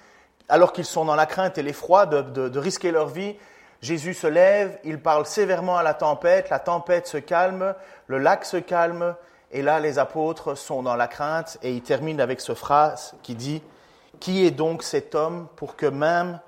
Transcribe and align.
alors 0.50 0.72
qu'ils 0.72 0.84
sont 0.84 1.04
dans 1.04 1.14
la 1.14 1.26
crainte 1.26 1.58
et 1.58 1.62
l'effroi 1.62 2.06
de, 2.06 2.58
risquer 2.58 2.90
leur 2.90 3.08
vie, 3.08 3.36
Jésus 3.80 4.12
se 4.12 4.26
lève, 4.26 4.78
il 4.84 5.00
parle 5.00 5.24
sévèrement 5.24 5.78
à 5.78 5.82
la 5.82 5.94
tempête, 5.94 6.50
la 6.50 6.58
tempête 6.58 7.06
se 7.06 7.16
calme, 7.16 7.74
le 8.08 8.18
lac 8.18 8.44
se 8.44 8.58
calme, 8.58 9.14
et 9.52 9.62
là 9.62 9.80
les 9.80 9.98
apôtres 9.98 10.56
sont 10.56 10.82
dans 10.82 10.96
la 10.96 11.08
crainte, 11.08 11.58
et 11.62 11.72
il 11.72 11.82
termine 11.82 12.20
avec 12.20 12.40
ce 12.40 12.54
phrase 12.54 13.14
qui 13.22 13.34
dit, 13.34 13.62
Qui 14.18 14.44
est 14.44 14.50
donc 14.50 14.82
cet 14.82 15.14
homme 15.14 15.48
pour 15.56 15.76
que 15.76 15.86
même 15.86 16.40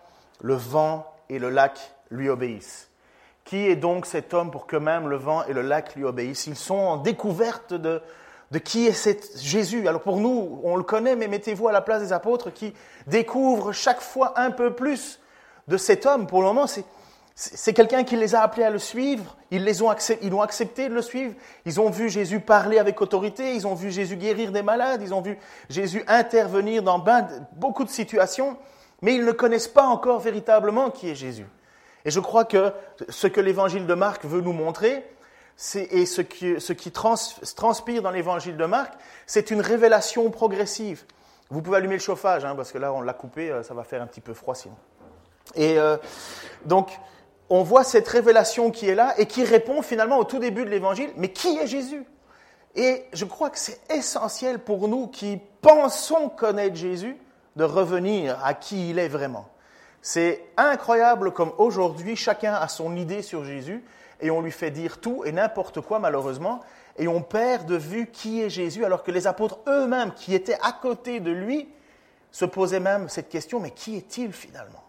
le 0.43 0.55
vent 0.55 1.11
et 1.31 1.39
le 1.39 1.49
lac 1.49 1.79
lui 2.11 2.29
obéissent? 2.29 2.91
Qui 3.45 3.67
est 3.67 3.77
donc 3.77 4.07
cet 4.07 4.35
homme 4.35 4.51
pour 4.51 4.67
que 4.67 4.77
même 4.77 5.09
le 5.09 5.17
vent 5.17 5.45
et 5.45 5.53
le 5.53 5.63
lac 5.63 5.95
lui 5.97 6.05
obéissent? 6.05 6.47
Ils 6.47 6.57
sont 6.57 6.75
en 6.75 6.97
découverte 6.99 7.73
de, 7.73 8.03
de 8.53 8.59
qui 8.59 8.87
est 8.87 8.93
cet 8.93 9.41
Jésus. 9.41 9.89
Alors 9.89 10.03
pour 10.03 10.19
nous, 10.19 10.61
on 10.63 10.77
le 10.77 10.83
connaît, 10.83 11.17
mais 11.17 11.27
mettez-vous 11.27 11.69
à 11.69 11.73
la 11.73 11.81
place 11.81 12.03
des 12.03 12.13
apôtres 12.13 12.53
qui 12.53 12.75
découvrent 13.07 13.73
chaque 13.73 14.03
fois 14.03 14.39
un 14.39 14.51
peu 14.51 14.75
plus 14.75 15.19
de 15.69 15.79
cet 15.79 16.05
homme. 16.05 16.27
Pour 16.27 16.43
le 16.43 16.49
moment, 16.49 16.67
c'est 17.35 17.73
quelqu'un 17.73 18.05
qui 18.05 18.15
les 18.15 18.35
a 18.35 18.43
appelés 18.43 18.65
à 18.65 18.71
le 18.71 18.79
suivre. 18.79 19.39
Ils, 19.51 19.65
les 19.65 19.81
ont 19.81 19.89
accepté, 19.89 20.27
ils 20.27 20.35
ont 20.35 20.43
accepté 20.43 20.91
de 20.91 20.95
le 20.95 21.01
suivre. 21.01 21.35
Ils 21.65 21.81
ont 21.81 21.89
vu 21.89 22.11
Jésus 22.11 22.41
parler 22.41 22.79
avec 22.79 23.01
autorité. 23.01 23.55
Ils 23.55 23.67
ont 23.67 23.75
vu 23.75 23.91
Jésus 23.91 24.17
guérir 24.17 24.53
des 24.53 24.63
malades. 24.63 25.01
Ils 25.03 25.15
ont 25.15 25.23
vu 25.23 25.39
Jésus 25.71 26.05
intervenir 26.07 26.83
dans 26.83 27.03
beaucoup 27.57 27.85
de 27.85 27.91
situations. 27.91 28.59
Mais 29.01 29.15
ils 29.15 29.25
ne 29.25 29.33
connaissent 29.33 29.67
pas 29.67 29.87
encore 29.87 30.21
véritablement 30.21 30.91
qui 30.91 31.09
est 31.09 31.15
Jésus. 31.15 31.47
Et 32.05 32.11
je 32.11 32.21
crois 32.21 32.45
que 32.45 32.73
ce 33.09 33.29
que 33.29 33.41
l'évangile 33.41 33.87
de 33.87 33.95
Marc 33.95 34.27
veut 34.27 34.43
nous 34.43 34.53
montrer, 34.53 35.05
et 35.75 36.07
ce 36.07 36.23
qui, 36.23 36.91
transpire 36.91 38.03
dans 38.03 38.11
l'évangile 38.11 38.57
de 38.57 38.65
Marc, 38.65 38.95
c'est 39.27 39.51
une 39.51 39.61
révélation 39.61 40.31
progressive. 40.31 41.05
Vous 41.51 41.63
pouvez 41.63 41.77
allumer 41.77 41.97
le 41.97 42.01
chauffage, 42.01 42.45
hein, 42.45 42.55
parce 42.57 42.73
que 42.73 42.79
là, 42.79 42.93
on 42.93 43.01
l'a 43.01 43.13
coupé, 43.13 43.51
euh, 43.51 43.63
ça 43.63 43.75
va 43.75 43.85
faire 43.85 44.03
un 44.03 44.07
petit 44.07 44.21
peu 44.21 44.35
froid 44.35 44.55
sinon. 44.55 44.77
Et 45.55 45.79
euh, 45.79 45.97
donc, 46.65 46.99
on 47.51 47.63
voit 47.63 47.85
cette 47.85 48.09
révélation 48.09 48.71
qui 48.71 48.89
est 48.89 48.95
là 48.95 49.15
et 49.19 49.27
qui 49.27 49.45
répond 49.45 49.83
finalement 49.83 50.19
au 50.19 50.25
tout 50.25 50.39
début 50.39 50.65
de 50.65 50.71
l'évangile, 50.71 51.11
mais 51.17 51.33
qui 51.33 51.59
est 51.59 51.67
Jésus? 51.67 52.05
Et 52.75 53.05
je 53.13 53.25
crois 53.27 53.51
que 53.51 53.59
c'est 53.59 53.81
essentiel 53.91 54.59
pour 54.59 54.89
nous 54.89 55.09
qui 55.09 55.39
pensons 55.61 56.31
connaître 56.31 56.77
Jésus 56.77 57.19
de 57.57 57.65
revenir 57.65 58.43
à 58.43 58.55
qui 58.55 58.91
il 58.91 58.99
est 58.99 59.09
vraiment. 59.09 59.49
C'est 60.01 60.43
incroyable 60.57 61.33
comme 61.33 61.53
aujourd'hui, 61.59 62.17
chacun 62.17 62.55
a 62.55 62.67
son 62.69 62.97
idée 62.97 63.23
sur 63.23 63.45
Jésus 63.45 63.85
et 64.23 64.31
on 64.31 64.41
lui 64.41 64.53
fait 64.53 64.71
dire 64.71 64.99
tout 64.99 65.25
et 65.25 65.33
n'importe 65.33 65.81
quoi 65.81 65.99
malheureusement, 65.99 66.61
et 66.97 67.09
on 67.09 67.21
perd 67.21 67.67
de 67.67 67.77
vue 67.77 68.07
qui 68.07 68.41
est 68.41 68.49
Jésus, 68.49 68.85
alors 68.85 69.03
que 69.03 69.11
les 69.11 69.27
apôtres 69.27 69.59
eux-mêmes 69.69 70.13
qui 70.13 70.35
étaient 70.35 70.59
à 70.63 70.73
côté 70.73 71.21
de 71.21 71.31
lui 71.31 71.69
se 72.31 72.45
posaient 72.45 72.81
même 72.81 73.09
cette 73.09 73.29
question, 73.29 73.61
mais 73.61 73.73
qui 73.73 73.97
est-il 73.97 74.33
finalement? 74.33 74.85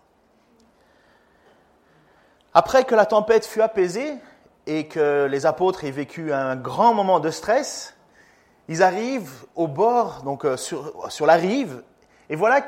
Après 2.54 2.86
que 2.86 2.96
la 2.96 3.06
tempête 3.06 3.46
fut 3.46 3.62
apaisée 3.62 4.14
et 4.68 4.88
que 4.88 5.26
les 5.26 5.46
apôtres 5.46 5.84
aient 5.84 5.92
vécu 5.92 6.32
un 6.32 6.56
grand 6.56 6.94
moment 6.94 7.20
de 7.20 7.32
stress, 7.32 7.98
ils 8.68 8.84
arrivent 8.84 9.46
au 9.56 9.68
bord, 9.68 10.22
donc 10.24 10.46
euh, 10.46 10.56
sur, 10.56 11.12
sur 11.12 11.26
la 11.26 11.34
rive, 11.34 11.84
et 12.30 12.36
voilà 12.36 12.66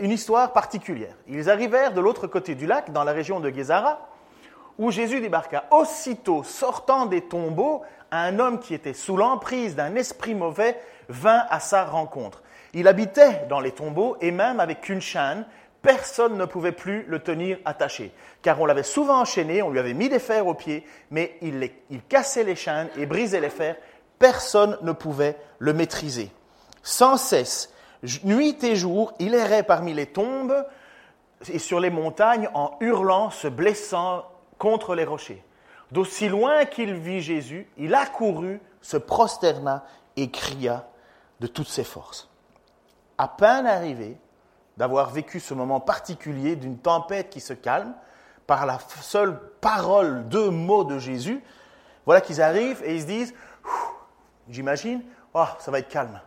une 0.00 0.10
histoire 0.10 0.52
particulière. 0.52 1.14
Ils 1.26 1.48
arrivèrent 1.48 1.94
de 1.94 2.00
l'autre 2.00 2.26
côté 2.26 2.54
du 2.54 2.66
lac, 2.66 2.92
dans 2.92 3.04
la 3.04 3.12
région 3.12 3.40
de 3.40 3.48
Gézara, 3.50 4.08
où 4.78 4.90
Jésus 4.90 5.20
débarqua. 5.20 5.64
Aussitôt, 5.70 6.42
sortant 6.44 7.06
des 7.06 7.22
tombeaux, 7.22 7.82
un 8.10 8.38
homme 8.38 8.60
qui 8.60 8.74
était 8.74 8.94
sous 8.94 9.16
l'emprise 9.16 9.76
d'un 9.76 9.94
esprit 9.96 10.34
mauvais 10.34 10.80
vint 11.08 11.44
à 11.50 11.60
sa 11.60 11.84
rencontre. 11.84 12.42
Il 12.74 12.88
habitait 12.88 13.46
dans 13.48 13.60
les 13.60 13.72
tombeaux 13.72 14.16
et 14.20 14.30
même 14.30 14.60
avec 14.60 14.88
une 14.88 15.00
chaîne, 15.00 15.44
personne 15.82 16.36
ne 16.36 16.44
pouvait 16.44 16.72
plus 16.72 17.04
le 17.08 17.20
tenir 17.20 17.58
attaché, 17.64 18.12
car 18.42 18.60
on 18.60 18.66
l'avait 18.66 18.82
souvent 18.82 19.20
enchaîné, 19.20 19.62
on 19.62 19.70
lui 19.70 19.78
avait 19.78 19.94
mis 19.94 20.08
des 20.08 20.18
fers 20.18 20.46
aux 20.46 20.54
pieds, 20.54 20.84
mais 21.10 21.36
il, 21.40 21.70
cassait 22.08 22.44
les 22.44 22.56
chaînes 22.56 22.88
et 22.96 23.06
brisait 23.06 23.40
les 23.40 23.50
fers, 23.50 23.76
personne 24.18 24.76
ne 24.82 24.92
pouvait 24.92 25.36
le 25.58 25.72
maîtriser. 25.72 26.30
Sans 26.82 27.16
cesse, 27.16 27.72
nuit 28.24 28.62
et 28.64 28.76
jour, 28.76 29.12
il 29.18 29.34
errait 29.34 29.62
parmi 29.62 29.94
les 29.94 30.06
tombes 30.06 30.64
et 31.50 31.58
sur 31.58 31.80
les 31.80 31.90
montagnes 31.90 32.48
en 32.54 32.76
hurlant, 32.80 33.30
se 33.30 33.48
blessant 33.48 34.24
contre 34.58 34.94
les 34.94 35.04
rochers. 35.04 35.44
D'aussi 35.90 36.28
loin 36.28 36.64
qu'il 36.66 36.94
vit 36.94 37.20
Jésus, 37.20 37.68
il 37.76 37.94
accourut, 37.94 38.60
se 38.82 38.96
prosterna 38.96 39.84
et 40.16 40.30
cria 40.30 40.88
de 41.40 41.46
toutes 41.46 41.68
ses 41.68 41.84
forces. 41.84 42.28
À 43.16 43.28
peine 43.28 43.66
arrivé 43.66 44.16
d'avoir 44.76 45.10
vécu 45.10 45.40
ce 45.40 45.54
moment 45.54 45.80
particulier 45.80 46.56
d'une 46.56 46.78
tempête 46.78 47.30
qui 47.30 47.40
se 47.40 47.52
calme 47.52 47.94
par 48.46 48.64
la 48.66 48.78
seule 49.00 49.38
parole, 49.60 50.28
deux 50.28 50.50
mots 50.50 50.84
de 50.84 50.98
Jésus, 50.98 51.42
voilà 52.06 52.20
qu'ils 52.20 52.40
arrivent 52.40 52.82
et 52.84 52.94
ils 52.94 53.02
se 53.02 53.06
disent, 53.06 53.34
j'imagine, 54.48 55.02
oh, 55.34 55.44
ça 55.58 55.70
va 55.70 55.80
être 55.80 55.88
calme. 55.88 56.20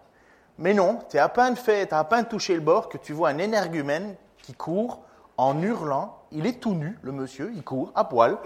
Mais 0.57 0.75
non, 0.75 0.99
tu 1.09 1.17
fait, 1.55 1.91
as 1.91 1.99
à 1.99 2.03
peine 2.03 2.25
touché 2.27 2.53
le 2.53 2.61
bord 2.61 2.87
que 2.87 2.99
tu 2.99 3.13
vois 3.13 3.29
un 3.29 3.39
énergumène 3.39 4.15
qui 4.43 4.53
court 4.53 5.01
en 5.37 5.59
hurlant. 5.59 6.20
Il 6.31 6.45
est 6.45 6.59
tout 6.59 6.73
nu, 6.73 6.97
le 7.01 7.11
monsieur, 7.11 7.51
il 7.55 7.63
court 7.63 7.91
à 7.95 8.03
poil. 8.03 8.37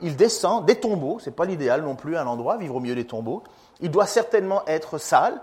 Il 0.00 0.16
descend 0.16 0.64
des 0.64 0.76
tombeaux, 0.76 1.18
c'est 1.20 1.30
pas 1.30 1.44
l'idéal 1.44 1.82
non 1.82 1.94
plus 1.94 2.16
à 2.16 2.24
l'endroit, 2.24 2.56
vivre 2.56 2.76
au 2.76 2.80
milieu 2.80 2.94
des 2.94 3.06
tombeaux. 3.06 3.42
Il 3.80 3.90
doit 3.90 4.06
certainement 4.06 4.62
être 4.66 4.98
sale. 4.98 5.40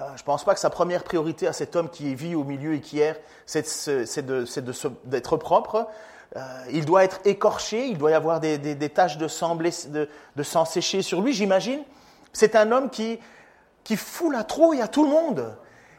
Euh, 0.00 0.04
je 0.16 0.22
ne 0.22 0.26
pense 0.26 0.44
pas 0.44 0.54
que 0.54 0.60
sa 0.60 0.70
première 0.70 1.02
priorité 1.02 1.46
à 1.46 1.52
cet 1.52 1.74
homme 1.74 1.88
qui 1.88 2.14
vit 2.14 2.34
au 2.34 2.44
milieu 2.44 2.74
et 2.74 2.80
qui 2.80 3.00
erre, 3.00 3.16
c'est 3.46 4.26
d'être 5.04 5.36
propre. 5.36 5.88
Euh, 6.36 6.40
il 6.70 6.84
doit 6.84 7.04
être 7.04 7.20
écorché, 7.24 7.86
il 7.86 7.98
doit 7.98 8.10
y 8.10 8.14
avoir 8.14 8.40
des, 8.40 8.90
taches 8.90 9.16
de 9.16 9.28
sang, 9.28 9.56
de, 9.56 10.08
de 10.36 10.42
sang 10.42 10.64
séché 10.64 11.02
sur 11.02 11.22
lui, 11.22 11.32
j'imagine. 11.32 11.80
C'est 12.32 12.54
un 12.54 12.70
homme 12.72 12.90
qui, 12.90 13.18
qui 13.84 13.96
fout 13.96 14.32
la 14.32 14.44
trouille 14.44 14.82
à 14.82 14.88
tout 14.88 15.04
le 15.04 15.10
monde. 15.10 15.56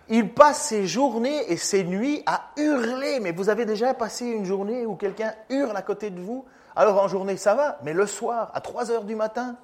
Il 0.09 0.33
passe 0.33 0.62
ses 0.62 0.88
journées 0.88 1.51
et 1.51 1.57
ses 1.57 1.83
nuits 1.83 2.24
à 2.25 2.51
hurler. 2.57 3.19
Mais 3.19 3.31
vous 3.31 3.50
avez 3.50 3.65
déjà 3.65 3.94
passé 3.94 4.25
une 4.25 4.45
journée 4.45 4.86
où 4.86 4.95
quelqu'un 4.95 5.33
hurle 5.50 5.75
à 5.75 5.81
côté 5.81 6.09
de 6.09 6.19
vous? 6.19 6.45
Alors 6.75 7.01
en 7.01 7.07
journée, 7.07 7.38
ça 7.38 7.56
va, 7.56 7.80
mais 7.83 7.94
le 7.94 8.06
soir, 8.06 8.51
à 8.54 8.62
3 8.62 8.92
heures 8.92 9.04
du 9.04 9.15
matin, 9.15 9.56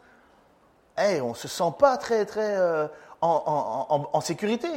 on 0.98 1.30
ne 1.30 1.34
se 1.34 1.48
sent 1.48 1.72
pas 1.78 1.98
très, 1.98 2.25
très 2.25 2.56
euh, 2.57 2.88
en, 3.22 4.22
sécurité. 4.22 4.68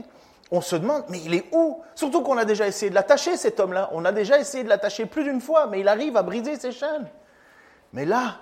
On 0.51 0.61
se 0.61 0.77
demande, 0.77 1.05
mais 1.09 1.19
il 1.25 1.35
est 1.35 1.47
où? 1.53 1.83
Surtout 1.95 2.23
qu'on 2.23 2.37
a 2.37 2.45
déjà 2.45 2.69
essayé 2.69 2.91
de 2.91 2.95
l'attacher, 2.95 3.37
cet 3.37 3.59
homme-là. 3.59 3.89
On 3.93 4.05
a 4.05 4.13
déjà 4.13 4.39
essayé 4.39 4.63
de 4.65 4.69
l'attacher 4.69 5.07
plus 5.07 5.25
d'une 5.25 5.41
fois, 5.41 5.67
mais 5.67 5.81
il 5.81 5.89
arrive 5.89 6.17
à 6.17 6.23
briser 6.23 6.57
ses 6.57 6.73
chaînes. 6.73 7.09
Mais 7.93 8.05
là, 8.05 8.37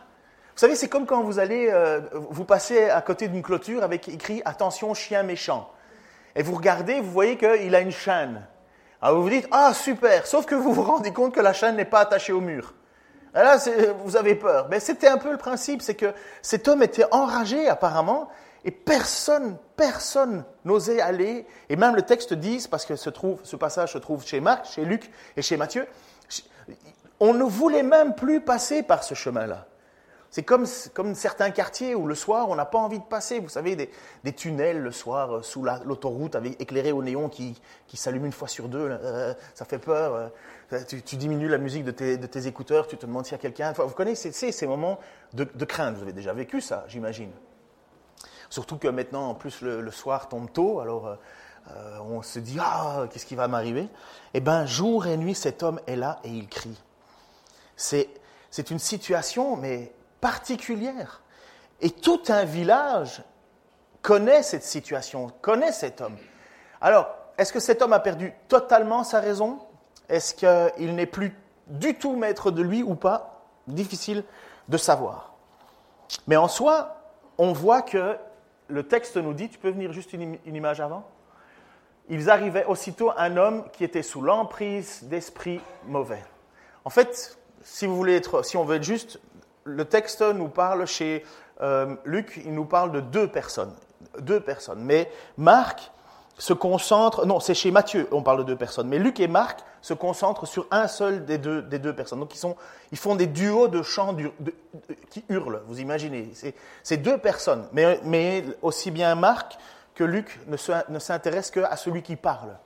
Vous 0.54 0.60
savez, 0.60 0.76
c'est 0.76 0.88
comme 0.88 1.06
quand 1.06 1.22
vous 1.22 1.38
allez, 1.38 1.68
euh, 1.70 2.00
vous 2.12 2.44
passez 2.44 2.90
à 2.90 3.00
côté 3.00 3.28
d'une 3.28 3.42
clôture 3.42 3.82
avec 3.82 4.08
écrit 4.08 4.42
Attention, 4.44 4.92
chien 4.94 5.22
méchant. 5.22 5.70
Et 6.36 6.42
vous 6.42 6.54
regardez, 6.54 7.00
vous 7.00 7.10
voyez 7.10 7.36
qu'il 7.36 7.74
a 7.74 7.80
une 7.80 7.92
chaîne. 7.92 8.46
Alors 9.00 9.16
vous 9.16 9.22
vous 9.24 9.30
dites 9.30 9.48
Ah, 9.50 9.72
super 9.74 10.26
Sauf 10.26 10.46
que 10.46 10.54
vous 10.54 10.72
vous 10.72 10.82
rendez 10.82 11.12
compte 11.12 11.34
que 11.34 11.40
la 11.40 11.52
chaîne 11.52 11.76
n'est 11.76 11.84
pas 11.84 12.00
attachée 12.00 12.32
au 12.32 12.40
mur. 12.40 12.74
Et 13.34 13.38
là, 13.38 13.58
vous 14.04 14.16
avez 14.16 14.34
peur. 14.34 14.68
Mais 14.70 14.80
c'était 14.80 15.08
un 15.08 15.18
peu 15.18 15.30
le 15.30 15.38
principe 15.38 15.82
c'est 15.82 15.94
que 15.94 16.12
cet 16.40 16.68
homme 16.68 16.82
était 16.82 17.04
enragé, 17.10 17.68
apparemment, 17.68 18.28
et 18.64 18.70
personne, 18.70 19.58
personne 19.76 20.44
n'osait 20.64 21.00
aller. 21.00 21.46
Et 21.68 21.76
même 21.76 21.94
le 21.94 22.02
texte 22.02 22.32
dit, 22.32 22.66
parce 22.70 22.86
que 22.86 22.96
ce, 22.96 23.10
passage 23.56 23.92
se 23.92 23.98
trouve 23.98 24.24
chez 24.24 24.40
Marc, 24.40 24.66
chez 24.66 24.84
Luc 24.84 25.10
et 25.36 25.42
chez 25.42 25.56
Matthieu, 25.56 25.86
on 27.20 27.34
ne 27.34 27.44
voulait 27.44 27.82
même 27.82 28.14
plus 28.14 28.40
passer 28.40 28.82
par 28.82 29.04
ce 29.04 29.14
chemin-là. 29.14 29.66
C'est 30.34 30.42
comme, 30.42 30.66
comme 30.94 31.14
certains 31.14 31.52
quartiers 31.52 31.94
où 31.94 32.08
le 32.08 32.16
soir, 32.16 32.48
on 32.48 32.56
n'a 32.56 32.64
pas 32.64 32.78
envie 32.78 32.98
de 32.98 33.04
passer. 33.04 33.38
Vous 33.38 33.48
savez, 33.48 33.76
des, 33.76 33.88
des 34.24 34.32
tunnels 34.32 34.80
le 34.80 34.90
soir 34.90 35.36
euh, 35.36 35.42
sous 35.42 35.62
l'autoroute 35.62 36.36
éclairés 36.58 36.90
au 36.90 37.04
néon 37.04 37.28
qui, 37.28 37.62
qui 37.86 37.96
s'allument 37.96 38.26
une 38.26 38.32
fois 38.32 38.48
sur 38.48 38.66
deux. 38.68 38.88
Euh, 38.90 39.32
ça 39.54 39.64
fait 39.64 39.78
peur. 39.78 40.32
Euh, 40.72 40.82
tu, 40.88 41.16
diminues 41.16 41.46
la 41.46 41.58
musique 41.58 41.84
de 41.84 41.92
tes, 41.92 42.16
de 42.16 42.26
tes, 42.26 42.48
écouteurs, 42.48 42.88
tu 42.88 42.96
te 42.96 43.06
demandes 43.06 43.26
s'il 43.26 43.34
y 43.34 43.34
a 43.36 43.38
quelqu'un. 43.38 43.70
Enfin, 43.70 43.84
vous 43.84 43.94
connaissez 43.94 44.32
ces 44.32 44.66
moments 44.66 44.98
de, 45.34 45.44
de, 45.44 45.64
crainte. 45.64 45.94
Vous 45.94 46.02
avez 46.02 46.12
déjà 46.12 46.32
vécu 46.32 46.60
ça, 46.60 46.84
j'imagine. 46.88 47.30
Surtout 48.50 48.76
que 48.76 48.88
maintenant, 48.88 49.28
en 49.28 49.34
plus, 49.36 49.60
le, 49.62 49.88
soir 49.92 50.28
tombe 50.28 50.50
tôt, 50.50 50.80
alors 50.80 51.16
on 52.10 52.22
se 52.22 52.40
dit 52.40 52.58
Ah, 52.60 53.06
qu'est-ce 53.08 53.26
qui 53.26 53.36
va 53.36 53.46
m'arriver? 53.46 53.88
Eh 54.34 54.40
bien, 54.40 54.66
jour 54.66 55.06
et 55.06 55.16
nuit, 55.16 55.36
cet 55.36 55.62
homme 55.62 55.78
est 55.86 55.94
là 55.94 56.18
et 56.24 56.30
il 56.30 56.48
crie. 56.48 56.82
C'est 57.76 58.08
une 58.72 58.80
situation, 58.80 59.54
mais 59.54 59.92
particulière. 60.24 61.20
Et 61.82 61.90
tout 61.90 62.22
un 62.28 62.44
village 62.44 63.22
connaît 64.00 64.42
cette 64.42 64.64
situation, 64.64 65.30
connaît 65.42 65.70
cet 65.70 66.00
homme. 66.00 66.16
Alors, 66.80 67.14
est-ce 67.36 67.52
que 67.52 67.60
cet 67.60 67.82
homme 67.82 67.92
a 67.92 68.00
perdu 68.00 68.32
totalement 68.48 69.04
sa 69.04 69.20
raison? 69.20 69.58
Est-ce 70.08 70.34
qu'il 70.34 70.94
n'est 70.94 71.04
plus 71.04 71.36
du 71.66 71.96
tout 71.96 72.16
maître 72.16 72.50
de 72.50 72.62
lui 72.62 72.82
ou 72.82 72.94
pas? 72.94 73.42
Difficile 73.66 74.24
de 74.70 74.78
savoir. 74.78 75.34
Mais 76.26 76.36
en 76.36 76.48
soi, 76.48 76.96
on 77.36 77.52
voit 77.52 77.82
que 77.82 78.16
le 78.68 78.82
texte 78.82 79.18
nous 79.18 79.34
dit, 79.34 79.50
tu 79.50 79.58
peux 79.58 79.72
venir 79.72 79.92
juste 79.92 80.14
une, 80.14 80.38
image 80.46 80.80
avant 80.80 81.04
Ils 82.08 82.30
arrivaient 82.30 82.64
aussitôt 82.64 83.12
un 83.18 83.36
homme 83.36 83.68
qui 83.72 83.84
était 83.84 84.02
sous 84.02 84.22
l'emprise 84.22 85.02
d'esprits 85.02 85.60
mauvais. 85.86 86.24
En 86.86 86.90
fait, 86.90 87.36
si 87.62 87.84
vous 87.84 87.94
voulez 87.94 88.16
être, 88.16 88.42
si 88.42 88.56
on 88.56 88.64
veut 88.64 88.76
être 88.76 88.84
juste, 88.84 89.20
le 89.64 89.84
texte 89.84 90.22
nous 90.22 90.48
parle 90.48 90.86
chez 90.86 91.24
euh, 91.60 91.96
Luc, 92.04 92.40
il 92.44 92.54
nous 92.54 92.64
parle 92.64 92.92
de 92.92 93.00
deux 93.00 93.28
personnes. 93.28 93.74
Deux 94.20 94.40
personnes. 94.40 94.82
Mais 94.82 95.10
Marc 95.36 95.90
se 96.38 96.52
concentre, 96.52 97.26
non, 97.26 97.40
c'est 97.40 97.54
chez 97.54 97.70
Matthieu, 97.70 98.08
on 98.10 98.22
parle 98.22 98.38
de 98.38 98.44
deux 98.44 98.56
personnes. 98.56 98.88
Mais 98.88 98.98
Luc 98.98 99.20
et 99.20 99.28
Marc 99.28 99.60
se 99.80 99.94
concentrent 99.94 100.46
sur 100.46 100.66
un 100.70 100.88
seul 100.88 101.24
des 101.24 101.38
deux, 101.38 101.94
personnes. 101.94 102.20
Donc 102.20 102.34
ils, 102.34 102.38
sont, 102.38 102.56
ils 102.90 102.98
font 102.98 103.14
des 103.14 103.26
duos 103.26 103.68
de 103.68 103.82
chants 103.82 104.16
qui 105.10 105.24
hurlent, 105.28 105.62
vous 105.66 105.80
imaginez. 105.80 106.32
C'est 106.82 106.96
deux 106.96 107.18
personnes. 107.18 107.68
Mais, 107.72 108.00
mais, 108.04 108.44
aussi 108.62 108.90
bien 108.90 109.14
Marc 109.14 109.58
que 109.94 110.04
Luc 110.04 110.40
ne 110.48 110.98
s'intéressent 110.98 111.50
qu'à 111.52 111.76
celui 111.76 112.02
qui 112.02 112.16
parle, 112.16 112.56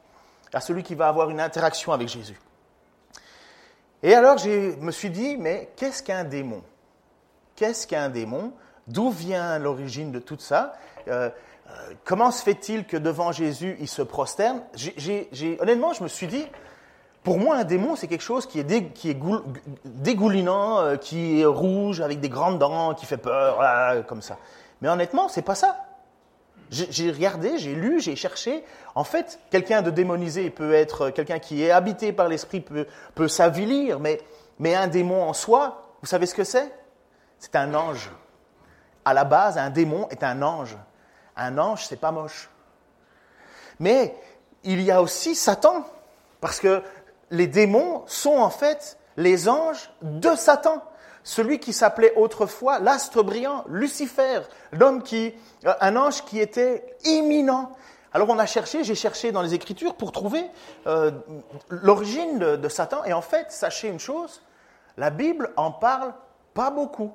à 0.52 0.60
celui 0.60 0.82
qui 0.82 0.94
va 0.94 1.08
avoir 1.08 1.28
une 1.28 1.40
interaction 1.40 1.92
avec 1.92 2.08
Jésus. 2.08 2.40
Et 4.02 4.14
alors 4.14 4.38
je 4.38 4.76
me 4.76 4.92
suis 4.92 5.10
dit, 5.10 5.36
mais 5.36 5.70
qu'est-ce 5.76 6.02
qu'un 6.02 6.24
démon? 6.24 6.62
Qu'est-ce 7.58 7.88
qu'un 7.88 8.08
démon 8.08 8.52
D'où 8.87 9.10
vient 9.10 9.58
l'origine 9.58 10.12
de 10.12 10.20
tout 10.20 10.37
ça 10.38 10.75
euh, 11.08 11.28
euh, 11.69 11.72
Comment 12.05 12.31
se 12.31 12.40
fait-il 12.44 12.84
que 12.84 12.96
devant 12.96 13.32
Jésus, 13.32 13.76
il 13.81 13.88
se 13.88 14.00
prosterne? 14.00 14.62
Honnêtement, 15.58 15.93
je 15.93 16.05
me 16.05 16.08
suis 16.08 16.28
dit, 16.28 16.46
pour 17.25 17.37
moi, 17.37 17.56
un 17.56 17.64
démon, 17.64 17.96
c'est 17.96 18.06
quelque 18.06 18.22
chose 18.22 18.46
qui 18.46 18.60
est, 18.60 18.64
dégoulinant, 19.84 20.78
euh, 20.78 20.94
qui 20.94 21.40
est 21.40 21.44
rouge, 21.44 22.00
avec 22.00 22.20
des 22.20 22.28
grandes 22.28 22.60
dents, 22.60 22.94
qui 22.94 23.06
fait 23.06 23.16
peur, 23.16 23.58
comme 24.06 24.22
ça. 24.22 24.38
Mais 24.81 24.88
honnêtement, 24.88 25.28
c'est 25.28 25.43
pas 25.43 25.56
ça. 25.56 25.84
J'ai 26.70 27.11
regardé, 27.11 27.58
j'ai 27.58 27.75
lu, 27.75 28.00
j'ai 28.00 28.14
cherché. 28.14 28.62
En 28.94 29.02
fait, 29.02 29.40
quelqu'un 29.50 29.82
de 29.82 29.90
démonisé 29.90 30.50
peut 30.50 30.75
être 30.75 31.11
quelqu'un 31.11 31.40
qui 31.40 31.64
est 31.64 31.72
habité 31.72 32.12
par 32.12 32.28
l'esprit, 32.28 32.61
peut, 32.61 33.26
s'avilir, 33.26 33.99
mais 33.99 34.75
un 34.76 34.87
démon 34.87 35.25
en 35.25 35.32
soi, 35.32 35.96
vous 36.02 36.06
savez 36.06 36.26
ce 36.26 36.37
que 36.37 36.44
c'est? 36.44 36.70
C'est 37.38 37.56
un 37.56 37.75
ange. 37.75 38.11
À 39.05 39.14
la 39.14 39.25
base, 39.25 39.58
un 39.58 39.70
démon 39.70 40.08
est 40.11 40.23
un 40.23 40.43
ange. 40.43 40.76
Un 41.37 41.56
ange, 41.58 41.87
c'est 41.87 41.96
pas 41.96 42.11
moche. 42.11 42.50
Mais 43.79 44.14
il 44.64 44.82
y 44.82 44.90
a 44.90 45.00
aussi 45.00 45.35
Satan, 45.35 45.87
parce 46.40 46.61
que 46.61 46.82
les 47.31 47.46
démons 47.46 48.02
sont 48.06 48.37
en 48.37 48.50
fait 48.50 48.99
les 49.17 49.49
anges 49.49 49.90
de 50.02 50.35
Satan. 50.35 50.82
Celui 51.23 51.58
qui 51.58 51.73
s'appelait 51.73 52.14
autrefois 52.17 52.79
l'astre 52.79 53.23
brillant, 53.23 53.64
Lucifer, 53.69 54.40
l'homme 54.73 55.02
qui, 55.02 55.35
euh, 55.67 55.75
un 55.81 55.96
ange 55.96 56.25
qui 56.25 56.40
était 56.40 56.96
imminent. 57.05 57.73
Alors 58.12 58.31
on 58.31 58.38
a 58.38 58.46
cherché, 58.46 58.82
j'ai 58.82 58.94
cherché 58.94 59.32
dans 59.32 59.43
les 59.43 59.52
Écritures 59.52 59.94
pour 59.94 60.12
trouver 60.12 60.44
euh, 60.87 61.11
l'origine 61.69 62.38
de, 62.38 62.56
de 62.56 62.69
Satan. 62.69 63.05
Et 63.05 63.12
en 63.12 63.20
fait, 63.20 63.52
sachez 63.52 63.88
une 63.88 64.00
chose, 64.00 64.40
la 64.96 65.11
Bible 65.11 65.52
en 65.56 65.70
parle 65.70 66.14
pas 66.55 66.70
beaucoup 66.70 67.12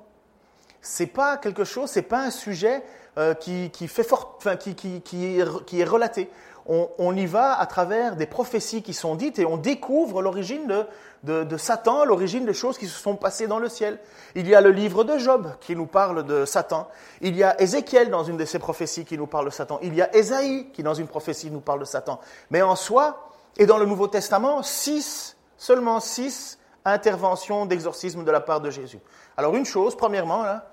c'est 0.84 1.06
pas 1.06 1.38
quelque 1.38 1.64
chose, 1.64 1.90
c'est 1.90 2.02
pas 2.02 2.20
un 2.20 2.30
sujet 2.30 2.82
euh, 3.16 3.34
qui, 3.34 3.70
fait 3.88 4.04
fort, 4.04 4.34
enfin, 4.36 4.56
qui, 4.56 4.74
qui, 4.74 5.00
qui, 5.00 5.38
est, 5.40 5.64
qui, 5.64 5.82
relaté. 5.82 6.30
On, 6.66 6.88
on, 6.98 7.14
y 7.16 7.26
va 7.26 7.58
à 7.58 7.66
travers 7.66 8.16
des 8.16 8.26
prophéties 8.26 8.82
qui 8.82 8.94
sont 8.94 9.14
dites 9.14 9.38
et 9.38 9.44
on 9.44 9.56
découvre 9.56 10.22
l'origine 10.22 10.66
de, 10.66 10.86
de, 11.22 11.44
de, 11.44 11.56
Satan, 11.56 12.04
l'origine 12.04 12.44
des 12.44 12.54
choses 12.54 12.78
qui 12.78 12.86
se 12.86 12.98
sont 12.98 13.16
passées 13.16 13.46
dans 13.46 13.58
le 13.58 13.68
ciel. 13.68 13.98
Il 14.34 14.46
y 14.48 14.54
a 14.54 14.60
le 14.60 14.70
livre 14.70 15.04
de 15.04 15.18
Job 15.18 15.52
qui 15.60 15.74
nous 15.74 15.86
parle 15.86 16.24
de 16.24 16.44
Satan. 16.44 16.88
Il 17.20 17.36
y 17.36 17.42
a 17.42 17.60
Ézéchiel 17.60 18.10
dans 18.10 18.24
une 18.24 18.36
de 18.36 18.44
ses 18.44 18.58
prophéties 18.58 19.04
qui 19.04 19.18
nous 19.18 19.26
parle 19.26 19.46
de 19.46 19.50
Satan. 19.50 19.78
Il 19.82 19.94
y 19.94 20.02
a 20.02 20.14
Ésaïe 20.14 20.70
qui 20.72 20.82
dans 20.82 20.94
une 20.94 21.06
prophétie 21.06 21.50
nous 21.50 21.60
parle 21.60 21.80
de 21.80 21.84
Satan. 21.84 22.20
Mais 22.50 22.62
en 22.62 22.76
soi, 22.76 23.30
et 23.56 23.66
dans 23.66 23.78
le 23.78 23.86
Nouveau 23.86 24.08
Testament, 24.08 24.62
six, 24.62 25.36
seulement 25.56 26.00
six 26.00 26.58
interventions 26.84 27.66
d'exorcisme 27.66 28.24
de 28.24 28.30
la 28.30 28.40
part 28.40 28.60
de 28.60 28.70
Jésus. 28.70 29.00
Alors 29.36 29.54
une 29.54 29.64
chose, 29.64 29.96
premièrement, 29.96 30.42
là, 30.42 30.66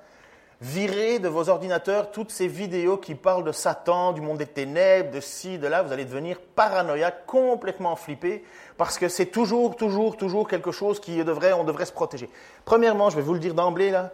Virez 0.62 1.18
de 1.18 1.28
vos 1.28 1.50
ordinateurs 1.50 2.12
toutes 2.12 2.30
ces 2.30 2.48
vidéos 2.48 2.98
qui 2.98 3.16
parlent 3.16 3.44
de 3.44 3.52
Satan, 3.52 4.12
du 4.12 4.22
monde 4.22 4.38
des 4.38 4.46
ténèbres, 4.46 5.10
de 5.10 5.20
ci, 5.20 5.58
de 5.58 5.66
là. 5.66 5.82
Vous 5.82 5.92
allez 5.92 6.06
devenir 6.06 6.40
paranoïaque, 6.40 7.26
complètement 7.26 7.96
flippé, 7.96 8.46
parce 8.78 9.00
que 9.00 9.10
c'est 9.10 9.26
toujours, 9.26 9.76
toujours, 9.76 10.18
toujours 10.18 10.48
quelque 10.48 10.72
chose 10.72 11.00
qui 11.00 11.24
devrait, 11.24 11.54
on 11.54 11.64
devrait 11.64 11.86
se 11.86 11.92
protéger. 11.92 12.30
Premièrement, 12.64 13.10
je 13.10 13.16
vais 13.16 13.24
vous 13.24 13.34
le 13.34 13.40
dire 13.40 13.56
d'emblée 13.56 13.90
là, 13.90 14.12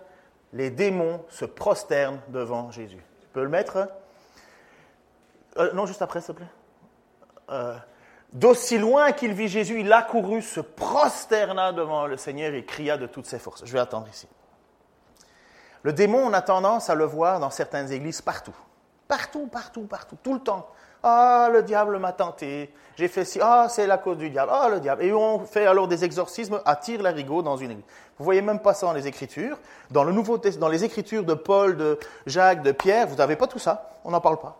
les 0.54 0.70
démons 0.70 1.22
se 1.28 1.44
prosternent 1.44 2.22
devant 2.30 2.72
Jésus. 2.72 3.04
Tu 3.22 3.28
peux 3.34 3.44
le 3.44 3.50
mettre? 3.50 3.90
Euh, 5.58 5.74
Non, 5.74 5.86
juste 5.86 6.02
après, 6.02 6.22
s'il 6.22 6.34
te 6.34 6.40
plaît. 6.40 6.52
Euh, 7.50 7.76
D'aussi 8.32 8.78
loin 8.78 9.12
qu'il 9.12 9.34
vit 9.34 9.50
Jésus, 9.50 9.82
il 9.82 9.92
accourut, 9.92 10.42
se 10.42 10.62
prosterna 10.62 11.74
devant 11.74 12.08
le 12.08 12.16
Seigneur 12.16 12.54
et 12.54 12.64
cria 12.64 12.98
de 12.98 13.08
toutes 13.08 13.26
ses 13.26 13.40
forces. 13.40 13.66
Je 13.66 13.74
vais 13.74 13.80
attendre 13.80 14.08
ici. 14.10 14.28
Le 15.88 15.94
démon, 15.94 16.20
on 16.26 16.34
a 16.34 16.42
tendance 16.42 16.90
à 16.90 16.96
le 16.96 17.06
voir 17.06 17.40
dans 17.40 17.50
certaines 17.50 17.94
églises 17.94 18.22
partout. 18.22 18.54
Partout, 19.08 19.48
partout, 19.48 19.84
partout, 19.84 20.18
tout 20.22 20.34
le 20.34 20.42
temps. 20.42 20.68
Ah, 21.02 21.48
le 21.50 21.64
diable 21.64 21.98
m'a 21.98 22.12
tenté. 22.12 22.74
J'ai 22.98 23.08
fait 23.08 23.24
ci. 23.24 23.40
Ah, 23.42 23.68
c'est 23.70 23.88
la 23.88 23.98
cause 23.98 24.18
du 24.18 24.30
diable. 24.30 24.52
Ah, 24.54 24.68
le 24.68 24.82
diable. 24.82 25.02
Et 25.04 25.14
on 25.14 25.46
fait 25.46 25.66
alors 25.66 25.88
des 25.88 26.04
exorcismes 26.04 26.60
à 26.66 26.76
tire 26.76 27.02
larigot 27.02 27.42
dans 27.42 27.56
une 27.56 27.72
église. 27.72 27.86
Vous 28.20 28.26
voyez 28.26 28.42
même 28.42 28.60
pas 28.60 28.74
ça 28.74 28.88
dans 28.88 28.92
les 28.92 29.08
Écritures. 29.08 29.58
Dans 29.90 30.04
le 30.04 30.12
Nouveau 30.12 30.38
dans 30.38 30.68
les 30.68 30.84
Écritures 30.84 31.24
de 31.24 31.36
Paul, 31.36 31.78
de 31.78 31.98
Jacques, 32.26 32.64
de 32.64 32.74
Pierre, 32.74 33.08
vous 33.08 33.16
n'avez 33.16 33.38
pas 33.38 33.48
tout 33.48 33.58
ça. 33.58 33.92
On 34.04 34.12
n'en 34.12 34.20
parle 34.20 34.40
pas. 34.40 34.60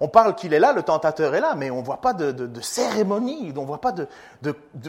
On 0.00 0.08
parle 0.08 0.34
qu'il 0.34 0.52
est 0.52 0.58
là, 0.58 0.72
le 0.72 0.82
tentateur 0.82 1.34
est 1.34 1.40
là, 1.40 1.54
mais 1.56 1.70
on 1.70 1.80
ne 1.80 1.84
voit 1.84 2.00
pas 2.00 2.12
de, 2.12 2.60
cérémonie, 2.60 3.52
on 3.56 3.62
ne 3.62 3.66
voit 3.66 3.80
pas 3.80 3.92
de, 3.92 4.08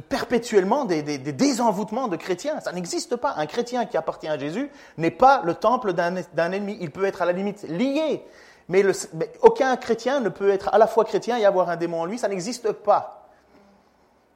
perpétuellement 0.02 0.86
des, 0.86 1.02
désenvoûtements 1.18 2.08
de 2.08 2.16
chrétiens. 2.16 2.60
Ça 2.60 2.72
n'existe 2.72 3.16
pas. 3.16 3.36
Un 3.38 3.46
chrétien 3.46 3.86
qui 3.86 3.98
appartient 3.98 4.28
à 4.28 4.38
Jésus 4.38 4.70
n'est 4.98 5.12
pas 5.12 5.42
le 5.44 5.54
temple 5.54 5.94
d'un 5.94 6.52
ennemi. 6.52 6.78
Il 6.82 6.92
peut 6.92 7.06
être 7.06 7.22
à 7.22 7.26
la 7.26 7.34
limite 7.34 7.64
lié, 7.64 8.26
mais, 8.68 8.84
mais, 9.14 9.32
aucun 9.42 9.76
chrétien 9.78 10.20
ne 10.20 10.30
peut 10.30 10.50
être 10.50 10.74
à 10.74 10.78
la 10.78 10.88
fois 10.88 11.06
chrétien 11.06 11.38
et 11.38 11.46
avoir 11.46 11.70
un 11.70 11.76
démon 11.76 12.02
en 12.02 12.06
lui. 12.06 12.18
Ça 12.18 12.28
n'existe 12.28 12.72
pas. 12.72 13.30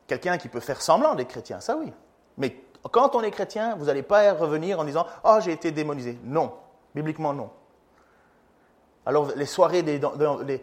Quelqu'un 0.08 0.38
qui 0.38 0.50
peut 0.50 0.60
faire 0.60 0.82
semblant 0.82 1.16
d'être 1.16 1.30
chrétien, 1.30 1.60
ça 1.60 1.78
oui. 1.78 1.92
Mais 2.38 2.56
quand 2.92 3.16
on 3.16 3.22
est 3.22 3.32
chrétien, 3.32 3.76
vous 3.76 3.86
n'allez 3.86 4.04
pas 4.04 4.34
revenir 4.34 4.80
en 4.80 4.84
disant⁇ 4.84 5.02
Oh, 5.24 5.38
j'ai 5.42 5.52
été 5.52 5.72
démonisé⁇ 5.72 6.14
Non, 6.24 6.54
bibliquement 6.96 7.34
non. 7.34 7.50
Alors 9.06 9.32
les 9.36 9.46
soirées, 9.46 9.84
euh, 9.88 10.58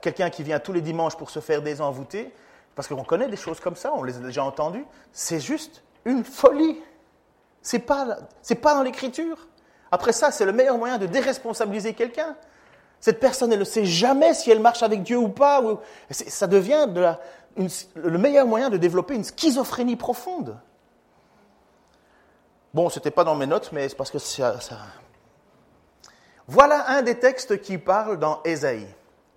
quelqu'un 0.00 0.30
qui 0.30 0.42
vient 0.42 0.58
tous 0.58 0.72
les 0.72 0.80
dimanches 0.80 1.16
pour 1.16 1.30
se 1.30 1.40
faire 1.40 1.62
désenvoûter, 1.62 2.32
parce 2.74 2.88
qu'on 2.88 3.04
connaît 3.04 3.28
des 3.28 3.36
choses 3.36 3.60
comme 3.60 3.76
ça, 3.76 3.92
on 3.94 4.02
les 4.02 4.16
a 4.16 4.20
déjà 4.20 4.44
entendues, 4.44 4.84
c'est 5.12 5.40
juste 5.40 5.82
une 6.04 6.24
folie. 6.24 6.80
C'est 7.60 7.80
pas, 7.80 8.18
c'est 8.40 8.56
pas 8.56 8.74
dans 8.74 8.82
l'écriture. 8.82 9.46
Après 9.90 10.12
ça, 10.12 10.30
c'est 10.30 10.44
le 10.44 10.52
meilleur 10.52 10.78
moyen 10.78 10.98
de 10.98 11.06
déresponsabiliser 11.06 11.94
quelqu'un. 11.94 12.36
Cette 12.98 13.20
personne, 13.20 13.52
elle 13.52 13.58
ne 13.58 13.64
sait 13.64 13.84
jamais 13.84 14.32
si 14.32 14.50
elle 14.50 14.60
marche 14.60 14.82
avec 14.82 15.02
Dieu 15.02 15.18
ou 15.18 15.28
pas. 15.28 15.62
Ça 16.10 16.46
devient 16.46 16.88
le 17.94 18.18
meilleur 18.18 18.46
moyen 18.46 18.70
de 18.70 18.78
développer 18.78 19.14
une 19.14 19.24
schizophrénie 19.24 19.96
profonde. 19.96 20.56
Bon, 22.74 22.88
ce 22.88 22.98
n'était 22.98 23.10
pas 23.10 23.24
dans 23.24 23.34
mes 23.34 23.46
notes, 23.46 23.70
mais 23.72 23.88
c'est 23.88 23.96
parce 23.96 24.10
que 24.10 24.18
ça, 24.18 24.56
Voilà 26.48 26.90
un 26.90 27.02
des 27.02 27.18
textes 27.18 27.60
qui 27.60 27.78
parle 27.78 28.18
dans 28.18 28.40
Ésaïe 28.44 28.88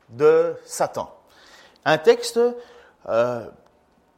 de 0.10 0.56
Satan. 0.66 1.12
Un 1.86 1.98
texte 1.98 2.40
euh, 3.08 3.46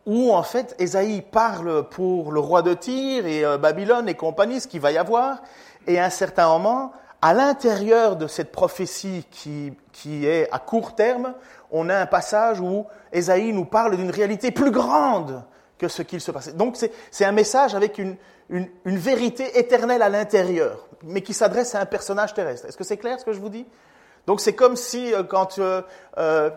où 0.05 0.33
en 0.33 0.43
fait 0.43 0.75
Ésaïe 0.79 1.21
parle 1.21 1.89
pour 1.89 2.31
le 2.31 2.39
roi 2.39 2.61
de 2.61 2.73
Tyr 2.73 3.25
et 3.25 3.43
euh, 3.43 3.57
Babylone 3.57 4.07
et 4.07 4.15
compagnie, 4.15 4.61
ce 4.61 4.67
qu'il 4.67 4.79
va 4.79 4.91
y 4.91 4.97
avoir, 4.97 5.41
et 5.85 5.99
à 5.99 6.05
un 6.05 6.09
certain 6.09 6.47
moment, 6.47 6.93
à 7.21 7.33
l'intérieur 7.33 8.15
de 8.15 8.27
cette 8.27 8.51
prophétie 8.51 9.25
qui, 9.31 9.73
qui 9.91 10.25
est 10.25 10.49
à 10.53 10.59
court 10.59 10.95
terme, 10.95 11.33
on 11.71 11.89
a 11.89 11.97
un 11.97 12.05
passage 12.05 12.61
où 12.61 12.85
Ésaïe 13.11 13.51
nous 13.51 13.65
parle 13.65 13.97
d'une 13.97 14.11
réalité 14.11 14.51
plus 14.51 14.71
grande 14.71 15.43
que 15.77 15.87
ce 15.87 16.01
qu'il 16.01 16.21
se 16.21 16.31
passait. 16.31 16.53
Donc 16.53 16.77
c'est 17.11 17.25
un 17.25 17.31
message 17.31 17.75
avec 17.75 17.97
une, 17.97 18.17
une, 18.49 18.69
vérité 18.85 19.59
éternelle 19.59 20.01
à 20.01 20.09
l'intérieur, 20.09 20.87
mais 21.03 21.21
qui 21.21 21.33
s'adresse 21.33 21.75
à 21.75 21.81
un 21.81 21.85
personnage 21.85 22.33
terrestre. 22.33 22.67
Est-ce 22.67 22.77
que 22.77 22.83
c'est 22.83 22.97
clair 22.97 23.19
ce 23.19 23.25
que 23.25 23.33
je 23.33 23.39
vous 23.39 23.49
dis? 23.49 23.65
Donc 24.25 24.41
c'est 24.41 24.53
comme 24.53 24.75
si 24.75 25.13
euh, 25.13 25.23
quand 25.23 25.59
euh, 25.59 25.81
euh, 26.17 26.49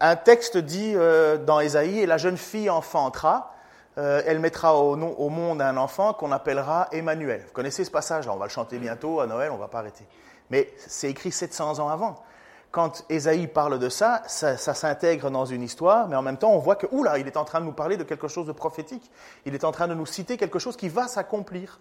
un 0.00 0.16
texte 0.16 0.56
dit 0.56 0.94
dans 1.46 1.60
Ésaïe, 1.60 2.00
et 2.00 2.06
la 2.06 2.18
jeune 2.18 2.36
fille 2.36 2.68
enfantera, 2.68 3.54
elle 3.96 4.40
mettra 4.40 4.76
au, 4.76 4.92
au, 4.94 5.28
monde 5.30 5.62
un 5.62 5.78
enfant 5.78 6.12
qu'on 6.12 6.30
appellera 6.30 6.88
Emmanuel. 6.92 7.42
Vous 7.46 7.52
connaissez 7.52 7.82
ce 7.82 7.90
passage, 7.90 8.28
on 8.28 8.36
va 8.36 8.44
le 8.44 8.50
chanter 8.50 8.78
bientôt 8.78 9.20
à 9.20 9.26
Noël, 9.26 9.50
on 9.50 9.54
ne 9.54 9.60
va 9.60 9.68
pas 9.68 9.78
arrêter. 9.78 10.04
Mais 10.50 10.70
c'est 10.76 11.08
écrit 11.08 11.32
700 11.32 11.78
ans 11.78 11.88
avant. 11.88 12.22
Quand 12.76 13.06
Ésaïe 13.08 13.46
parle 13.46 13.78
de 13.78 13.88
ça, 13.88 14.20
ça, 14.26 14.58
s'intègre 14.58 15.30
dans 15.30 15.46
une 15.46 15.62
histoire, 15.62 16.08
mais 16.08 16.16
en 16.16 16.20
même 16.20 16.36
temps, 16.36 16.50
on 16.50 16.58
voit 16.58 16.76
que, 16.76 16.86
oula, 16.90 17.16
il 17.16 17.26
est 17.26 17.38
en 17.38 17.46
train 17.46 17.60
de 17.60 17.64
nous 17.64 17.72
parler 17.72 17.96
de 17.96 18.04
quelque 18.04 18.28
chose 18.28 18.46
de 18.46 18.52
prophétique. 18.52 19.10
Il 19.46 19.54
est 19.54 19.64
en 19.64 19.72
train 19.72 19.88
de 19.88 19.94
nous 19.94 20.04
citer 20.04 20.36
quelque 20.36 20.58
chose 20.58 20.76
qui 20.76 20.90
va 20.90 21.08
s'accomplir. 21.08 21.80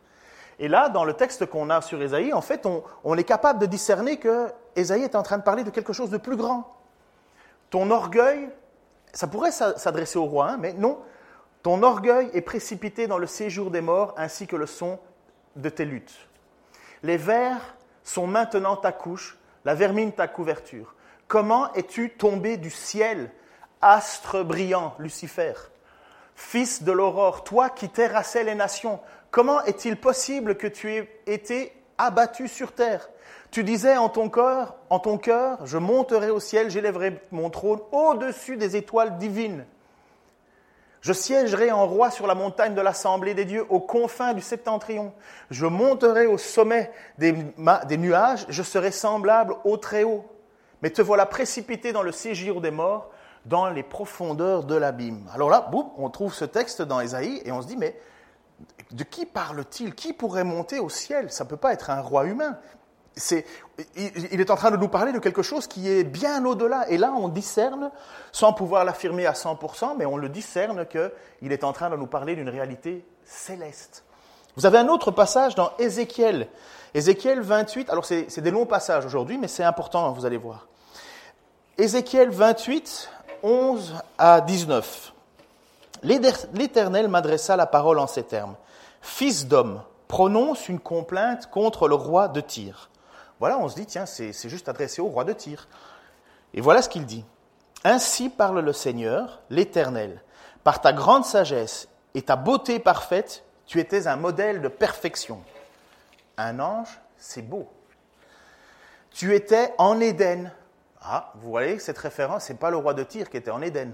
Et 0.57 0.69
là, 0.69 0.87
dans 0.87 1.03
le 1.03 1.11
texte 1.11 1.47
qu'on 1.47 1.69
a 1.69 1.81
sur 1.81 2.01
Ésaïe, 2.01 2.31
en 2.31 2.39
fait, 2.39 2.65
on, 2.65 2.81
on 3.03 3.17
est 3.17 3.25
capable 3.25 3.59
de 3.59 3.65
discerner 3.65 4.19
que 4.19 4.47
Ésaïe 4.77 5.03
est 5.03 5.15
en 5.15 5.21
train 5.21 5.37
de 5.37 5.43
parler 5.43 5.65
de 5.65 5.69
quelque 5.69 5.91
chose 5.91 6.11
de 6.11 6.17
plus 6.17 6.37
grand. 6.37 6.73
Ton 7.71 7.91
orgueil, 7.91 8.49
ça 9.11 9.27
pourrait 9.27 9.51
s'adresser 9.51 10.17
au 10.17 10.23
roi, 10.23 10.51
hein, 10.51 10.57
mais 10.57 10.71
non. 10.71 10.99
Ton 11.61 11.83
orgueil 11.83 12.29
est 12.33 12.39
précipité 12.39 13.07
dans 13.07 13.17
le 13.17 13.27
séjour 13.27 13.69
des 13.69 13.81
morts 13.81 14.13
ainsi 14.15 14.47
que 14.47 14.55
le 14.55 14.65
son 14.65 14.97
de 15.57 15.67
tes 15.67 15.83
luttes. 15.83 16.29
Les 17.03 17.17
vers 17.17 17.75
sont 18.05 18.27
maintenant 18.27 18.77
ta 18.77 18.93
couche, 18.93 19.37
la 19.65 19.75
vermine 19.75 20.13
ta 20.13 20.27
couverture. 20.27 20.95
Comment 21.27 21.73
es-tu 21.73 22.11
tombé 22.11 22.57
du 22.57 22.69
ciel, 22.69 23.31
astre 23.81 24.45
brillant, 24.45 24.93
Lucifer? 24.99 25.53
Fils 26.35 26.83
de 26.83 26.91
l'aurore, 26.91 27.43
toi 27.43 27.69
qui 27.69 27.89
terrassais 27.89 28.43
les 28.43 28.55
nations, 28.55 28.99
comment 29.31 29.63
est-il 29.63 29.97
possible 29.97 30.55
que 30.55 30.67
tu 30.67 30.93
aies 30.93 31.21
été 31.25 31.73
abattu 31.97 32.47
sur 32.47 32.73
terre? 32.73 33.09
Tu 33.51 33.63
disais 33.63 33.97
en 33.97 34.09
ton 34.09 34.29
cœur, 34.29 34.75
en 34.89 34.99
ton 34.99 35.17
cœur, 35.17 35.65
je 35.65 35.77
monterai 35.77 36.29
au 36.29 36.39
ciel, 36.39 36.69
j'élèverai 36.69 37.21
mon 37.31 37.49
trône 37.49 37.79
au-dessus 37.91 38.57
des 38.57 38.75
étoiles 38.75 39.17
divines. 39.17 39.65
Je 41.05 41.13
siégerai 41.13 41.71
en 41.71 41.85
roi 41.85 42.09
sur 42.09 42.25
la 42.25 42.33
montagne 42.33 42.73
de 42.73 42.81
l'assemblée 42.81 43.35
des 43.35 43.45
dieux, 43.45 43.63
aux 43.69 43.79
confins 43.79 44.33
du 44.33 44.41
septentrion. 44.41 45.13
Je 45.51 45.67
monterai 45.67 46.25
au 46.25 46.39
sommet 46.39 46.91
des, 47.19 47.35
nuages, 47.95 48.47
je 48.49 48.63
serai 48.63 48.89
semblable 48.89 49.53
au 49.65 49.77
Très-Haut. 49.77 50.25
Mais 50.81 50.89
te 50.89 51.03
voilà 51.03 51.27
précipité 51.27 51.93
dans 51.93 52.01
le 52.01 52.11
séjour 52.11 52.59
des 52.59 52.71
morts, 52.71 53.11
dans 53.45 53.69
les 53.69 53.83
profondeurs 53.83 54.63
de 54.63 54.73
l'abîme. 54.73 55.29
Alors 55.31 55.51
là, 55.51 55.67
boum, 55.71 55.91
on 55.95 56.09
trouve 56.09 56.33
ce 56.33 56.43
texte 56.43 56.81
dans 56.81 56.99
Ésaïe 56.99 57.39
et 57.45 57.51
on 57.51 57.61
se 57.61 57.67
dit, 57.67 57.77
mais 57.77 57.99
de 58.89 59.03
qui 59.03 59.27
parle-t-il? 59.27 59.93
Qui 59.93 60.11
pourrait 60.11 60.43
monter 60.43 60.79
au 60.79 60.89
ciel? 60.89 61.31
Ça 61.31 61.43
ne 61.43 61.49
peut 61.49 61.55
pas 61.55 61.73
être 61.73 61.91
un 61.91 62.01
roi 62.01 62.25
humain 62.25 62.57
il 63.95 64.41
est 64.41 64.51
en 64.51 64.55
train 64.55 64.71
de 64.71 64.77
nous 64.77 64.87
parler 64.87 65.11
de 65.11 65.19
quelque 65.19 65.41
chose 65.41 65.67
qui 65.67 65.89
est 65.89 66.03
bien 66.03 66.43
au-delà. 66.45 66.89
Et 66.89 66.97
là, 66.97 67.13
on 67.17 67.29
discerne, 67.29 67.91
sans 68.31 68.53
pouvoir 68.53 68.83
l'affirmer 68.85 69.25
à 69.25 69.33
100%, 69.33 69.95
mais 69.97 70.05
on 70.05 70.17
le 70.17 70.29
discerne 70.29 70.85
qu'il 70.85 71.51
est 71.51 71.63
en 71.63 71.73
train 71.73 71.89
de 71.89 71.95
nous 71.95 72.07
parler 72.07 72.35
d'une 72.35 72.49
réalité 72.49 73.05
céleste. 73.23 74.03
Vous 74.57 74.65
avez 74.65 74.77
un 74.77 74.87
autre 74.87 75.11
passage 75.11 75.55
dans 75.55 75.71
Ézéchiel. 75.79 76.47
Ézéchiel 76.93 77.41
28, 77.41 77.89
alors 77.89 78.05
c'est 78.05 78.39
des 78.39 78.51
longs 78.51 78.65
passages 78.65 79.05
aujourd'hui, 79.05 79.37
mais 79.37 79.49
c'est 79.49 79.63
important, 79.63 80.11
vous 80.13 80.25
allez 80.25 80.37
voir. 80.37 80.67
Ézéchiel 81.77 82.29
28, 82.29 83.09
11 83.43 83.95
à 84.17 84.39
19. 84.39 85.13
L'Éternel 86.03 87.09
m'adressa 87.09 87.57
la 87.57 87.65
parole 87.65 87.99
en 87.99 88.07
ces 88.07 88.23
termes. 88.23 88.55
Fils 89.01 89.45
d'homme, 89.47 89.81
prononce 90.07 90.69
une 90.69 90.79
complainte 90.79 91.49
contre 91.49 91.87
le 91.87 91.95
roi 91.95 92.27
de 92.27 92.39
Tyr 92.39 92.89
voilà, 93.39 93.57
on 93.57 93.67
se 93.67 93.75
dit, 93.75 93.85
tiens, 93.85 94.05
c'est 94.05 94.49
juste 94.49 94.69
adressé 94.69 95.01
au 95.01 95.07
roi 95.07 95.23
de 95.23 95.33
Tyr. 95.33 95.67
Et 96.53 96.61
voilà 96.61 96.81
ce 96.81 96.89
qu'il 96.89 97.05
dit. 97.05 97.25
Ainsi 97.83 98.29
parle 98.29 98.59
le 98.59 98.73
Seigneur, 98.73 99.41
l'Éternel. 99.49 100.21
Par 100.63 100.81
ta 100.81 100.93
grande 100.93 101.25
sagesse 101.25 101.87
et 102.13 102.21
ta 102.21 102.35
beauté 102.35 102.79
parfaite, 102.79 103.43
tu 103.65 103.79
étais 103.79 104.07
un 104.07 104.15
modèle 104.15 104.61
de 104.61 104.67
perfection. 104.67 105.41
Un 106.37 106.59
ange, 106.59 106.99
c'est 107.17 107.41
beau. 107.41 107.67
Tu 109.11 109.35
étais 109.35 109.73
en 109.77 109.99
Éden. 109.99 110.51
Ah, 111.01 111.31
vous 111.35 111.49
voyez, 111.49 111.77
cette 111.79 111.97
référence, 111.97 112.45
ce 112.45 112.53
n'est 112.53 112.59
pas 112.59 112.71
le 112.71 112.77
roi 112.77 112.93
de 112.93 113.03
Tyr 113.03 113.29
qui 113.29 113.37
était 113.37 113.51
en 113.51 113.61
Éden. 113.61 113.93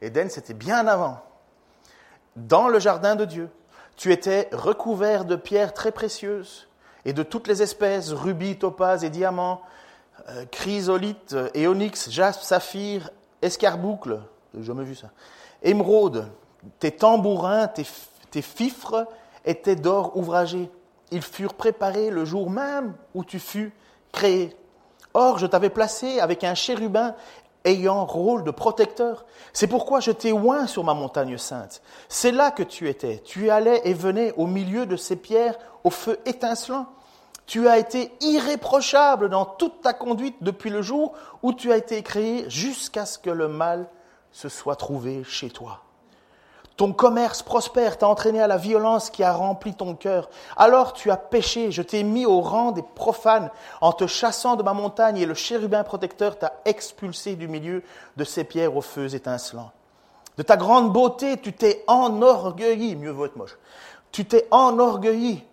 Éden, 0.00 0.30
c'était 0.30 0.54
bien 0.54 0.86
avant. 0.86 1.20
Dans 2.36 2.68
le 2.68 2.78
jardin 2.78 3.16
de 3.16 3.24
Dieu. 3.24 3.50
Tu 3.96 4.12
étais 4.12 4.48
recouvert 4.52 5.24
de 5.24 5.36
pierres 5.36 5.74
très 5.74 5.92
précieuses 5.92 6.68
et 7.04 7.12
de 7.12 7.22
toutes 7.22 7.48
les 7.48 7.62
espèces, 7.62 8.12
rubis, 8.12 8.56
topaz 8.56 9.04
et 9.04 9.10
diamants, 9.10 9.62
euh, 10.28 10.44
chrysolite 10.50 11.34
et 11.54 11.66
onyx, 11.66 12.10
jaspe, 12.10 12.42
saphir, 12.42 13.10
escarboucle, 13.40 14.20
vu 14.54 14.94
ça, 14.94 15.10
émeraude, 15.62 16.28
tes 16.78 16.92
tambourins, 16.92 17.66
tes, 17.66 17.86
tes 18.30 18.42
fifres 18.42 19.06
étaient 19.44 19.76
d'or 19.76 20.16
ouvragé. 20.16 20.70
Ils 21.10 21.22
furent 21.22 21.54
préparés 21.54 22.10
le 22.10 22.24
jour 22.24 22.50
même 22.50 22.94
où 23.14 23.24
tu 23.24 23.38
fus 23.38 23.72
créé. 24.12 24.56
Or, 25.14 25.38
je 25.38 25.46
t'avais 25.46 25.70
placé 25.70 26.20
avec 26.20 26.44
un 26.44 26.54
chérubin 26.54 27.14
ayant 27.64 28.04
rôle 28.04 28.44
de 28.44 28.50
protecteur. 28.50 29.24
C'est 29.52 29.66
pourquoi 29.66 30.00
je 30.00 30.10
t'ai 30.10 30.32
oint 30.32 30.66
sur 30.66 30.84
ma 30.84 30.94
montagne 30.94 31.38
sainte. 31.38 31.82
C'est 32.08 32.32
là 32.32 32.50
que 32.50 32.62
tu 32.62 32.88
étais. 32.88 33.20
Tu 33.24 33.50
allais 33.50 33.80
et 33.84 33.94
venais 33.94 34.32
au 34.36 34.46
milieu 34.46 34.86
de 34.86 34.96
ces 34.96 35.16
pierres 35.16 35.58
au 35.84 35.90
feu 35.90 36.18
étincelant. 36.26 36.86
Tu 37.46 37.68
as 37.68 37.78
été 37.78 38.12
irréprochable 38.20 39.28
dans 39.28 39.44
toute 39.44 39.82
ta 39.82 39.92
conduite 39.92 40.36
depuis 40.40 40.70
le 40.70 40.82
jour 40.82 41.12
où 41.42 41.52
tu 41.52 41.72
as 41.72 41.76
été 41.76 42.02
créé 42.02 42.48
jusqu'à 42.48 43.04
ce 43.04 43.18
que 43.18 43.30
le 43.30 43.48
mal 43.48 43.88
se 44.30 44.48
soit 44.48 44.76
trouvé 44.76 45.24
chez 45.24 45.50
toi. 45.50 45.82
Ton 46.76 46.92
commerce 46.92 47.42
prospère 47.42 47.98
t'a 47.98 48.08
entraîné 48.08 48.40
à 48.40 48.46
la 48.46 48.56
violence 48.56 49.10
qui 49.10 49.22
a 49.22 49.32
rempli 49.32 49.74
ton 49.74 49.94
cœur. 49.94 50.30
Alors 50.56 50.94
tu 50.94 51.10
as 51.10 51.16
péché, 51.16 51.70
je 51.70 51.82
t'ai 51.82 52.02
mis 52.02 52.24
au 52.24 52.40
rang 52.40 52.72
des 52.72 52.82
profanes 52.82 53.50
en 53.80 53.92
te 53.92 54.06
chassant 54.06 54.56
de 54.56 54.62
ma 54.62 54.72
montagne 54.72 55.18
et 55.18 55.26
le 55.26 55.34
chérubin 55.34 55.84
protecteur 55.84 56.38
t'a 56.38 56.54
expulsé 56.64 57.36
du 57.36 57.46
milieu 57.46 57.82
de 58.16 58.24
ces 58.24 58.44
pierres 58.44 58.76
aux 58.76 58.82
feux 58.82 59.14
étincelants. 59.14 59.70
De 60.38 60.42
ta 60.42 60.56
grande 60.56 60.92
beauté, 60.92 61.36
tu 61.38 61.52
t'es 61.52 61.84
enorgueilli, 61.86 62.96
mieux 62.96 63.10
vaut 63.10 63.26
être 63.26 63.36
moche, 63.36 63.58
tu 64.10 64.24
t'es 64.24 64.48
enorgueilli 64.50 65.44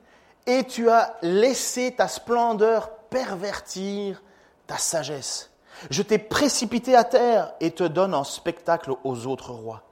et 0.47 0.63
tu 0.63 0.89
as 0.89 1.17
laissé 1.21 1.93
ta 1.95 2.07
splendeur 2.07 2.89
pervertir 3.09 4.21
ta 4.67 4.77
sagesse. 4.77 5.51
Je 5.89 6.01
t'ai 6.01 6.17
précipité 6.17 6.95
à 6.95 7.03
terre 7.03 7.53
et 7.59 7.71
te 7.71 7.83
donne 7.83 8.13
en 8.13 8.23
spectacle 8.23 8.93
aux 9.03 9.27
autres 9.27 9.51
rois. 9.51 9.83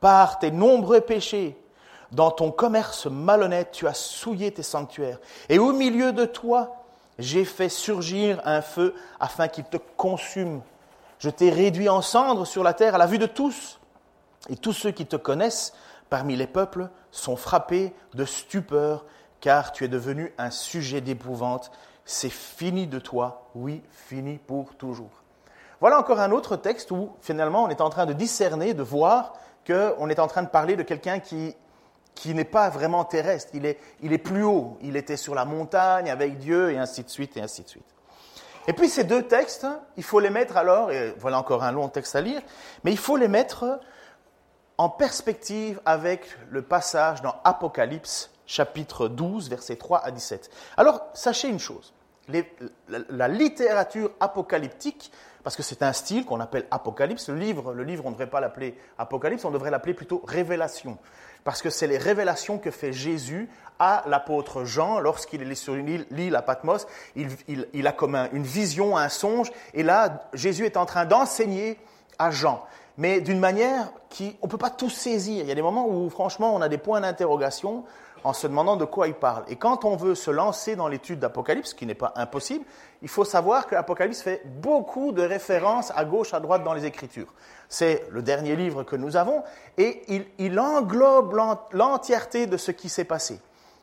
Par 0.00 0.38
tes 0.38 0.50
nombreux 0.50 1.00
péchés, 1.00 1.56
dans 2.12 2.30
ton 2.30 2.50
commerce 2.50 3.06
malhonnête, 3.06 3.70
tu 3.72 3.86
as 3.86 3.94
souillé 3.94 4.52
tes 4.52 4.62
sanctuaires. 4.62 5.18
Et 5.48 5.58
au 5.58 5.72
milieu 5.72 6.12
de 6.12 6.24
toi, 6.24 6.76
j'ai 7.18 7.44
fait 7.44 7.68
surgir 7.68 8.40
un 8.44 8.62
feu 8.62 8.94
afin 9.20 9.48
qu'il 9.48 9.64
te 9.64 9.76
consume. 9.96 10.62
Je 11.18 11.30
t'ai 11.30 11.50
réduit 11.50 11.88
en 11.88 12.02
cendres 12.02 12.46
sur 12.46 12.64
la 12.64 12.72
terre 12.72 12.94
à 12.94 12.98
la 12.98 13.06
vue 13.06 13.18
de 13.18 13.26
tous. 13.26 13.78
Et 14.48 14.56
tous 14.56 14.72
ceux 14.72 14.90
qui 14.90 15.06
te 15.06 15.16
connaissent 15.16 15.74
parmi 16.08 16.34
les 16.34 16.46
peuples 16.46 16.88
sont 17.10 17.36
frappés 17.36 17.92
de 18.14 18.24
stupeur 18.24 19.04
car 19.40 19.72
tu 19.72 19.84
es 19.84 19.88
devenu 19.88 20.32
un 20.38 20.50
sujet 20.50 21.00
d'épouvante. 21.00 21.70
C'est 22.04 22.30
fini 22.30 22.86
de 22.86 22.98
toi, 22.98 23.50
oui, 23.54 23.82
fini 23.90 24.38
pour 24.38 24.74
toujours. 24.74 25.10
Voilà 25.80 25.98
encore 25.98 26.20
un 26.20 26.30
autre 26.30 26.56
texte 26.56 26.90
où 26.90 27.10
finalement 27.20 27.64
on 27.64 27.68
est 27.68 27.80
en 27.80 27.90
train 27.90 28.06
de 28.06 28.12
discerner, 28.12 28.74
de 28.74 28.82
voir 28.82 29.34
qu'on 29.66 30.08
est 30.08 30.18
en 30.18 30.26
train 30.26 30.42
de 30.42 30.48
parler 30.48 30.76
de 30.76 30.82
quelqu'un 30.82 31.18
qui 31.18 31.54
qui 32.14 32.34
n'est 32.34 32.44
pas 32.44 32.68
vraiment 32.68 33.04
terrestre, 33.04 33.52
il 33.54 33.64
est, 33.64 33.78
il 34.02 34.12
est 34.12 34.18
plus 34.18 34.42
haut, 34.42 34.76
il 34.82 34.96
était 34.96 35.16
sur 35.16 35.34
la 35.34 35.46
montagne 35.46 36.10
avec 36.10 36.36
Dieu, 36.38 36.70
et 36.70 36.76
ainsi 36.76 37.02
de 37.02 37.08
suite, 37.08 37.36
et 37.36 37.40
ainsi 37.40 37.62
de 37.62 37.68
suite. 37.68 37.86
Et 38.68 38.74
puis 38.74 38.88
ces 38.88 39.04
deux 39.04 39.22
textes, 39.22 39.66
il 39.96 40.02
faut 40.02 40.20
les 40.20 40.28
mettre 40.28 40.56
alors, 40.56 40.90
et 40.90 41.14
voilà 41.18 41.38
encore 41.38 41.64
un 41.64 41.72
long 41.72 41.88
texte 41.88 42.14
à 42.14 42.20
lire, 42.20 42.42
mais 42.84 42.92
il 42.92 42.98
faut 42.98 43.16
les 43.16 43.28
mettre 43.28 43.80
en 44.76 44.88
perspective 44.90 45.80
avec 45.86 46.26
le 46.50 46.62
passage 46.62 47.22
dans 47.22 47.36
Apocalypse 47.44 48.30
chapitre 48.46 49.08
12, 49.08 49.48
versets 49.48 49.76
3 49.76 50.04
à 50.04 50.10
17. 50.10 50.50
Alors, 50.76 51.06
sachez 51.14 51.48
une 51.48 51.58
chose, 51.58 51.94
la, 52.88 53.28
littérature 53.28 54.10
apocalyptique, 54.20 55.12
parce 55.42 55.56
que 55.56 55.62
c'est 55.62 55.82
un 55.82 55.92
style 55.92 56.24
qu'on 56.24 56.40
appelle 56.40 56.66
apocalypse, 56.70 57.28
le 57.28 57.36
livre, 57.36 57.72
le 57.72 57.84
livre 57.84 58.04
on 58.06 58.10
ne 58.10 58.14
devrait 58.14 58.30
pas 58.30 58.40
l'appeler 58.40 58.76
apocalypse, 58.98 59.44
on 59.44 59.50
devrait 59.50 59.70
l'appeler 59.70 59.94
plutôt 59.94 60.22
révélation, 60.26 60.98
parce 61.44 61.62
que 61.62 61.70
c'est 61.70 61.86
les 61.86 61.98
révélations 61.98 62.58
que 62.58 62.70
fait 62.70 62.92
Jésus 62.92 63.48
à 63.78 64.04
l'apôtre 64.06 64.64
Jean 64.64 65.00
lorsqu'il 65.00 65.42
est 65.42 65.54
sur 65.54 65.74
l'île 65.74 66.36
à 66.36 66.42
Patmos. 66.42 66.86
Il, 67.16 67.86
a 67.86 67.92
comme 67.92 68.14
une 68.32 68.44
vision, 68.44 68.96
un 68.96 69.08
songe, 69.08 69.50
et 69.72 69.82
là, 69.82 70.28
Jésus 70.34 70.66
est 70.66 70.76
en 70.76 70.84
train 70.84 71.06
d'enseigner 71.06 71.78
à 72.18 72.30
Jean. 72.30 72.62
Mais 72.98 73.22
d'une 73.22 73.38
manière 73.38 73.90
qui, 74.10 74.36
on 74.42 74.46
ne 74.46 74.50
peut 74.50 74.58
pas 74.58 74.68
tout 74.68 74.90
saisir. 74.90 75.42
Il 75.42 75.48
y 75.48 75.52
a 75.52 75.54
des 75.54 75.62
moments 75.62 75.88
où, 75.88 76.10
franchement, 76.10 76.54
on 76.54 76.60
a 76.60 76.68
des 76.68 76.76
points 76.76 77.00
d'interrogation 77.00 77.84
en 78.24 78.32
se 78.32 78.46
demandant 78.46 78.76
de 78.76 78.84
quoi 78.84 79.08
il 79.08 79.14
parle. 79.14 79.44
Et 79.48 79.56
quand 79.56 79.84
on 79.84 79.96
veut 79.96 80.14
se 80.14 80.30
lancer 80.30 80.76
dans 80.76 80.88
l'étude 80.88 81.20
d'Apocalypse, 81.20 81.70
ce 81.70 81.74
qui 81.74 81.86
n'est 81.86 81.94
pas 81.94 82.12
impossible, 82.16 82.64
il 83.02 83.08
faut 83.08 83.24
savoir 83.24 83.66
que 83.66 83.74
l'Apocalypse 83.74 84.22
fait 84.22 84.42
beaucoup 84.44 85.12
de 85.12 85.22
références 85.22 85.92
à 85.94 86.04
gauche, 86.04 86.34
à 86.34 86.40
droite 86.40 86.64
dans 86.64 86.74
les 86.74 86.84
Écritures. 86.84 87.32
C'est 87.68 88.04
le 88.10 88.22
dernier 88.22 88.56
livre 88.56 88.82
que 88.82 88.96
nous 88.96 89.16
avons 89.16 89.42
et 89.78 90.02
il, 90.08 90.26
il 90.38 90.58
englobe 90.60 91.34
l'entièreté 91.72 92.46
de 92.46 92.56
ce 92.56 92.70
qui 92.70 92.88
s'est 92.88 93.04
passé. 93.04 93.40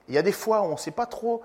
Il 0.08 0.16
y 0.16 0.18
a 0.18 0.22
des 0.22 0.32
fois 0.32 0.62
où 0.62 0.66
on 0.66 0.72
ne 0.72 0.78
sait 0.78 0.92
pas 0.92 1.06
trop 1.06 1.42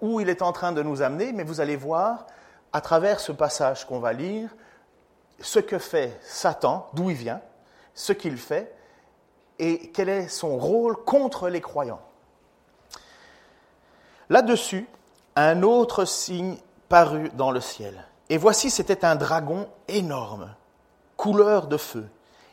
où 0.00 0.20
il 0.20 0.28
est 0.28 0.42
en 0.42 0.52
train 0.52 0.72
de 0.72 0.82
nous 0.82 1.02
amener, 1.02 1.32
mais 1.32 1.44
vous 1.44 1.60
allez 1.60 1.76
voir 1.76 2.26
à 2.72 2.80
travers 2.80 3.20
ce 3.20 3.32
passage 3.32 3.86
qu'on 3.86 3.98
va 3.98 4.12
lire 4.12 4.50
ce 5.40 5.58
que 5.58 5.78
fait 5.78 6.18
Satan, 6.22 6.88
d'où 6.94 7.10
il 7.10 7.16
vient, 7.16 7.40
ce 7.94 8.12
qu'il 8.12 8.36
fait 8.36 8.74
et 9.58 9.90
quel 9.92 10.08
est 10.08 10.28
son 10.28 10.56
rôle 10.56 10.96
contre 10.96 11.48
les 11.48 11.60
croyants. 11.60 12.00
Là-dessus, 14.30 14.86
un 15.34 15.62
autre 15.64 16.04
signe 16.04 16.56
parut 16.88 17.30
dans 17.34 17.50
le 17.50 17.60
ciel. 17.60 18.04
Et 18.28 18.38
voici, 18.38 18.70
c'était 18.70 19.04
un 19.04 19.16
dragon 19.16 19.68
énorme, 19.88 20.54
couleur 21.16 21.66
de 21.66 21.76
feu. 21.76 22.06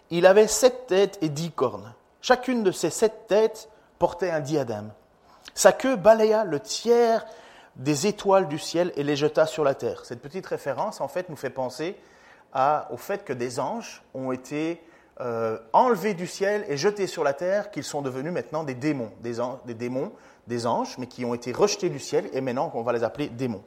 Il 0.10 0.26
avait 0.26 0.48
sept 0.48 0.88
têtes 0.88 1.20
et 1.22 1.30
dix 1.30 1.52
cornes. 1.52 1.94
Chacune 2.20 2.64
de 2.64 2.72
ces 2.72 2.90
sept 2.90 3.28
têtes 3.28 3.70
portait 4.00 4.32
un 4.32 4.40
diadème. 4.40 4.92
Sa 5.54 5.72
queue 5.72 5.96
balaya 5.96 6.46
le 6.46 6.60
tiers 6.60 7.26
des 7.76 8.08
étoiles 8.08 8.48
du 8.48 8.58
ciel 8.58 8.92
et 8.96 9.04
les 9.04 9.16
jeta 9.16 9.46
sur 9.46 9.64
la 9.64 9.76
terre. 9.76 10.04
Cette 10.04 10.22
petite 10.22 10.48
référence, 10.48 11.00
en 11.00 11.08
fait, 11.08 11.30
nous 11.30 11.36
fait 11.36 11.52
penser 11.52 11.96
au 12.90 12.98
fait 12.98 13.24
que 13.24 13.34
des 13.34 13.60
anges 13.60 14.02
ont 14.16 14.32
été 14.32 14.84
euh, 15.20 15.60
enlevés 15.74 16.16
du 16.16 16.26
ciel 16.26 16.66
et 16.70 16.78
jetés 16.78 17.06
sur 17.06 17.24
la 17.24 17.34
terre, 17.34 17.70
qu'ils 17.70 17.84
sont 17.84 18.02
devenus 18.02 18.34
maintenant 18.34 18.64
des 18.64 18.74
démons, 18.74 19.12
des, 19.22 19.36
des 19.66 19.76
démons 19.76 20.12
des 20.48 20.66
anges, 20.66 20.98
mais 20.98 21.08
qui 21.08 21.26
ont 21.26 21.34
été 21.34 21.52
rejetés 21.52 21.90
du 21.90 22.00
ciel, 22.00 22.30
et 22.34 22.42
maintenant 22.42 22.72
on 22.74 22.82
va 22.82 22.94
les 22.94 23.04
appeler 23.04 23.30
démons. 23.30 23.64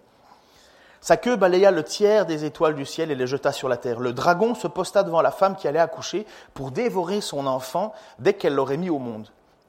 Sa 1.03 1.17
queue 1.17 1.37
balaya 1.37 1.71
le 1.71 1.83
tiers 1.83 2.27
des 2.27 2.45
étoiles 2.45 2.75
du 2.75 2.85
ciel 2.85 3.11
et 3.11 3.15
les 3.15 3.27
jeta 3.27 3.53
sur 3.53 3.71
la 3.71 3.79
terre. 3.79 4.01
Le 4.01 4.13
dragon 4.13 4.55
se 4.55 4.67
posta 4.67 5.03
devant 5.03 5.23
la 5.23 5.31
femme 5.31 5.57
qui 5.57 5.67
allait 5.67 5.79
accoucher 5.79 6.27
pour 6.53 6.71
dévorer 6.73 7.23
son 7.23 7.47
enfant 7.47 7.95
dès 8.19 8.35
qu'elle 8.35 8.55
l'aurait 8.55 8.77
mis 8.77 8.91
au 8.91 8.99
monde. 8.99 9.29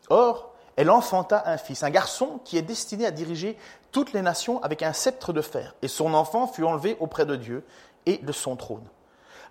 Or, 0.09 0.51
elle 0.75 0.89
enfanta 0.89 1.43
un 1.45 1.57
fils, 1.57 1.83
un 1.83 1.89
garçon 1.89 2.41
qui 2.43 2.57
est 2.57 2.61
destiné 2.61 3.05
à 3.05 3.11
diriger 3.11 3.57
toutes 3.93 4.11
les 4.11 4.21
nations 4.21 4.61
avec 4.61 4.83
un 4.83 4.91
sceptre 4.91 5.31
de 5.31 5.41
fer. 5.41 5.75
Et 5.81 5.87
son 5.87 6.13
enfant 6.13 6.47
fut 6.47 6.63
enlevé 6.63 6.97
auprès 6.99 7.25
de 7.25 7.37
Dieu 7.37 7.63
et 8.05 8.17
de 8.17 8.31
son 8.33 8.57
trône. 8.57 8.87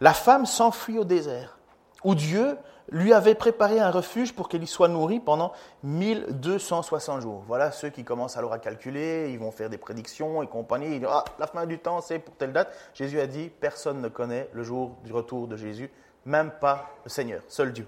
La 0.00 0.12
femme 0.12 0.44
s'enfuit 0.44 0.98
au 0.98 1.04
désert, 1.04 1.58
où 2.04 2.14
Dieu 2.14 2.58
lui 2.90 3.12
avait 3.12 3.34
préparé 3.34 3.80
un 3.80 3.90
refuge 3.90 4.32
pour 4.34 4.48
qu'elle 4.48 4.62
y 4.62 4.66
soit 4.66 4.88
nourrie 4.88 5.20
pendant 5.20 5.52
1260 5.84 7.22
jours. 7.22 7.42
Voilà 7.46 7.70
ceux 7.70 7.88
qui 7.88 8.04
commencent 8.04 8.36
alors 8.36 8.52
à 8.52 8.58
calculer, 8.58 9.30
ils 9.30 9.38
vont 9.38 9.50
faire 9.50 9.70
des 9.70 9.78
prédictions 9.78 10.42
et 10.42 10.46
compagnie. 10.46 10.86
Ils 10.86 11.00
disent, 11.00 11.08
ah, 11.10 11.24
la 11.38 11.46
fin 11.46 11.66
du 11.66 11.78
temps, 11.78 12.00
c'est 12.00 12.18
pour 12.18 12.34
telle 12.36 12.52
date. 12.52 12.74
Jésus 12.94 13.20
a 13.20 13.26
dit, 13.26 13.48
personne 13.48 14.00
ne 14.00 14.08
connaît 14.08 14.48
le 14.52 14.62
jour 14.62 14.96
du 15.04 15.12
retour 15.12 15.46
de 15.46 15.56
Jésus, 15.56 15.90
même 16.24 16.50
pas 16.50 16.90
le 17.04 17.10
Seigneur, 17.10 17.42
seul 17.48 17.72
Dieu. 17.72 17.86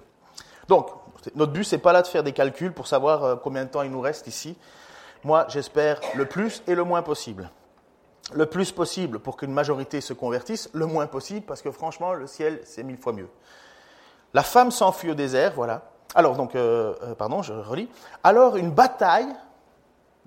Donc, 0.68 0.88
notre 1.34 1.52
but, 1.52 1.64
c'est 1.64 1.78
pas 1.78 1.92
là 1.92 2.02
de 2.02 2.06
faire 2.06 2.22
des 2.22 2.32
calculs 2.32 2.72
pour 2.72 2.86
savoir 2.86 3.24
euh, 3.24 3.36
combien 3.36 3.64
de 3.64 3.70
temps 3.70 3.82
il 3.82 3.90
nous 3.90 4.00
reste 4.00 4.26
ici. 4.26 4.56
Moi, 5.24 5.46
j'espère 5.48 6.00
le 6.14 6.26
plus 6.26 6.62
et 6.66 6.74
le 6.74 6.84
moins 6.84 7.02
possible. 7.02 7.50
Le 8.34 8.46
plus 8.46 8.72
possible 8.72 9.18
pour 9.18 9.36
qu'une 9.36 9.52
majorité 9.52 10.00
se 10.00 10.12
convertisse, 10.12 10.70
le 10.72 10.86
moins 10.86 11.06
possible 11.06 11.44
parce 11.44 11.60
que 11.60 11.70
franchement, 11.70 12.14
le 12.14 12.26
ciel, 12.26 12.60
c'est 12.64 12.82
mille 12.82 12.96
fois 12.96 13.12
mieux. 13.12 13.28
La 14.34 14.42
femme 14.42 14.70
s'enfuit 14.70 15.10
au 15.10 15.14
désert, 15.14 15.52
voilà. 15.54 15.82
Alors, 16.14 16.36
donc, 16.36 16.54
euh, 16.54 16.94
euh, 17.02 17.14
pardon, 17.14 17.42
je 17.42 17.52
relis. 17.52 17.88
Alors, 18.24 18.56
une 18.56 18.70
bataille, 18.70 19.28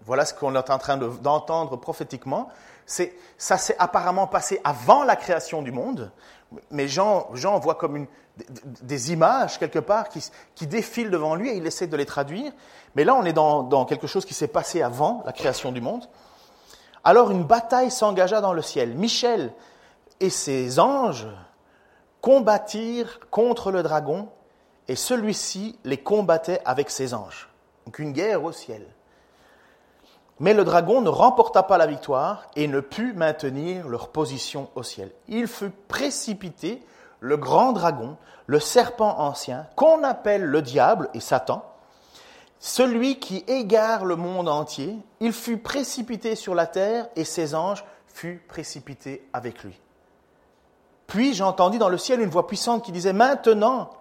voilà 0.06 0.26
ce 0.26 0.34
qu'on 0.34 0.56
est 0.56 0.70
en 0.70 0.78
train 0.78 0.98
d'entendre 0.98 1.78
prophétiquement, 1.78 2.50
ça 2.86 3.58
s'est 3.58 3.76
apparemment 3.80 4.28
passé 4.28 4.62
avant 4.64 5.04
la 5.04 5.16
création 5.16 5.64
du 5.64 5.72
monde, 5.72 6.12
mais 6.70 6.88
Jean, 6.88 7.28
Jean 7.34 7.58
voit 7.58 7.76
comme 7.76 8.06
des, 8.82 9.12
images 9.12 9.58
quelque 9.58 9.80
part 9.80 10.10
qui, 10.10 10.24
qui, 10.54 10.68
défilent 10.68 11.10
devant 11.10 11.34
lui 11.34 11.50
et 11.50 11.56
il 11.56 11.66
essaie 11.66 11.88
de 11.88 11.98
les 11.98 12.06
traduire. 12.06 12.52
Mais 12.96 13.04
là, 13.04 13.16
on 13.16 13.24
est 13.24 13.34
dans, 13.34 13.64
dans 13.64 13.86
quelque 13.86 14.06
chose 14.06 14.26
qui 14.26 14.36
s'est 14.36 14.48
passé 14.48 14.84
avant 14.84 15.24
la 15.26 15.34
création 15.34 15.72
du 15.72 15.82
monde. 15.82 16.08
Alors 17.06 17.30
une 17.30 17.44
bataille 17.44 17.92
s'engagea 17.92 18.42
dans 18.42 18.54
le 18.54 18.64
ciel. 18.64 18.96
Michel 18.96 19.54
et 20.20 20.32
ses 20.32 20.80
anges 20.80 21.28
combattirent 22.26 23.20
contre 23.30 23.72
le 23.72 23.84
dragon 23.84 24.30
et 24.88 24.96
celui-ci 24.96 25.78
les 25.84 25.98
combattait 25.98 26.60
avec 26.66 26.90
ses 26.90 27.14
anges. 27.14 27.52
Donc 27.86 28.00
une 28.00 28.14
guerre 28.14 28.44
au 28.44 28.52
ciel. 28.52 28.84
Mais 30.40 30.56
le 30.56 30.64
dragon 30.64 31.02
ne 31.02 31.10
remporta 31.10 31.62
pas 31.62 31.78
la 31.78 31.86
victoire 31.86 32.48
et 32.56 32.68
ne 32.68 32.80
put 32.80 33.14
maintenir 33.14 33.88
leur 33.88 34.08
position 34.10 34.70
au 34.74 34.82
ciel. 34.82 35.12
Il 35.28 35.46
fut 35.46 35.70
précipité, 35.70 36.82
le 37.20 37.38
grand 37.38 37.74
dragon, 37.74 38.18
le 38.48 38.60
serpent 38.60 39.20
ancien, 39.20 39.68
qu'on 39.76 40.04
appelle 40.04 40.46
le 40.46 40.64
diable 40.64 41.10
et 41.14 41.20
Satan, 41.20 41.64
celui 42.58 43.20
qui 43.20 43.44
égare 43.48 44.04
le 44.04 44.16
monde 44.16 44.50
entier, 44.50 44.98
il 45.20 45.32
fut 45.32 45.58
précipité 45.58 46.34
sur 46.34 46.56
la 46.56 46.66
terre 46.66 47.08
et 47.16 47.24
ses 47.24 47.54
anges 47.54 47.86
furent 48.08 48.40
précipités 48.48 49.30
avec 49.32 49.64
lui. 49.64 49.80
Puis 51.08 51.34
j'entendis 51.34 51.78
dans 51.78 51.90
le 51.90 51.98
ciel 51.98 52.22
une 52.22 52.30
voix 52.30 52.48
puissante 52.48 52.84
qui 52.84 52.92
disait, 52.92 53.14
Maintenant, 53.14 53.92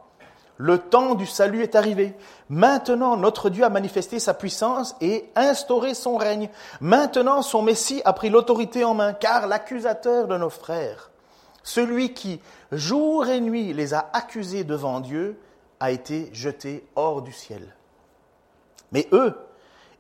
le 0.57 0.79
temps 0.79 1.15
du 1.15 1.27
salut 1.27 1.63
est 1.63 1.75
arrivé. 1.75 2.15
Maintenant, 2.49 3.17
notre 3.17 3.51
Dieu 3.51 3.65
a 3.65 3.71
manifesté 3.71 4.21
sa 4.21 4.35
puissance 4.35 4.95
et 5.01 5.29
instauré 5.35 5.95
son 5.95 6.17
règne. 6.17 6.49
Maintenant, 6.81 7.43
son 7.43 7.63
Messie 7.63 8.03
a 8.05 8.13
pris 8.13 8.31
l'autorité 8.31 8.85
en 8.85 8.95
main, 8.95 9.13
car 9.13 9.47
l'accusateur 9.47 10.29
de 10.29 10.37
nos 10.37 10.51
frères, 10.51 11.11
celui 11.63 12.15
qui, 12.15 12.41
jour 12.71 13.27
et 13.27 13.41
nuit, 13.41 13.73
les 13.73 13.95
a 13.95 14.11
accusés 14.13 14.65
devant 14.65 15.01
Dieu, 15.01 15.41
a 15.81 15.91
été 15.91 16.31
jeté 16.33 16.87
hors 16.95 17.21
du 17.21 17.33
ciel. 17.33 17.75
Mais 18.93 19.09
eux, 19.13 19.35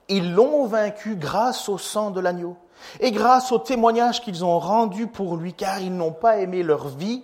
ils 0.09 0.35
l'ont 0.35 0.67
vaincu 0.67 1.17
grâce 1.17 1.69
au 1.69 1.79
sang 1.79 2.11
de 2.11 2.21
l'agneau 2.21 2.57
et 3.01 3.11
grâce 3.11 3.53
au 3.53 3.59
témoignage 3.59 4.21
qu'ils 4.21 4.45
ont 4.45 4.59
rendu 4.59 5.07
pour 5.07 5.37
lui, 5.37 5.55
car 5.55 5.81
ils 5.81 5.95
n'ont 5.95 6.13
pas 6.13 6.39
aimé 6.39 6.63
leur 6.63 6.89
vie 6.89 7.23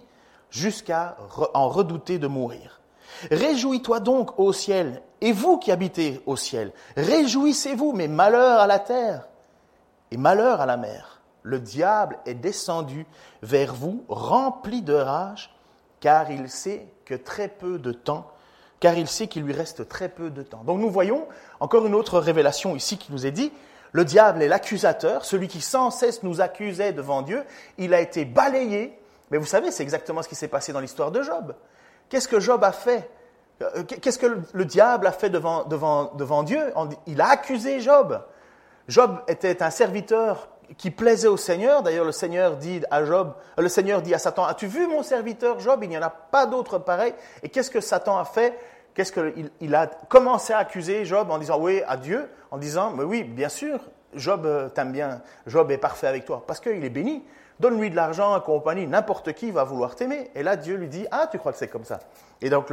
jusqu'à 0.50 1.16
en 1.54 1.68
redouter 1.68 2.18
de 2.18 2.26
mourir. 2.26 2.80
Réjouis-toi 3.30 4.00
donc 4.00 4.38
au 4.38 4.52
ciel, 4.52 5.02
et 5.20 5.32
vous 5.32 5.58
qui 5.58 5.70
habitez 5.70 6.22
au 6.26 6.36
ciel, 6.36 6.72
réjouissez-vous, 6.96 7.92
mais 7.92 8.08
malheur 8.08 8.60
à 8.60 8.66
la 8.66 8.78
terre 8.78 9.28
et 10.10 10.16
malheur 10.16 10.60
à 10.60 10.66
la 10.66 10.76
mer. 10.76 11.20
Le 11.42 11.58
diable 11.58 12.18
est 12.26 12.34
descendu 12.34 13.06
vers 13.42 13.74
vous 13.74 14.04
rempli 14.08 14.82
de 14.82 14.94
rage, 14.94 15.54
car 16.00 16.30
il 16.30 16.48
sait 16.48 16.86
que 17.04 17.14
très 17.14 17.48
peu 17.48 17.78
de 17.78 17.92
temps, 17.92 18.26
car 18.78 18.96
il 18.96 19.08
sait 19.08 19.26
qu'il 19.26 19.42
lui 19.42 19.52
reste 19.52 19.88
très 19.88 20.08
peu 20.08 20.30
de 20.30 20.42
temps. 20.42 20.62
Donc 20.64 20.80
nous 20.80 20.90
voyons 20.90 21.26
encore 21.60 21.86
une 21.86 21.94
autre 21.94 22.18
révélation 22.18 22.74
ici 22.76 22.96
qui 22.96 23.12
nous 23.12 23.26
est 23.26 23.30
dit, 23.30 23.52
le 23.92 24.04
diable 24.04 24.42
est 24.42 24.48
l'accusateur, 24.48 25.24
celui 25.24 25.48
qui 25.48 25.60
sans 25.60 25.90
cesse 25.90 26.22
nous 26.22 26.40
accusait 26.40 26.92
devant 26.92 27.22
Dieu. 27.22 27.42
Il 27.78 27.94
a 27.94 28.00
été 28.00 28.24
balayé. 28.24 28.96
Mais 29.30 29.38
vous 29.38 29.46
savez, 29.46 29.70
c'est 29.70 29.82
exactement 29.82 30.22
ce 30.22 30.28
qui 30.28 30.34
s'est 30.34 30.48
passé 30.48 30.72
dans 30.72 30.80
l'histoire 30.80 31.10
de 31.10 31.22
Job. 31.22 31.54
Qu'est-ce 32.08 32.28
que 32.28 32.40
Job 32.40 32.62
a 32.64 32.72
fait? 32.72 33.08
Euh, 33.62 33.84
Qu'est-ce 33.84 34.18
que 34.18 34.38
le 34.52 34.64
diable 34.64 35.06
a 35.06 35.12
fait 35.12 35.30
devant, 35.30 35.64
devant, 35.64 36.12
devant 36.14 36.42
Dieu? 36.42 36.72
Il 37.06 37.20
a 37.20 37.28
accusé 37.28 37.80
Job. 37.80 38.22
Job 38.88 39.20
était 39.28 39.62
un 39.62 39.70
serviteur 39.70 40.48
qui 40.76 40.90
plaisait 40.90 41.28
au 41.28 41.36
Seigneur. 41.36 41.82
D'ailleurs, 41.82 42.04
le 42.04 42.12
Seigneur 42.12 42.56
dit 42.56 42.82
à 42.90 43.04
Job, 43.04 43.34
euh, 43.58 43.62
le 43.62 43.68
Seigneur 43.68 44.02
dit 44.02 44.14
à 44.14 44.18
Satan, 44.18 44.44
as-tu 44.44 44.66
vu 44.66 44.86
mon 44.86 45.02
serviteur 45.02 45.60
Job? 45.60 45.80
Il 45.82 45.88
n'y 45.88 45.98
en 45.98 46.02
a 46.02 46.10
pas 46.10 46.46
d'autre 46.46 46.78
pareil. 46.78 47.14
Et 47.42 47.48
qu'est-ce 47.48 47.70
que 47.70 47.80
Satan 47.80 48.18
a 48.18 48.24
fait? 48.24 48.58
Qu'est-ce 48.94 49.12
qu'il 49.12 49.50
il 49.60 49.74
a 49.74 49.86
commencé 49.86 50.52
à 50.52 50.58
accuser 50.58 51.04
Job 51.04 51.30
en 51.30 51.38
disant 51.38 51.58
oui 51.60 51.82
à 51.86 51.96
Dieu, 51.96 52.28
en 52.50 52.58
disant 52.58 52.92
mais 52.92 53.04
oui, 53.04 53.24
bien 53.24 53.48
sûr, 53.48 53.80
Job 54.14 54.44
euh, 54.46 54.68
t'aime 54.68 54.92
bien, 54.92 55.22
Job 55.46 55.70
est 55.70 55.78
parfait 55.78 56.06
avec 56.06 56.24
toi, 56.24 56.44
parce 56.46 56.60
qu'il 56.60 56.84
est 56.84 56.90
béni. 56.90 57.24
Donne-lui 57.60 57.90
de 57.90 57.96
l'argent 57.96 58.38
et 58.38 58.40
compagnie, 58.40 58.86
n'importe 58.86 59.34
qui 59.34 59.50
va 59.50 59.64
vouloir 59.64 59.94
t'aimer. 59.94 60.30
Et 60.34 60.42
là, 60.42 60.56
Dieu 60.56 60.76
lui 60.76 60.88
dit 60.88 61.06
Ah, 61.10 61.28
tu 61.30 61.38
crois 61.38 61.52
que 61.52 61.58
c'est 61.58 61.68
comme 61.68 61.84
ça? 61.84 62.00
Et 62.40 62.48
donc, 62.48 62.72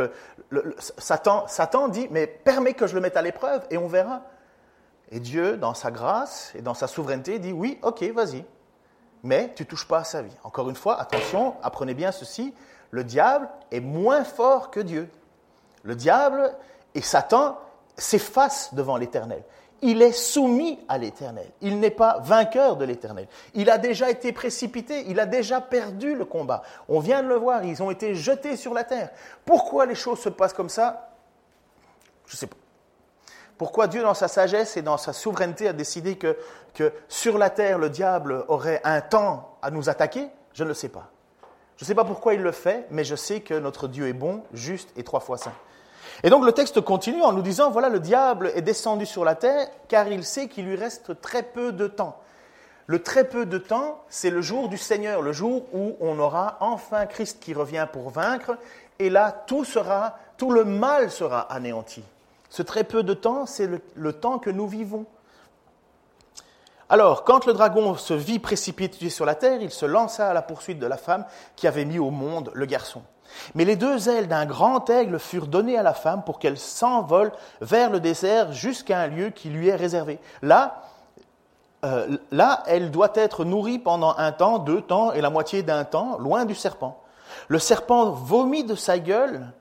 Satan, 0.98 1.46
Satan 1.48 1.90
dit 1.90 2.08
Mais 2.10 2.26
permets 2.26 2.74
que 2.74 2.88
je 2.88 2.96
le 2.96 3.02
mette 3.02 3.18
à 3.18 3.22
l'épreuve 3.22 3.66
et 3.70 3.78
on 3.78 3.88
verra. 3.88 4.22
Et 5.12 5.20
Dieu, 5.20 5.58
dans 5.58 5.74
sa 5.74 5.92
grâce 5.92 6.54
et 6.56 6.62
dans 6.62 6.74
sa 6.74 6.88
souveraineté, 6.88 7.38
dit 7.40 7.52
Oui, 7.52 7.80
ok, 7.82 8.02
vas-y. 8.14 8.46
Mais 9.24 9.52
tu 9.56 9.66
touches 9.66 9.90
pas 9.90 10.00
à 10.00 10.04
sa 10.06 10.22
vie. 10.22 10.36
Encore 10.46 10.70
une 10.70 10.76
fois, 10.78 11.02
attention, 11.02 11.56
apprenez 11.62 11.94
bien 11.94 12.14
ceci 12.14 12.54
le 12.92 13.04
diable 13.04 13.50
est 13.72 13.80
moins 13.80 14.24
fort 14.24 14.72
que 14.72 14.80
Dieu. 14.80 15.10
Le 15.88 15.96
diable 15.96 16.54
et 16.94 17.02
Satan 17.02 17.58
s'effacent 17.98 18.76
devant 18.76 18.98
l'Éternel 18.98 19.44
il 19.82 20.02
est 20.02 20.12
soumis 20.12 20.80
à 20.88 20.98
l'Éternel. 20.98 21.48
Il 21.62 21.80
n'est 21.80 21.92
pas 21.92 22.20
vainqueur 22.20 22.78
de 22.78 22.86
l'Éternel. 22.86 23.28
Il 23.54 23.70
a 23.70 23.78
déjà 23.78 24.10
été 24.10 24.32
précipité, 24.32 25.06
il 25.08 25.20
a 25.20 25.26
déjà 25.26 25.62
perdu 25.62 26.16
le 26.16 26.26
combat. 26.26 26.64
On 26.90 27.00
vient 27.00 27.22
de 27.22 27.28
le 27.28 27.36
voir, 27.36 27.64
ils 27.64 27.82
ont 27.84 27.92
été 27.92 28.16
jetés 28.16 28.56
sur 28.56 28.74
la 28.74 28.84
terre. 28.84 29.10
Pourquoi 29.46 29.86
les 29.86 29.96
choses 29.96 30.20
se 30.20 30.30
passent 30.30 30.54
comme 30.54 30.70
ça? 30.70 31.12
Je 32.26 32.34
ne 32.34 32.38
sais 32.38 32.48
pas. 32.48 32.56
Pourquoi 33.58 33.88
Dieu, 33.88 34.04
dans 34.04 34.14
sa 34.14 34.28
sagesse 34.28 34.78
et 34.78 34.84
dans 34.84 34.98
sa 34.98 35.14
souveraineté, 35.14 35.68
a 35.68 35.74
décidé 35.74 36.16
que, 36.16 36.38
que 36.74 36.94
sur 37.08 37.38
la 37.38 37.50
terre, 37.50 37.80
le 37.80 37.90
diable 37.90 38.46
aurait 38.48 38.82
un 38.84 39.02
temps 39.02 39.58
à 39.62 39.72
nous 39.72 39.90
attaquer? 39.90 40.28
Je 40.54 40.64
ne 40.64 40.70
le 40.70 40.74
sais 40.76 40.90
pas. 40.90 41.10
Je 41.76 41.84
ne 41.84 41.88
sais 41.88 41.96
pas 41.96 42.06
pourquoi 42.06 42.34
il 42.34 42.42
le 42.42 42.52
fait, 42.52 42.88
mais 42.90 43.04
je 43.04 43.16
sais 43.16 43.42
que 43.42 43.54
notre 43.54 43.88
Dieu 43.88 44.08
est 44.08 44.14
bon, 44.14 44.44
juste 44.54 44.90
et 44.96 45.04
trois 45.04 45.20
fois 45.20 45.38
saint. 45.38 45.54
Et 46.24 46.30
donc 46.30 46.46
le 46.46 46.52
texte 46.52 46.82
continue 46.82 47.22
en 47.22 47.32
nous 47.32 47.42
disant, 47.42 47.70
voilà, 47.70 47.90
le 47.90 48.00
diable 48.00 48.52
est 48.56 48.62
descendu 48.62 49.06
sur 49.06 49.24
la 49.24 49.36
terre 49.36 49.68
car 49.88 50.08
il 50.08 50.24
sait 50.24 50.48
qu'il 50.48 50.66
lui 50.66 50.76
reste 50.76 51.22
très 51.22 51.44
peu 51.44 51.72
de 51.72 51.88
temps. 51.88 52.18
Le 52.88 53.04
très 53.04 53.26
peu 53.26 53.46
de 53.46 53.58
temps, 53.58 54.02
c'est 54.08 54.30
le 54.30 54.42
jour 54.42 54.70
du 54.70 54.78
Seigneur, 54.78 55.22
le 55.22 55.34
jour 55.34 55.66
où 55.74 55.98
on 56.00 56.18
aura 56.20 56.58
enfin 56.62 57.06
Christ 57.06 57.40
qui 57.42 57.54
revient 57.54 57.86
pour 57.92 58.10
vaincre, 58.12 58.58
et 58.98 59.10
là, 59.10 59.44
tout 59.46 59.66
sera, 59.66 60.18
tout 60.38 60.52
le 60.52 60.64
mal 60.64 61.12
sera 61.12 61.42
anéanti. 61.42 62.02
Ce 62.50 62.62
très 62.62 62.86
peu 62.86 63.04
de 63.04 63.14
temps, 63.14 63.46
c'est 63.46 63.70
le, 63.96 64.14
temps 64.14 64.40
que 64.40 64.50
nous 64.50 64.68
vivons. 64.68 65.06
Alors, 66.90 67.26
quand 67.26 67.46
le 67.46 67.52
dragon 67.52 67.96
se 67.96 68.14
vit 68.14 68.40
précipité 68.40 69.10
sur 69.10 69.26
la 69.26 69.36
terre, 69.36 69.62
il 69.62 69.72
se 69.72 69.86
lança 69.86 70.30
à 70.30 70.34
la 70.34 70.42
poursuite 70.42 70.80
de 70.80 70.88
la 70.88 70.98
femme 70.98 71.26
qui 71.58 71.68
avait 71.68 71.84
mis 71.84 72.00
au 72.00 72.10
monde 72.10 72.52
le 72.54 72.66
garçon. 72.66 73.04
Mais 73.56 73.66
les 73.66 73.76
deux 73.76 74.10
ailes 74.10 74.28
d'un 74.28 74.46
grand 74.46 74.90
aigle 74.90 75.20
furent 75.20 75.48
données 75.48 75.78
à 75.78 75.84
la 75.84 75.94
femme 75.94 76.24
pour 76.24 76.40
qu'elle 76.40 76.58
s'envole 76.58 77.32
vers 77.62 77.90
le 77.90 78.00
désert 78.00 78.52
jusqu'à 78.52 79.00
un 79.00 79.08
lieu 79.08 79.30
qui 79.30 79.50
lui 79.50 79.70
est 79.70 79.76
réservé. 79.76 80.20
Là, 80.42 80.84
euh, 81.86 82.18
là, 82.32 82.64
elle 82.68 82.92
doit 82.92 83.12
être 83.16 83.46
nourrie 83.46 83.80
pendant 83.80 84.16
un 84.18 84.32
temps, 84.32 84.60
deux 84.60 84.82
temps 84.82 85.12
et 85.14 85.22
la 85.22 85.30
moitié 85.30 85.64
d'un 85.64 85.84
temps, 85.84 86.18
loin 86.18 86.46
du 86.46 86.56
serpent. 86.56 87.02
Le 87.48 87.60
serpent 87.60 88.12
vomit 88.12 88.64
de 88.64 88.76
sa 88.76 89.00
gueule 89.00 89.52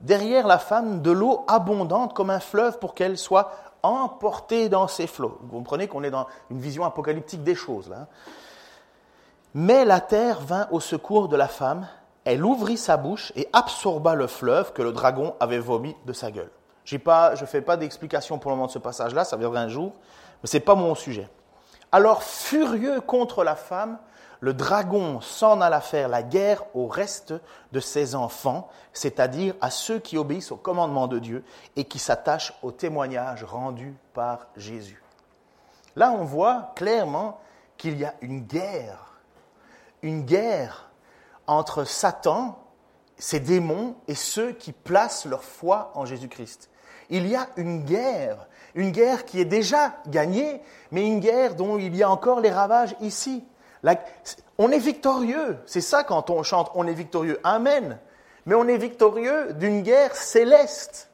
derrière 0.00 0.46
la 0.46 0.58
femme 0.58 1.02
de 1.02 1.10
l'eau 1.10 1.44
abondante 1.46 2.14
comme 2.14 2.30
un 2.30 2.40
fleuve 2.40 2.78
pour 2.78 2.94
qu'elle 2.94 3.16
soit 3.16 3.52
emportée 3.82 4.68
dans 4.68 4.88
ses 4.88 5.06
flots. 5.06 5.38
Vous 5.42 5.58
comprenez 5.58 5.86
qu'on 5.88 6.02
est 6.02 6.10
dans 6.10 6.26
une 6.50 6.58
vision 6.58 6.84
apocalyptique 6.84 7.44
des 7.44 7.54
choses 7.54 7.88
là. 7.88 7.96
Hein. 8.00 8.06
Mais 9.54 9.84
la 9.84 10.00
terre 10.00 10.40
vint 10.40 10.66
au 10.72 10.80
secours 10.80 11.28
de 11.28 11.36
la 11.36 11.46
femme 11.46 11.86
elle 12.24 12.44
ouvrit 12.44 12.76
sa 12.76 12.96
bouche 12.96 13.32
et 13.36 13.48
absorba 13.52 14.14
le 14.14 14.26
fleuve 14.26 14.72
que 14.72 14.82
le 14.82 14.92
dragon 14.92 15.34
avait 15.40 15.58
vomi 15.58 15.94
de 16.06 16.12
sa 16.12 16.30
gueule. 16.30 16.50
Je 16.84 16.96
ne 16.96 17.46
fais 17.46 17.62
pas 17.62 17.76
d'explication 17.76 18.38
pour 18.38 18.50
le 18.50 18.56
moment 18.56 18.66
de 18.66 18.72
ce 18.72 18.78
passage-là, 18.78 19.24
ça 19.24 19.36
viendra 19.36 19.60
un 19.60 19.68
jour, 19.68 19.92
mais 20.42 20.48
ce 20.48 20.56
n'est 20.56 20.62
pas 20.62 20.74
mon 20.74 20.94
sujet. 20.94 21.28
Alors, 21.92 22.22
furieux 22.22 23.00
contre 23.00 23.44
la 23.44 23.54
femme, 23.54 23.98
le 24.40 24.52
dragon 24.52 25.20
s'en 25.20 25.60
alla 25.60 25.80
faire 25.80 26.08
la 26.08 26.22
guerre 26.22 26.64
au 26.74 26.86
reste 26.86 27.32
de 27.72 27.80
ses 27.80 28.14
enfants, 28.14 28.68
c'est-à-dire 28.92 29.54
à 29.60 29.70
ceux 29.70 29.98
qui 29.98 30.18
obéissent 30.18 30.52
au 30.52 30.56
commandement 30.56 31.06
de 31.06 31.18
Dieu 31.18 31.44
et 31.76 31.84
qui 31.84 31.98
s'attachent 31.98 32.52
au 32.62 32.70
témoignage 32.72 33.44
rendu 33.44 33.96
par 34.12 34.48
Jésus. 34.56 35.02
Là, 35.96 36.10
on 36.10 36.24
voit 36.24 36.72
clairement 36.74 37.40
qu'il 37.78 37.96
y 37.96 38.04
a 38.04 38.14
une 38.20 38.40
guerre, 38.40 39.14
une 40.02 40.22
guerre 40.22 40.90
entre 41.46 41.84
Satan, 41.84 42.58
ses 43.16 43.40
démons, 43.40 43.96
et 44.08 44.14
ceux 44.14 44.52
qui 44.52 44.72
placent 44.72 45.26
leur 45.26 45.44
foi 45.44 45.92
en 45.94 46.04
Jésus-Christ. 46.04 46.70
Il 47.10 47.26
y 47.26 47.36
a 47.36 47.48
une 47.56 47.84
guerre, 47.84 48.48
une 48.74 48.90
guerre 48.90 49.24
qui 49.24 49.40
est 49.40 49.44
déjà 49.44 49.94
gagnée, 50.08 50.60
mais 50.90 51.06
une 51.06 51.20
guerre 51.20 51.54
dont 51.54 51.78
il 51.78 51.94
y 51.94 52.02
a 52.02 52.10
encore 52.10 52.40
les 52.40 52.50
ravages 52.50 52.96
ici. 53.00 53.44
on 54.58 54.70
est 54.70 54.78
victorieux, 54.78 55.58
c'est 55.66 55.80
ça 55.80 56.04
quand 56.04 56.30
on 56.30 56.42
chante, 56.42 56.70
on 56.74 56.86
est 56.86 56.94
victorieux, 56.94 57.38
Amen. 57.44 57.98
Mais 58.46 58.54
on 58.54 58.68
est 58.68 58.76
victorieux 58.76 59.54
d'une 59.54 59.82
guerre 59.82 60.14
céleste. 60.14 61.10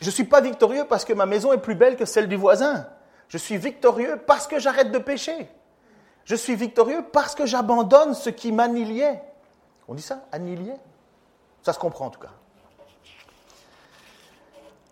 Je 0.00 0.06
ne 0.06 0.10
suis 0.10 0.24
pas 0.24 0.40
victorieux 0.40 0.84
parce 0.88 1.04
que 1.04 1.12
ma 1.12 1.26
maison 1.26 1.52
est 1.52 1.58
plus 1.58 1.74
belle 1.74 1.96
que 1.96 2.04
celle 2.04 2.28
du 2.28 2.36
voisin. 2.36 2.86
Je 3.28 3.38
suis 3.38 3.56
victorieux 3.56 4.20
parce 4.26 4.46
que 4.46 4.58
j'arrête 4.58 4.92
de 4.92 4.98
pécher. 4.98 5.48
Je 6.24 6.34
suis 6.34 6.54
victorieux 6.54 7.04
parce 7.12 7.34
que 7.34 7.46
j'abandonne 7.46 8.14
ce 8.14 8.30
qui 8.30 8.52
m'annihilait. 8.52 9.22
On 9.88 9.94
dit 9.94 10.02
ça 10.02 10.26
Annihilé 10.32 10.74
Ça 11.62 11.72
se 11.72 11.78
comprend 11.78 12.06
en 12.06 12.10
tout 12.10 12.20
cas. 12.20 12.32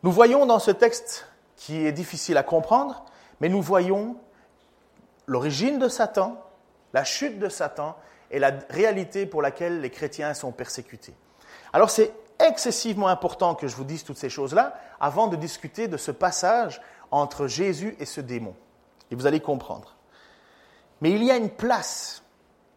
Nous 0.03 0.13
voyons 0.13 0.47
dans 0.47 0.59
ce 0.59 0.71
texte 0.71 1.27
qui 1.57 1.87
est 1.87 1.93
difficile 1.93 2.37
à 2.37 2.43
comprendre, 2.43 3.05
mais 3.41 3.49
nous 3.49 3.63
voyons 3.63 4.17
l'origine 5.27 5.79
de 5.79 5.89
Satan, 5.89 6.41
la 6.93 7.05
chute 7.05 7.39
de 7.39 7.49
Satan 7.49 7.97
et 8.31 8.39
la 8.39 8.53
réalité 8.69 9.27
pour 9.27 9.41
laquelle 9.41 9.81
les 9.81 9.91
chrétiens 9.91 10.35
sont 10.35 10.53
persécutés. 10.53 11.15
Alors 11.73 11.91
c'est 11.91 12.13
excessivement 12.39 13.09
important 13.09 13.55
que 13.55 13.69
je 13.69 13.77
vous 13.77 13.85
dise 13.85 14.05
toutes 14.05 14.19
ces 14.19 14.29
choses-là 14.29 14.79
avant 15.01 15.29
de 15.29 15.37
discuter 15.37 15.89
de 15.89 15.97
ce 15.97 16.11
passage 16.11 16.81
entre 17.11 17.47
Jésus 17.47 17.97
et 17.99 18.05
ce 18.05 18.21
démon. 18.21 18.55
Et 19.11 19.15
vous 19.15 19.27
allez 19.27 19.41
comprendre. 19.41 19.97
Mais 21.01 21.13
il 21.13 21.25
y 21.25 21.31
a 21.31 21.37
une 21.37 21.51
place 21.51 22.23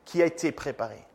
qui 0.05 0.21
a 0.21 0.25
été 0.25 0.51
préparée. 0.51 1.06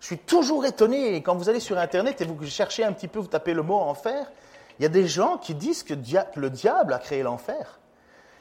Je 0.00 0.06
suis 0.06 0.18
toujours 0.18 0.64
étonné, 0.66 1.22
quand 1.22 1.34
vous 1.34 1.48
allez 1.48 1.60
sur 1.60 1.78
Internet 1.78 2.20
et 2.20 2.24
vous 2.24 2.44
cherchez 2.46 2.84
un 2.84 2.92
petit 2.92 3.08
peu, 3.08 3.18
vous 3.18 3.26
tapez 3.26 3.54
le 3.54 3.62
mot 3.62 3.76
enfer, 3.76 4.30
il 4.78 4.82
y 4.82 4.86
a 4.86 4.90
des 4.90 5.06
gens 5.06 5.38
qui 5.38 5.54
disent 5.54 5.82
que 5.82 5.94
le 6.36 6.50
diable 6.50 6.92
a 6.92 6.98
créé 6.98 7.22
l'enfer. 7.22 7.78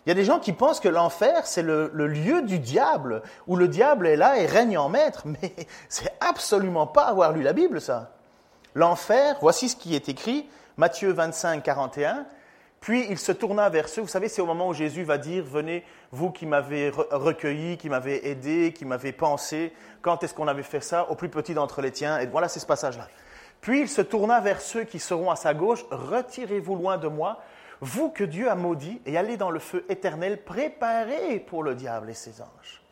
Il 0.06 0.10
y 0.10 0.12
a 0.12 0.16
des 0.16 0.26
gens 0.26 0.40
qui 0.40 0.54
pensent 0.54 0.80
que 0.80 0.90
l'enfer, 0.90 1.48
c'est 1.48 1.64
le, 1.64 1.88
lieu 1.88 2.44
du 2.44 2.60
diable, 2.60 3.24
où 3.48 3.56
le 3.56 3.68
diable 3.68 4.06
est 4.06 4.16
là 4.16 4.38
et 4.38 4.46
règne 4.46 4.78
en 4.78 4.90
maître. 4.90 5.24
Mais 5.26 5.56
c'est 5.90 6.14
absolument 6.20 6.86
pas 6.86 7.06
avoir 7.06 7.32
lu 7.32 7.42
la 7.42 7.54
Bible, 7.54 7.82
ça. 7.82 8.12
L'enfer, 8.76 9.38
voici 9.42 9.70
ce 9.70 9.76
qui 9.76 9.96
est 9.96 10.10
écrit, 10.10 10.48
Matthieu 10.78 11.12
25, 11.12 11.64
41. 11.64 12.26
Puis 12.86 13.08
il 13.10 13.18
se 13.18 13.32
tourna 13.32 13.68
vers 13.68 13.90
ceux, 13.90 14.04
vous 14.04 14.08
savez, 14.08 14.30
c'est 14.30 14.44
au 14.44 14.46
moment 14.46 14.68
où 14.68 14.74
Jésus 14.76 15.02
va 15.02 15.18
dire, 15.18 15.44
venez, 15.44 15.84
vous 16.12 16.30
qui 16.30 16.46
m'avez 16.46 16.92
recueilli, 16.92 17.78
qui 17.78 17.90
m'avez 17.90 18.30
aidé, 18.30 18.74
qui 18.74 18.86
m'avez 18.86 19.12
pensé, 19.12 19.74
quand 20.04 20.24
est-ce 20.24 20.36
qu'on 20.36 20.48
avait 20.48 20.62
fait 20.62 20.82
ça 20.82 21.10
Au 21.10 21.16
plus 21.16 21.30
petit 21.30 21.56
d'entre 21.56 21.82
les 21.82 21.90
tiens. 21.90 22.20
Et 22.20 22.28
voilà, 22.28 22.48
c'est 22.48 22.60
ce 22.60 22.68
passage-là. 22.68 23.08
Puis 23.60 23.82
il 23.82 23.90
se 23.90 24.04
tourna 24.04 24.40
vers 24.40 24.62
ceux 24.62 24.84
qui 24.84 25.00
seront 25.00 25.32
à 25.32 25.36
sa 25.36 25.56
gauche, 25.56 25.84
retirez-vous 25.90 26.76
loin 26.76 27.00
de 27.00 27.08
moi, 27.08 27.42
vous 27.82 28.12
que 28.12 28.24
Dieu 28.24 28.52
a 28.52 28.56
maudit, 28.56 29.02
et 29.08 29.18
allez 29.18 29.36
dans 29.36 29.50
le 29.50 29.58
feu 29.58 29.84
éternel 29.90 30.44
préparé 30.44 31.40
pour 31.40 31.64
le 31.64 31.74
diable 31.74 32.12
et 32.12 32.14
ses 32.14 32.40
anges. 32.40 32.84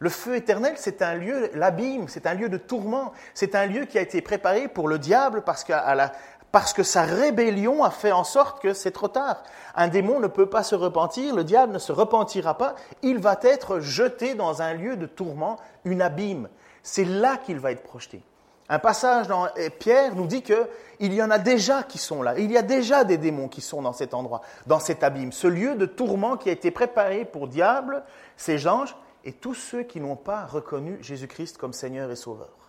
Le 0.00 0.08
feu 0.08 0.34
éternel, 0.34 0.72
c'est 0.76 1.02
un 1.02 1.14
lieu, 1.14 1.50
l'abîme, 1.54 2.08
c'est 2.08 2.26
un 2.26 2.34
lieu 2.34 2.48
de 2.48 2.56
tourment, 2.56 3.12
c'est 3.34 3.54
un 3.54 3.66
lieu 3.66 3.84
qui 3.84 3.96
a 3.96 4.00
été 4.00 4.22
préparé 4.22 4.66
pour 4.66 4.88
le 4.88 4.98
diable 4.98 5.42
parce 5.42 5.62
qu'à 5.62 5.94
la, 5.94 6.10
parce 6.52 6.72
que 6.72 6.82
sa 6.82 7.02
rébellion 7.02 7.84
a 7.84 7.90
fait 7.90 8.12
en 8.12 8.24
sorte 8.24 8.60
que 8.60 8.72
c'est 8.72 8.90
trop 8.90 9.08
tard. 9.08 9.42
Un 9.74 9.88
démon 9.88 10.20
ne 10.20 10.26
peut 10.26 10.48
pas 10.48 10.62
se 10.62 10.74
repentir, 10.74 11.34
le 11.34 11.44
diable 11.44 11.72
ne 11.72 11.78
se 11.78 11.92
repentira 11.92 12.56
pas, 12.58 12.74
il 13.02 13.18
va 13.18 13.38
être 13.42 13.80
jeté 13.80 14.34
dans 14.34 14.62
un 14.62 14.74
lieu 14.74 14.96
de 14.96 15.06
tourment, 15.06 15.56
une 15.84 16.02
abîme. 16.02 16.48
C'est 16.82 17.04
là 17.04 17.36
qu'il 17.36 17.58
va 17.58 17.72
être 17.72 17.82
projeté. 17.82 18.22
Un 18.68 18.78
passage 18.78 19.26
dans 19.26 19.48
Pierre 19.80 20.14
nous 20.14 20.28
dit 20.28 20.42
qu'il 20.42 21.12
y 21.12 21.20
en 21.20 21.30
a 21.30 21.38
déjà 21.38 21.82
qui 21.82 21.98
sont 21.98 22.22
là, 22.22 22.38
il 22.38 22.52
y 22.52 22.56
a 22.56 22.62
déjà 22.62 23.02
des 23.02 23.18
démons 23.18 23.48
qui 23.48 23.60
sont 23.60 23.82
dans 23.82 23.92
cet 23.92 24.14
endroit, 24.14 24.42
dans 24.68 24.78
cet 24.78 25.02
abîme, 25.02 25.32
ce 25.32 25.48
lieu 25.48 25.74
de 25.74 25.86
tourment 25.86 26.36
qui 26.36 26.48
a 26.50 26.52
été 26.52 26.70
préparé 26.70 27.24
pour 27.24 27.48
diable, 27.48 28.04
ses 28.36 28.68
anges 28.68 28.94
et 29.24 29.32
tous 29.32 29.54
ceux 29.54 29.82
qui 29.82 30.00
n'ont 30.00 30.16
pas 30.16 30.46
reconnu 30.46 30.98
Jésus-Christ 31.00 31.58
comme 31.58 31.72
Seigneur 31.72 32.12
et 32.12 32.16
Sauveur. 32.16 32.59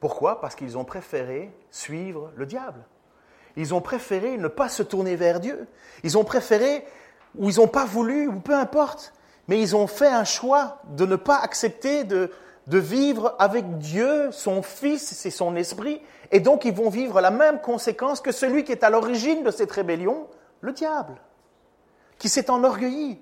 Pourquoi? 0.00 0.40
Parce 0.40 0.54
qu'ils 0.54 0.78
ont 0.78 0.84
préféré 0.84 1.52
suivre 1.70 2.32
le 2.36 2.46
diable. 2.46 2.82
Ils 3.56 3.74
ont 3.74 3.80
préféré 3.80 4.38
ne 4.38 4.48
pas 4.48 4.68
se 4.68 4.82
tourner 4.82 5.16
vers 5.16 5.40
Dieu. 5.40 5.66
Ils 6.02 6.16
ont 6.16 6.24
préféré, 6.24 6.84
ou 7.36 7.50
ils 7.50 7.56
n'ont 7.56 7.68
pas 7.68 7.84
voulu, 7.84 8.26
ou 8.26 8.40
peu 8.40 8.54
importe, 8.54 9.12
mais 9.48 9.60
ils 9.60 9.76
ont 9.76 9.86
fait 9.86 10.08
un 10.08 10.24
choix 10.24 10.78
de 10.96 11.04
ne 11.04 11.16
pas 11.16 11.36
accepter 11.36 12.04
de, 12.04 12.30
de 12.66 12.78
vivre 12.78 13.34
avec 13.38 13.78
Dieu, 13.78 14.30
son 14.32 14.62
Fils, 14.62 15.02
c'est 15.02 15.30
son 15.30 15.56
esprit, 15.56 16.00
et 16.30 16.40
donc 16.40 16.64
ils 16.64 16.72
vont 16.72 16.88
vivre 16.88 17.20
la 17.20 17.30
même 17.30 17.60
conséquence 17.60 18.20
que 18.20 18.32
celui 18.32 18.64
qui 18.64 18.72
est 18.72 18.84
à 18.84 18.90
l'origine 18.90 19.42
de 19.42 19.50
cette 19.50 19.72
rébellion, 19.72 20.28
le 20.60 20.72
diable, 20.72 21.14
qui 22.18 22.28
s'est 22.28 22.50
enorgueilli, 22.50 23.18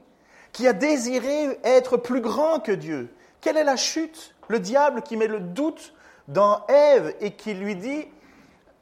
qui 0.53 0.69
a 0.69 0.73
désiré 0.73 1.59
être 1.65 1.97
plus 1.97 2.21
grand 2.21 2.61
que 2.61 2.73
Dieu. 2.73 3.09
Quelle 3.41 3.57
est 3.57 3.65
la 3.65 3.77
chute? 3.77 4.35
Le 4.49 4.59
diable 4.59 5.03
qui 5.03 5.17
met 5.17 5.27
le 5.27 5.41
doute 5.41 5.95
dans 6.29 6.65
Ève 6.69 7.17
et 7.21 7.33
qui 7.33 7.55
lui 7.55 7.75
dit, 7.75 8.07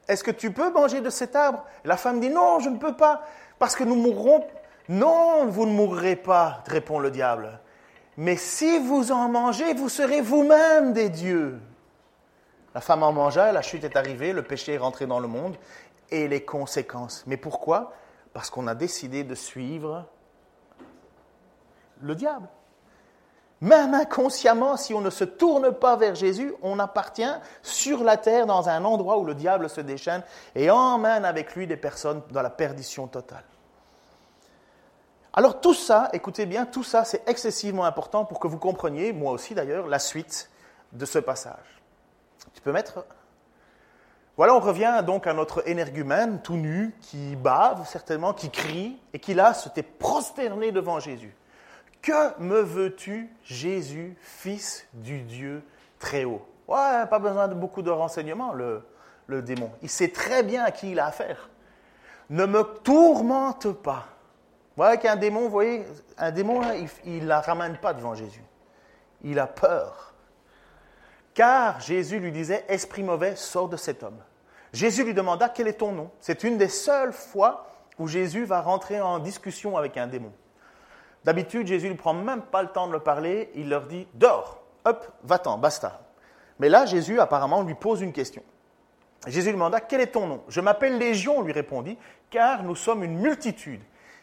est-ce 0.07 0.23
que 0.23 0.31
tu 0.31 0.51
peux 0.51 0.71
manger 0.71 1.01
de 1.01 1.09
cet 1.09 1.35
arbre? 1.35 1.65
La 1.83 1.97
femme 1.97 2.19
dit, 2.19 2.29
non, 2.29 2.59
je 2.59 2.69
ne 2.69 2.77
peux 2.77 2.95
pas, 2.95 3.23
parce 3.57 3.75
que 3.75 3.83
nous 3.83 3.95
mourrons. 3.95 4.45
Non, 4.89 5.47
vous 5.47 5.65
ne 5.65 5.71
mourrez 5.71 6.15
pas, 6.15 6.63
répond 6.67 6.99
le 6.99 7.11
diable. 7.11 7.59
Mais 8.15 8.37
si 8.37 8.79
vous 8.79 9.11
en 9.11 9.29
mangez, 9.29 9.73
vous 9.73 9.89
serez 9.89 10.21
vous-même 10.21 10.93
des 10.93 11.09
dieux. 11.09 11.59
La 12.73 12.81
femme 12.81 13.03
en 13.03 13.11
mangea, 13.11 13.51
la 13.51 13.61
chute 13.61 13.83
est 13.83 13.95
arrivée, 13.95 14.33
le 14.33 14.43
péché 14.43 14.73
est 14.73 14.77
rentré 14.77 15.07
dans 15.07 15.19
le 15.19 15.27
monde 15.27 15.57
et 16.09 16.27
les 16.27 16.43
conséquences. 16.43 17.23
Mais 17.27 17.37
pourquoi? 17.37 17.93
Parce 18.33 18.49
qu'on 18.49 18.67
a 18.67 18.75
décidé 18.75 19.23
de 19.23 19.35
suivre 19.35 20.05
le 22.01 22.15
diable. 22.15 22.47
Même 23.59 23.95
inconsciemment, 23.95 24.77
si 24.77 24.93
on 24.93 25.01
ne 25.01 25.09
se 25.09 25.23
tourne 25.23 25.71
pas 25.71 25.95
vers 25.95 26.13
Jésus, 26.13 26.53
on 26.61 26.77
appartient 26.77 27.23
sur 27.63 28.03
la 28.03 28.17
terre 28.17 28.45
dans 28.45 28.69
un 28.69 28.85
endroit 28.85 29.17
où 29.17 29.25
le 29.25 29.33
diable 29.33 29.67
se 29.69 29.81
déchaîne 29.81 30.23
et 30.53 30.69
emmène 30.69 31.25
avec 31.25 31.55
lui 31.55 31.65
des 31.65 31.77
personnes 31.77 32.21
dans 32.31 32.43
la 32.43 32.51
perdition 32.51 33.07
totale. 33.07 33.43
Alors 35.33 35.59
tout 35.61 35.73
ça, 35.73 36.09
écoutez 36.13 36.45
bien, 36.45 36.65
tout 36.65 36.83
ça 36.83 37.03
c'est 37.03 37.27
excessivement 37.27 37.85
important 37.85 38.25
pour 38.25 38.39
que 38.39 38.47
vous 38.47 38.57
compreniez, 38.57 39.13
moi 39.13 39.31
aussi 39.31 39.53
d'ailleurs, 39.53 39.87
la 39.87 39.99
suite 39.99 40.49
de 40.93 41.05
ce 41.05 41.19
passage. 41.19 41.81
Tu 42.53 42.61
peux 42.61 42.71
mettre? 42.71 43.05
Voilà, 44.35 44.55
on 44.55 44.59
revient 44.59 45.03
donc 45.05 45.27
à 45.27 45.33
notre 45.33 45.67
énergumène 45.67 46.41
tout 46.41 46.57
nu, 46.57 46.95
qui 47.01 47.35
bave 47.35 47.87
certainement, 47.87 48.33
qui 48.33 48.49
crie, 48.49 48.99
et 49.13 49.19
qui 49.19 49.35
là 49.35 49.53
s'était 49.53 49.83
prosterné 49.83 50.71
devant 50.71 50.99
Jésus. 50.99 51.35
Que 52.01 52.39
me 52.39 52.61
veux-tu, 52.61 53.29
Jésus, 53.43 54.15
fils 54.21 54.87
du 54.93 55.21
Dieu 55.21 55.63
très 55.99 56.23
haut? 56.23 56.45
Ouais, 56.67 57.05
pas 57.09 57.19
besoin 57.19 57.47
de 57.47 57.53
beaucoup 57.53 57.81
de 57.81 57.89
renseignements, 57.89 58.53
le, 58.53 58.83
le 59.27 59.41
démon. 59.41 59.71
Il 59.81 59.89
sait 59.89 60.09
très 60.09 60.43
bien 60.43 60.63
à 60.63 60.71
qui 60.71 60.91
il 60.91 60.99
a 60.99 61.07
affaire. 61.07 61.49
Ne 62.29 62.45
me 62.45 62.63
tourmente 62.63 63.71
pas. 63.71 64.05
Voilà 64.75 64.97
qu'un 64.97 65.15
démon, 65.15 65.41
vous 65.41 65.49
voyez, 65.49 65.85
un 66.17 66.31
démon, 66.31 66.61
il 67.05 67.23
ne 67.23 67.27
la 67.27 67.41
ramène 67.41 67.77
pas 67.77 67.93
devant 67.93 68.13
Jésus. 68.13 68.43
Il 69.23 69.39
a 69.39 69.47
peur. 69.47 70.13
Car 71.33 71.79
Jésus 71.79 72.19
lui 72.19 72.31
disait, 72.31 72.65
Esprit 72.67 73.03
mauvais, 73.03 73.35
sors 73.35 73.69
de 73.69 73.77
cet 73.77 74.03
homme. 74.03 74.19
Jésus 74.73 75.03
lui 75.03 75.13
demanda, 75.13 75.49
quel 75.49 75.67
est 75.67 75.73
ton 75.79 75.91
nom? 75.91 76.11
C'est 76.19 76.43
une 76.43 76.57
des 76.57 76.67
seules 76.67 77.13
fois 77.13 77.67
où 77.97 78.07
Jésus 78.07 78.45
va 78.45 78.61
rentrer 78.61 79.01
en 79.01 79.19
discussion 79.19 79.77
avec 79.77 79.97
un 79.97 80.07
démon. 80.07 80.31
D'habitude, 81.23 81.67
Jésus 81.67 81.89
ne 81.89 81.95
prend 81.95 82.13
même 82.13 82.41
pas 82.41 82.61
le 82.61 82.69
temps 82.69 82.87
de 82.87 82.93
le 82.93 82.99
parler, 82.99 83.51
il 83.55 83.69
leur 83.69 83.87
dit 83.87 84.07
Dors, 84.13 84.61
hop, 84.85 85.07
va-t'en, 85.23 85.57
basta. 85.57 86.01
Mais 86.59 86.69
là, 86.69 86.85
Jésus 86.85 87.19
apparemment 87.19 87.61
lui 87.61 87.75
pose 87.75 88.01
une 88.01 88.13
question. 88.13 88.43
Jésus 89.27 89.49
lui 89.49 89.55
demanda 89.55 89.79
Quel 89.79 90.01
est 90.01 90.07
ton 90.07 90.27
nom? 90.27 90.41
Je 90.47 90.61
m'appelle 90.61 90.97
Légion, 90.97 91.41
lui 91.41 91.51
répondit, 91.51 91.97
car 92.29 92.63
nous 92.63 92.75
sommes 92.75 93.03
une 93.03 93.17
multitude. 93.17 93.81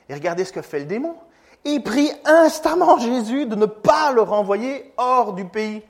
Et 0.09 0.15
regardez 0.15 0.45
ce 0.45 0.53
que 0.53 0.63
fait 0.63 0.81
le 0.81 0.85
démon. 0.87 1.17
Il 1.65 1.83
prie 1.83 2.11
instamment 2.25 2.99
Jésus 2.99 3.47
de 3.47 3.55
ne 3.55 3.67
pas 3.67 4.13
le 4.13 4.23
renvoyer 4.23 4.93
hors 4.97 5.33
du 5.33 5.47
pays. 5.47 5.83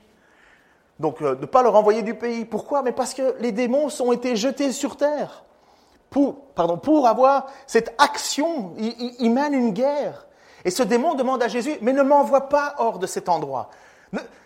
Donc, 0.99 1.21
euh, 1.21 1.35
de 1.35 1.41
ne 1.41 1.45
pas 1.45 1.63
le 1.63 1.69
renvoyer 1.69 2.01
du 2.01 2.13
pays. 2.13 2.45
Pourquoi? 2.45 2.81
Mais 2.81 2.93
parce 2.93 3.13
que 3.13 3.35
les 3.39 3.51
démons 3.51 3.87
ont 3.99 4.11
été 4.13 4.35
jetés 4.35 4.71
sur 4.71 4.95
terre. 4.95 5.43
Pour, 6.09 6.45
pardon, 6.55 6.77
pour 6.77 7.07
avoir 7.07 7.47
cette 7.67 7.93
action, 7.97 8.73
ils 8.77 9.29
mènent 9.29 9.53
une 9.53 9.71
guerre. 9.71 10.25
Et 10.65 10.71
ce 10.71 10.83
démon 10.83 11.13
demande 11.13 11.41
à 11.43 11.47
Jésus, 11.47 11.77
mais 11.81 11.93
ne 11.93 12.01
m'envoie 12.01 12.49
pas 12.49 12.75
hors 12.79 12.99
de 12.99 13.07
cet 13.07 13.29
endroit. 13.29 13.69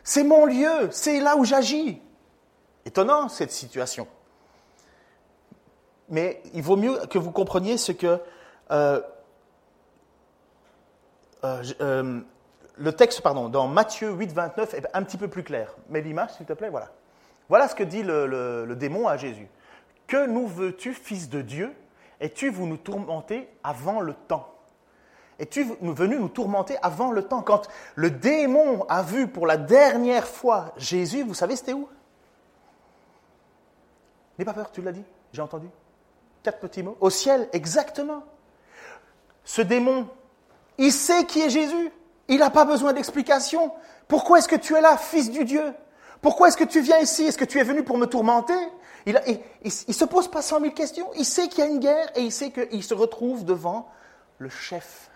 C'est 0.03 0.23
mon 0.23 0.45
lieu, 0.45 0.89
c'est 0.91 1.19
là 1.19 1.37
où 1.37 1.45
j'agis. 1.45 2.01
Étonnant 2.85 3.29
cette 3.29 3.51
situation. 3.51 4.07
Mais 6.09 6.41
il 6.53 6.61
vaut 6.61 6.75
mieux 6.75 6.97
que 7.09 7.17
vous 7.17 7.31
compreniez 7.31 7.77
ce 7.77 7.91
que 7.91 8.19
euh, 8.71 9.01
euh, 11.43 11.63
euh, 11.81 12.19
le 12.77 12.91
texte, 12.93 13.21
pardon, 13.21 13.49
dans 13.49 13.67
Matthieu 13.67 14.11
8, 14.11 14.31
29 14.31 14.73
est 14.73 14.87
un 14.93 15.03
petit 15.03 15.17
peu 15.17 15.27
plus 15.27 15.43
clair. 15.43 15.75
Mets 15.89 16.01
l'image, 16.01 16.31
s'il 16.31 16.45
te 16.45 16.53
plaît, 16.53 16.69
voilà. 16.69 16.89
Voilà 17.47 17.67
ce 17.67 17.75
que 17.75 17.83
dit 17.83 18.03
le, 18.03 18.75
démon 18.75 19.07
à 19.07 19.17
Jésus. 19.17 19.47
Que 20.07 20.25
nous 20.25 20.47
veux-tu, 20.47 20.93
fils 20.93 21.29
de 21.29 21.41
Dieu? 21.41 21.73
Es-tu 22.19 22.49
vous 22.49 22.67
nous 22.67 22.77
tourmenter 22.77 23.47
avant 23.63 24.01
le 24.01 24.13
temps? 24.13 24.58
Es-tu 25.39 25.63
venu 25.81 26.17
nous 26.17 26.29
tourmenter 26.29 26.77
avant 26.81 27.11
le 27.11 27.23
temps? 27.23 27.41
Quand 27.41 27.67
le 27.95 28.11
démon 28.11 28.85
a 28.89 29.01
vu 29.01 29.27
pour 29.27 29.47
la 29.47 29.57
dernière 29.57 30.27
fois 30.27 30.73
Jésus, 30.77 31.23
vous 31.23 31.33
savez, 31.33 31.55
c'était 31.55 31.73
où? 31.73 31.87
N'aie 34.37 34.45
pas 34.45 34.53
peur, 34.53 34.71
tu 34.71 34.81
l'as 34.81 34.91
dit, 34.91 35.03
j'ai 35.33 35.41
entendu. 35.41 35.67
Quatre 36.43 36.59
petits 36.59 36.83
mots. 36.83 36.97
Au 37.01 37.09
ciel, 37.09 37.49
exactement. 37.51 38.23
Ce 39.43 39.61
démon, 39.61 40.07
il 40.77 40.91
sait 40.91 41.25
qui 41.25 41.41
est 41.41 41.49
Jésus. 41.49 41.91
Il 42.27 42.39
n'a 42.39 42.49
pas 42.49 42.63
besoin 42.63 42.93
d'explication. 42.93 43.73
Pourquoi 44.07 44.37
est-ce 44.37 44.47
que 44.47 44.55
tu 44.55 44.75
es 44.75 44.81
là, 44.81 44.95
fils 44.97 45.31
du 45.31 45.43
Dieu? 45.43 45.73
Pourquoi 46.21 46.47
est-ce 46.47 46.57
que 46.57 46.63
tu 46.63 46.79
viens 46.79 46.99
ici? 46.99 47.23
Est-ce 47.23 47.37
que 47.37 47.45
tu 47.45 47.59
es 47.59 47.63
venu 47.63 47.83
pour 47.83 47.97
me 47.97 48.05
tourmenter? 48.05 48.53
Il 49.05 49.19
ne 49.63 49.93
se 49.93 50.05
pose 50.05 50.29
pas 50.29 50.41
cent 50.41 50.59
mille 50.59 50.73
questions. 50.73 51.09
Il 51.15 51.25
sait 51.25 51.47
qu'il 51.47 51.63
y 51.63 51.67
a 51.67 51.69
une 51.69 51.79
guerre 51.79 52.09
et 52.15 52.21
il 52.21 52.31
sait 52.31 52.51
qu'il 52.51 52.83
se 52.83 52.93
retrouve 52.93 53.45
devant 53.45 53.89
le 54.37 54.49
chef 54.49 55.09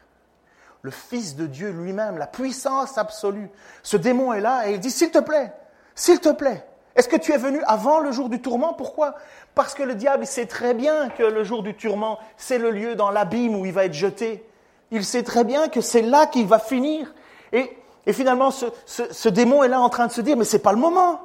le 0.84 0.92
Fils 0.92 1.38
de 1.38 1.48
Dieu 1.48 1.72
lui-même, 1.72 2.18
la 2.18 2.28
puissance 2.28 2.98
absolue. 2.98 3.50
Ce 3.84 3.96
démon 3.96 4.34
est 4.34 4.42
là 4.42 4.68
et 4.68 4.74
il 4.74 4.80
dit, 4.82 4.92
s'il 4.92 5.12
te 5.12 5.20
plaît, 5.20 5.54
s'il 5.96 6.20
te 6.20 6.30
plaît, 6.30 6.66
est-ce 6.96 7.08
que 7.08 7.16
tu 7.16 7.32
es 7.32 7.38
venu 7.38 7.62
avant 7.66 8.00
le 8.00 8.12
jour 8.12 8.30
du 8.30 8.42
tourment? 8.42 8.74
Pourquoi? 8.74 9.16
Parce 9.56 9.74
que 9.74 9.82
le 9.82 9.96
diable 9.96 10.28
sait 10.28 10.46
très 10.46 10.74
bien 10.74 11.08
que 11.10 11.24
le 11.24 11.46
jour 11.46 11.64
du 11.64 11.74
tourment, 11.74 12.20
c'est 12.36 12.58
le 12.58 12.70
lieu 12.70 12.96
dans 12.96 13.12
l'abîme 13.12 13.56
où 13.56 13.66
il 13.66 13.72
va 13.72 13.86
être 13.86 13.94
jeté. 13.94 14.46
Il 14.92 15.06
sait 15.06 15.24
très 15.24 15.46
bien 15.46 15.70
que 15.70 15.80
c'est 15.80 16.02
là 16.02 16.28
qu'il 16.28 16.48
va 16.48 16.60
finir. 16.60 17.16
Et, 17.54 17.72
finalement, 18.12 18.52
ce, 18.52 18.66
ce, 18.86 19.30
démon 19.30 19.64
est 19.64 19.70
là 19.70 19.80
en 19.80 19.90
train 19.90 20.08
de 20.08 20.12
se 20.12 20.20
dire, 20.20 20.36
mais 20.36 20.44
c'est 20.44 20.60
pas 20.60 20.74
le 20.74 20.80
moment. 20.80 21.22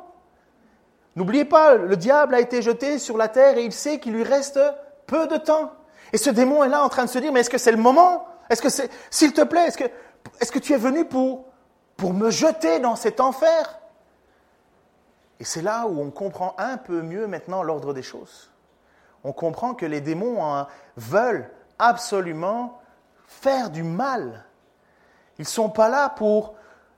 N'oubliez 1.16 1.44
pas, 1.44 1.74
le 1.74 1.96
diable 1.96 2.36
a 2.36 2.40
été 2.40 2.62
jeté 2.62 3.00
sur 3.00 3.16
la 3.16 3.26
terre 3.26 3.58
et 3.58 3.64
il 3.64 3.72
sait 3.72 3.98
qu'il 3.98 4.12
lui 4.12 4.22
reste 4.22 4.60
peu 5.08 5.26
de 5.26 5.36
temps. 5.36 5.72
Et 6.12 6.16
ce 6.16 6.30
démon 6.30 6.62
est 6.62 6.68
là 6.68 6.84
en 6.84 6.88
train 6.88 7.04
de 7.04 7.10
se 7.10 7.18
dire, 7.18 7.32
mais 7.32 7.40
est-ce 7.40 7.50
que 7.50 7.58
c'est 7.58 7.72
le 7.72 7.76
moment? 7.76 8.24
Est-ce 8.50 8.62
que 8.62 8.68
c'est, 8.68 8.90
s'il 9.10 9.32
te 9.32 9.42
plaît, 9.42 9.66
est-ce 9.66 9.78
que, 9.78 9.84
est-ce 10.40 10.52
que 10.52 10.58
tu 10.58 10.72
es 10.72 10.78
venu 10.78 11.04
pour, 11.04 11.44
me 12.02 12.30
jeter 12.30 12.78
dans 12.78 12.96
cet 12.96 13.20
enfer? 13.20 13.78
Et 15.40 15.44
c'est 15.44 15.62
là 15.62 15.86
où 15.86 16.00
on 16.00 16.10
comprend 16.10 16.54
un 16.58 16.76
peu 16.76 17.02
mieux 17.02 17.26
maintenant 17.26 17.62
l'ordre 17.62 17.92
des 17.92 18.02
choses. 18.02 18.50
On 19.24 19.32
comprend 19.32 19.74
que 19.74 19.86
les 19.86 20.00
démons 20.00 20.44
hein, 20.44 20.68
veulent 20.96 21.50
absolument 21.78 22.80
faire 23.26 23.70
du 23.70 23.82
mal. 23.82 24.44
Ils 25.38 25.42
ne 25.42 25.46
sont 25.46 25.70
pas 25.70 25.88
là 25.88 26.08
pour 26.08 26.54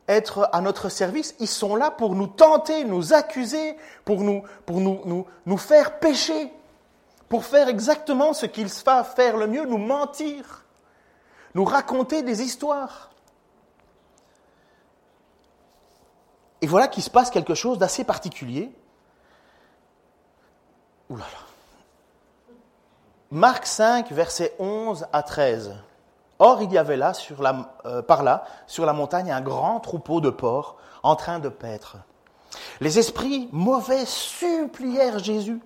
être 0.09 0.49
à 0.53 0.61
notre 0.61 0.89
service, 0.89 1.35
ils 1.39 1.49
sont 1.49 1.77
là 1.77 1.91
pour 1.91 2.15
nous 2.15 2.27
tenter, 2.27 2.85
nous 2.85 3.13
accuser, 3.13 3.77
pour 4.05 4.23
nous, 4.23 4.43
pour 4.67 4.81
nous, 4.81 5.01
nous, 5.05 5.27
nous 5.47 5.59
faire 5.59 5.99
pécher, 5.99 6.53
pour 7.29 7.45
faire 7.45 7.69
exactement 7.69 8.33
ce 8.33 8.47
qu'ils 8.47 8.71
savent 8.71 9.15
faire 9.15 9.37
le 9.37 9.47
mieux, 9.47 9.65
nous 9.65 9.79
mentir 9.79 10.60
nous 11.55 11.65
raconter 11.65 12.23
des 12.23 12.43
histoires. 12.43 13.11
Et 16.63 16.67
voilà 16.67 16.89
qu'il 16.89 17.03
se 17.03 17.11
passe 17.11 17.31
quelque 17.31 17.55
chose 17.55 17.79
d'assez 17.79 18.05
particulier. 18.05 18.71
Ouh. 21.09 21.19
Marc 23.31 23.67
5, 23.67 24.11
versets 24.13 24.55
11 24.59 25.07
à 25.13 25.23
13. 25.23 25.77
Or, 26.39 26.63
il 26.63 26.73
y 26.73 26.79
avait 26.79 26.97
là, 26.97 27.15
sur 27.15 27.43
la, 27.43 27.75
euh, 27.85 28.03
par 28.03 28.23
là, 28.23 28.45
sur 28.67 28.87
la 28.87 28.93
montagne, 28.93 29.31
un 29.31 29.41
grand 29.41 29.81
troupeau 29.81 30.21
de 30.21 30.31
porcs 30.31 30.77
en 31.03 31.17
train 31.17 31.39
de 31.39 31.49
paître. 31.49 31.97
Les 32.81 32.99
esprits 32.99 33.49
mauvais 33.53 34.05
supplièrent 34.05 35.19
Jésus 35.19 35.61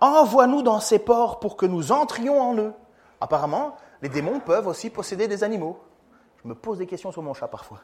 Envoie-nous 0.00 0.62
dans 0.62 0.80
ces 0.80 0.98
porcs 0.98 1.40
pour 1.40 1.56
que 1.56 1.66
nous 1.66 1.92
entrions 1.92 2.40
en 2.40 2.56
eux. 2.56 2.72
Apparemment, 3.20 3.76
les 4.02 4.08
démons 4.08 4.40
peuvent 4.40 4.66
aussi 4.66 4.90
posséder 4.90 5.28
des 5.28 5.44
animaux. 5.44 5.78
Je 6.42 6.48
me 6.48 6.54
pose 6.54 6.78
des 6.78 6.86
questions 6.86 7.12
sur 7.12 7.22
mon 7.22 7.34
chat 7.34 7.48
parfois. 7.48 7.80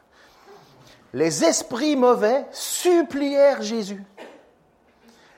Les 1.13 1.43
esprits 1.43 1.95
mauvais 1.95 2.45
supplièrent 2.51 3.61
Jésus. 3.61 4.03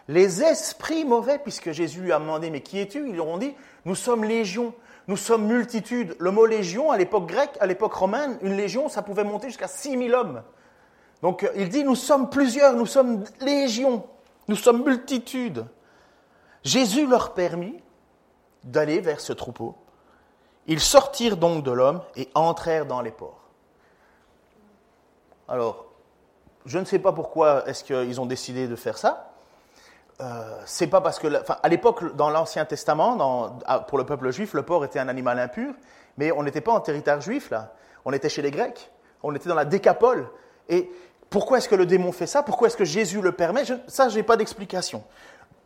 Les 0.08 0.44
esprits 0.44 1.06
mauvais, 1.06 1.39
puisque 1.39 1.72
Jésus 1.72 2.02
lui 2.02 2.12
a 2.12 2.20
demandé, 2.20 2.50
mais 2.50 2.62
qui 2.62 2.80
es-tu? 2.80 3.08
Ils 3.08 3.13
lui 3.13 3.22
ont 3.22 3.38
dit, 3.38 3.54
nous 3.86 3.96
sommes 3.96 4.26
légion, 4.26 4.74
nous 5.08 5.15
sommes 5.15 5.46
multitude. 5.46 6.15
Le 6.20 6.32
mot 6.32 6.46
légion, 6.46 6.91
à 6.91 6.98
l'époque 6.98 7.28
grecque, 7.28 7.56
à 7.60 7.67
l'époque 7.67 7.94
romaine, 7.94 8.38
une 8.41 8.58
légion, 8.58 8.89
ça 8.89 9.04
pouvait 9.04 9.24
monter 9.24 9.48
jusqu'à 9.48 9.67
6000 9.67 10.13
hommes. 10.13 10.44
Donc 11.22 11.50
il 11.56 11.70
dit, 11.70 11.84
nous 11.84 11.96
sommes 11.96 12.30
plusieurs, 12.30 12.74
nous 12.74 12.88
sommes 12.88 13.24
légions, 13.39 14.06
nous 14.48 14.56
sommes 14.56 14.84
multitudes. 14.84 15.65
Jésus 16.63 17.06
leur 17.06 17.34
permit 17.34 17.80
d'aller 18.63 19.00
vers 19.00 19.22
ce 19.22 19.32
troupeau. 19.32 19.76
Ils 20.71 20.79
sortirent 20.79 21.36
donc 21.36 21.65
de 21.65 21.71
l'homme 21.71 22.01
et 22.15 22.29
entrèrent 22.34 22.86
dans 22.86 23.01
les 23.01 23.12
ports. 23.12 23.41
Alors, 25.49 25.88
je 26.65 26.79
ne 26.79 26.86
sais 26.86 26.97
pas 26.97 27.12
pourquoi 27.12 27.67
est-ce 27.67 27.84
qu'ils 27.84 28.21
ont 28.21 28.25
décidé 28.25 28.69
de 28.69 28.77
faire 28.77 28.97
ça. 28.97 29.34
Euh, 30.21 30.62
c'est 30.65 30.88
pas 30.88 31.01
parce 31.01 31.19
que, 31.19 31.27
à 31.62 31.67
l'époque, 31.67 32.15
dans 32.15 32.29
l'Ancien 32.29 32.63
Testament, 32.63 33.60
pour 33.89 33.97
le 33.97 34.05
peuple 34.05 34.31
juif, 34.31 34.53
le 34.53 34.63
porc 34.63 34.86
était 34.86 34.99
un 34.99 35.10
animal 35.10 35.39
impur, 35.39 35.73
mais 36.15 36.31
on 36.31 36.41
n'était 36.41 36.62
pas 36.62 36.71
en 36.71 36.79
territoire 36.79 37.19
juif 37.19 37.49
là. 37.49 37.73
On 38.05 38.13
était 38.13 38.29
chez 38.29 38.41
les 38.41 38.51
Grecs. 38.51 38.91
On 39.23 39.36
était 39.36 39.49
dans 39.49 39.55
la 39.55 39.65
décapole. 39.65 40.29
Et 40.69 40.89
pourquoi 41.29 41.57
est-ce 41.57 41.67
que 41.67 41.75
le 41.75 41.86
démon 41.86 42.13
fait 42.13 42.27
ça? 42.27 42.43
Pourquoi 42.43 42.67
est-ce 42.69 42.77
que 42.77 42.86
Jésus 42.86 43.19
le 43.19 43.34
permet? 43.34 43.63
Ça, 43.88 44.07
je 44.07 44.15
n'ai 44.15 44.23
pas 44.23 44.38
d'explication. 44.38 45.03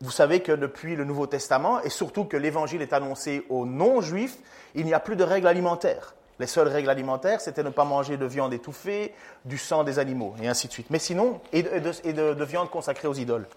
Vous 0.02 0.12
savez 0.12 0.42
que 0.42 0.52
depuis 0.52 0.96
le 0.96 1.06
Nouveau 1.06 1.26
Testament, 1.26 1.82
et 1.82 1.90
surtout 1.90 2.26
que 2.26 2.36
l'Évangile 2.36 2.82
est 2.82 2.94
annoncé 2.94 3.46
aux 3.50 3.66
non-juifs, 3.66 4.38
il 4.76 4.86
n'y 4.86 4.94
a 4.94 5.00
plus 5.00 5.16
de 5.16 5.24
règles 5.24 5.48
alimentaires. 5.48 6.16
Les 6.38 6.48
seules 6.48 6.68
règles 6.68 6.90
alimentaires, 6.90 7.40
c'était 7.40 7.64
ne 7.64 7.70
pas 7.70 7.86
manger 7.86 8.18
de 8.18 8.26
viande 8.26 8.54
étouffée, 8.54 9.14
du 9.46 9.58
sang 9.58 9.86
des 9.86 10.00
animaux, 10.00 10.36
et 10.42 10.50
ainsi 10.50 10.68
de 10.68 10.74
suite. 10.74 10.88
Mais 10.90 11.00
sinon, 11.00 11.40
et 11.54 11.64
de, 11.64 12.44
viande 12.44 12.70
consacrée 12.70 13.08
aux 13.08 13.14
idoles. 13.14 13.48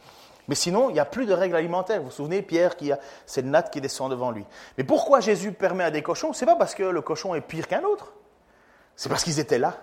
Mais 0.47 0.55
sinon, 0.55 0.89
il 0.89 0.93
n'y 0.93 1.01
a 1.01 1.05
plus 1.05 1.27
de 1.27 1.35
règles 1.35 1.57
alimentaires. 1.57 1.99
Vous 1.99 2.07
vous 2.07 2.11
souvenez, 2.13 2.41
Pierre, 2.41 2.77
qui 2.77 2.93
a, 2.93 3.01
c'est 3.27 3.43
le 3.43 3.49
natte 3.49 3.71
qui 3.73 3.81
descend 3.81 4.11
devant 4.11 4.31
lui. 4.31 4.45
Mais 4.79 4.85
pourquoi 4.85 5.21
Jésus 5.21 5.53
permet 5.53 5.85
à 5.85 5.91
des 5.91 6.03
cochons? 6.03 6.33
C'est 6.33 6.47
pas 6.47 6.57
parce 6.57 6.75
que 6.75 6.85
le 6.85 7.03
cochon 7.03 7.35
est 7.35 7.41
pire 7.41 7.67
qu'un 7.67 7.83
autre. 7.83 8.13
C'est 8.97 9.09
parce 9.09 9.25
qu'ils 9.25 9.41
étaient 9.41 9.59
là. 9.59 9.77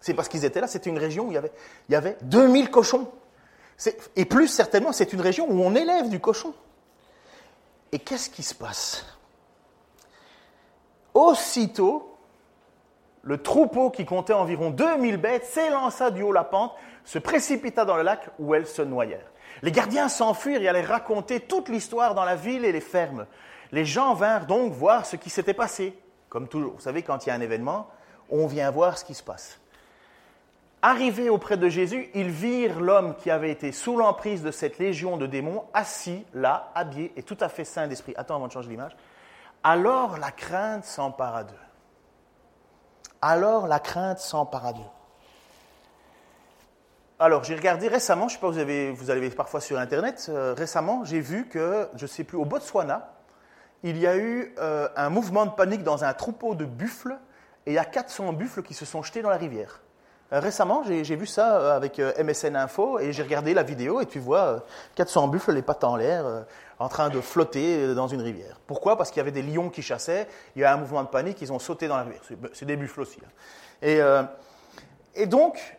C'est 0.00 0.12
parce 0.12 0.28
qu'ils 0.28 0.44
étaient 0.44 0.60
là. 0.60 0.66
C'était 0.66 0.90
une 0.90 0.98
région 0.98 1.28
où 1.28 1.30
il 1.30 1.34
y 1.34 1.38
avait, 1.38 1.52
il 1.88 1.92
y 1.92 1.96
avait 1.96 2.18
2000 2.22 2.70
cochons. 2.70 3.08
Et 4.16 4.24
plus 4.24 4.48
certainement, 4.48 4.92
c'est 4.92 5.12
une 5.12 5.20
région 5.20 5.46
où 5.50 5.62
on 5.62 5.74
élève 5.74 6.08
du 6.08 6.20
cochon. 6.20 6.54
Et 7.92 7.98
qu'est-ce 7.98 8.30
qui 8.30 8.42
se 8.42 8.54
passe? 8.54 9.04
Aussitôt, 11.14 12.16
le 13.22 13.42
troupeau 13.42 13.90
qui 13.90 14.04
comptait 14.04 14.32
environ 14.32 14.70
2000 14.70 15.16
bêtes 15.16 15.44
s'élança 15.44 16.10
du 16.10 16.22
haut 16.22 16.32
la 16.32 16.44
pente, 16.44 16.72
se 17.04 17.18
précipita 17.18 17.84
dans 17.84 17.96
le 17.96 18.02
lac 18.02 18.28
où 18.38 18.54
elles 18.54 18.66
se 18.66 18.82
noyèrent. 18.82 19.30
Les 19.62 19.72
gardiens 19.72 20.08
s'enfuirent 20.08 20.62
et 20.62 20.68
allèrent 20.68 20.88
raconter 20.88 21.40
toute 21.40 21.68
l'histoire 21.68 22.14
dans 22.14 22.24
la 22.24 22.36
ville 22.36 22.64
et 22.64 22.72
les 22.72 22.80
fermes. 22.80 23.26
Les 23.72 23.84
gens 23.84 24.14
vinrent 24.14 24.46
donc 24.46 24.72
voir 24.72 25.06
ce 25.06 25.16
qui 25.16 25.30
s'était 25.30 25.54
passé. 25.54 25.98
Comme 26.28 26.48
toujours, 26.48 26.74
vous 26.74 26.80
savez, 26.80 27.02
quand 27.02 27.24
il 27.24 27.28
y 27.28 27.32
a 27.32 27.34
un 27.34 27.40
événement, 27.40 27.88
on 28.28 28.46
vient 28.46 28.70
voir 28.70 28.98
ce 28.98 29.04
qui 29.04 29.14
se 29.14 29.22
passe. 29.22 29.58
Arrivés 30.88 31.30
auprès 31.30 31.56
de 31.56 31.68
Jésus, 31.68 32.08
ils 32.14 32.30
virent 32.30 32.78
l'homme 32.78 33.16
qui 33.16 33.28
avait 33.28 33.50
été 33.50 33.72
sous 33.72 33.96
l'emprise 33.96 34.44
de 34.44 34.52
cette 34.52 34.78
légion 34.78 35.16
de 35.16 35.26
démons, 35.26 35.64
assis 35.74 36.24
là, 36.32 36.70
habillé 36.76 37.12
et 37.16 37.24
tout 37.24 37.36
à 37.40 37.48
fait 37.48 37.64
sain 37.64 37.88
d'esprit. 37.88 38.14
Attends 38.16 38.36
avant 38.36 38.46
de 38.46 38.52
changer 38.52 38.68
l'image. 38.68 38.96
Alors 39.64 40.16
la 40.16 40.30
crainte 40.30 40.84
s'empara 40.84 41.42
d'eux. 41.42 41.54
Alors 43.20 43.66
la 43.66 43.80
crainte 43.80 44.20
s'empara 44.20 44.74
d'eux. 44.74 44.80
Alors, 47.18 47.42
j'ai 47.42 47.56
regardé 47.56 47.88
récemment, 47.88 48.28
je 48.28 48.34
ne 48.34 48.38
sais 48.38 48.40
pas, 48.40 48.50
vous 48.50 48.58
avez, 48.58 48.92
vous 48.92 49.10
avez 49.10 49.28
parfois 49.30 49.60
sur 49.60 49.80
Internet, 49.80 50.26
euh, 50.28 50.54
récemment, 50.56 51.04
j'ai 51.04 51.18
vu 51.18 51.48
que, 51.48 51.88
je 51.96 52.04
ne 52.04 52.08
sais 52.08 52.22
plus, 52.22 52.36
au 52.36 52.44
Botswana, 52.44 53.12
il 53.82 53.98
y 53.98 54.06
a 54.06 54.16
eu 54.16 54.54
euh, 54.58 54.88
un 54.94 55.10
mouvement 55.10 55.46
de 55.46 55.50
panique 55.50 55.82
dans 55.82 56.04
un 56.04 56.14
troupeau 56.14 56.54
de 56.54 56.64
buffles, 56.64 57.18
et 57.64 57.72
il 57.72 57.74
y 57.74 57.78
a 57.78 57.84
400 57.84 58.34
buffles 58.34 58.62
qui 58.62 58.74
se 58.74 58.84
sont 58.84 59.02
jetés 59.02 59.22
dans 59.22 59.30
la 59.30 59.36
rivière. 59.36 59.80
Euh, 60.32 60.40
récemment, 60.40 60.82
j'ai 60.84 61.16
vu 61.16 61.26
ça 61.26 61.76
avec 61.76 61.98
MSN 61.98 62.56
Info, 62.56 62.98
et 62.98 63.12
j'ai 63.12 63.22
regardé 63.22 63.54
la 63.54 63.62
vidéo, 63.62 64.00
et 64.00 64.06
tu 64.06 64.18
vois 64.18 64.64
400 64.96 65.28
buffles, 65.28 65.52
les 65.52 65.62
pattes 65.62 65.84
en 65.84 65.96
l'air, 65.96 66.44
en 66.78 66.88
train 66.88 67.10
de 67.10 67.20
flotter 67.20 67.94
dans 67.94 68.08
une 68.08 68.22
rivière. 68.22 68.60
Pourquoi? 68.66 68.96
Parce 68.96 69.10
qu'il 69.10 69.18
y 69.18 69.20
avait 69.20 69.30
des 69.30 69.42
lions 69.42 69.70
qui 69.70 69.82
chassaient, 69.82 70.26
il 70.56 70.62
y 70.62 70.64
a 70.64 70.72
un 70.72 70.76
mouvement 70.76 71.02
de 71.02 71.08
panique, 71.08 71.40
ils 71.42 71.52
ont 71.52 71.58
sauté 71.58 71.86
dans 71.88 71.96
la 71.96 72.02
rivière. 72.02 72.22
C'est 72.52 72.66
des 72.66 72.76
buffles 72.76 73.02
aussi. 73.02 73.18
Hein. 73.84 74.28
Et, 75.14 75.26
donc, 75.26 75.78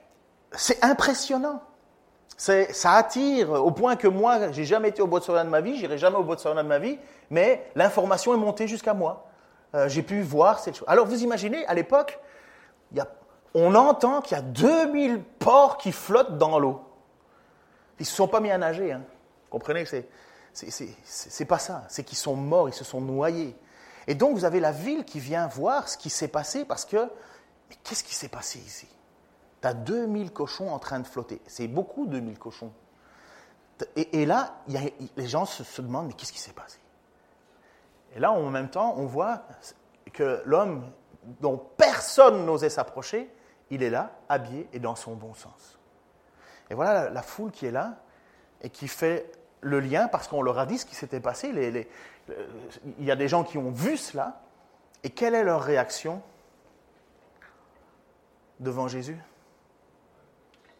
c'est 0.51 0.83
impressionnant. 0.83 1.61
Ça 2.37 2.93
attire 2.93 3.51
au 3.51 3.71
point 3.71 3.95
que 3.95 4.07
moi, 4.07 4.51
j'ai 4.51 4.65
jamais 4.65 4.89
été 4.89 5.01
au 5.01 5.07
Botswana 5.07 5.43
de 5.43 5.49
ma 5.49 5.61
vie, 5.61 5.75
j'irai 5.75 5.97
jamais 5.97 6.17
au 6.17 6.23
Botswana 6.23 6.63
de 6.63 6.67
ma 6.67 6.79
vie, 6.79 6.99
mais 7.29 7.69
l'information 7.75 8.33
est 8.33 8.37
montée 8.37 8.67
jusqu'à 8.67 8.93
moi. 8.93 9.27
Euh, 9.75 9.89
j'ai 9.89 10.03
pu 10.03 10.21
voir 10.21 10.59
cette 10.59 10.75
chose. 10.75 10.87
Alors 10.87 11.05
vous 11.05 11.23
imaginez, 11.23 11.65
à 11.65 11.73
l'époque, 11.73 12.19
on 13.59 13.73
entend 13.73 14.21
qu'il 14.21 14.37
y 14.37 14.39
a 14.39 14.43
2000 14.43 15.23
porcs 15.39 15.77
qui 15.77 15.91
flottent 15.91 16.37
dans 16.37 16.59
l'eau. 16.59 16.81
Ils 17.99 18.03
ne 18.03 18.05
se 18.05 18.15
sont 18.15 18.27
pas 18.27 18.39
mis 18.39 18.51
à 18.51 18.57
nager. 18.59 18.91
Hein. 18.91 19.01
Vous 19.45 19.49
comprenez 19.49 19.85
c'est, 19.85 20.07
c'est 20.53 21.45
pas 21.45 21.57
ça. 21.57 21.83
C'est 21.89 22.03
qu'ils 22.03 22.17
sont 22.17 22.35
morts, 22.35 22.69
ils 22.69 22.73
se 22.73 22.83
sont 22.83 23.01
noyés. 23.01 23.55
Et 24.05 24.13
donc 24.13 24.35
vous 24.35 24.45
avez 24.45 24.59
la 24.59 24.71
ville 24.71 25.05
qui 25.05 25.19
vient 25.19 25.47
voir 25.47 25.89
ce 25.89 25.97
qui 25.97 26.11
s'est 26.11 26.27
passé 26.27 26.65
parce 26.65 26.85
que, 26.85 27.09
mais 27.69 27.75
qu'est-ce 27.83 28.03
qui 28.03 28.13
s'est 28.13 28.29
passé 28.29 28.59
ici? 28.59 28.87
Tu 29.61 29.67
as 29.67 29.73
2000 29.73 30.31
cochons 30.31 30.69
en 30.69 30.77
train 30.77 30.99
de 30.99 31.07
flotter. 31.07 31.41
C'est 31.47 31.67
beaucoup, 31.67 32.05
2000 32.05 32.37
cochons. 32.37 32.71
Et, 33.95 34.25
là, 34.25 34.55
les 35.17 35.27
gens 35.27 35.45
se, 35.45 35.81
demandent, 35.81 36.07
mais 36.07 36.13
qu'est-ce 36.13 36.33
qui 36.33 36.39
s'est 36.39 36.53
passé? 36.53 36.79
Et 38.15 38.19
là, 38.19 38.31
en 38.31 38.49
même 38.49 38.69
temps, 38.69 38.95
on 38.97 39.05
voit 39.05 39.43
que 40.13 40.41
l'homme 40.45 40.89
dont 41.41 41.61
personne 41.77 42.45
n'osait 42.45 42.69
s'approcher, 42.69 43.31
il 43.69 43.83
est 43.83 43.89
là, 43.89 44.11
habillé 44.29 44.67
et 44.73 44.79
dans 44.79 44.95
son 44.95 45.15
bon 45.15 45.33
sens. 45.33 45.77
Et 46.69 46.73
voilà 46.73 47.09
la, 47.09 47.21
foule 47.21 47.51
qui 47.51 47.65
est 47.65 47.71
là 47.71 47.97
et 48.61 48.69
qui 48.69 48.87
fait 48.87 49.31
le 49.61 49.79
lien 49.79 50.07
parce 50.07 50.27
qu'on 50.27 50.41
leur 50.41 50.59
a 50.59 50.65
dit 50.65 50.77
ce 50.77 50.85
qui 50.85 50.95
s'était 50.95 51.19
passé. 51.19 51.87
il 52.97 53.05
y 53.05 53.11
a 53.11 53.15
des 53.15 53.27
gens 53.27 53.43
qui 53.43 53.57
ont 53.57 53.71
vu 53.71 53.97
cela. 53.97 54.41
Et 55.03 55.09
quelle 55.09 55.35
est 55.35 55.43
leur 55.43 55.61
réaction 55.61 56.21
devant 58.59 58.87
Jésus? 58.87 59.17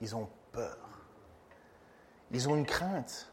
Ils 0.02 0.16
ont 0.16 0.30
peur. 0.52 0.78
Ils 2.32 2.50
ont 2.50 2.56
une 2.56 2.66
crainte. 2.66 3.32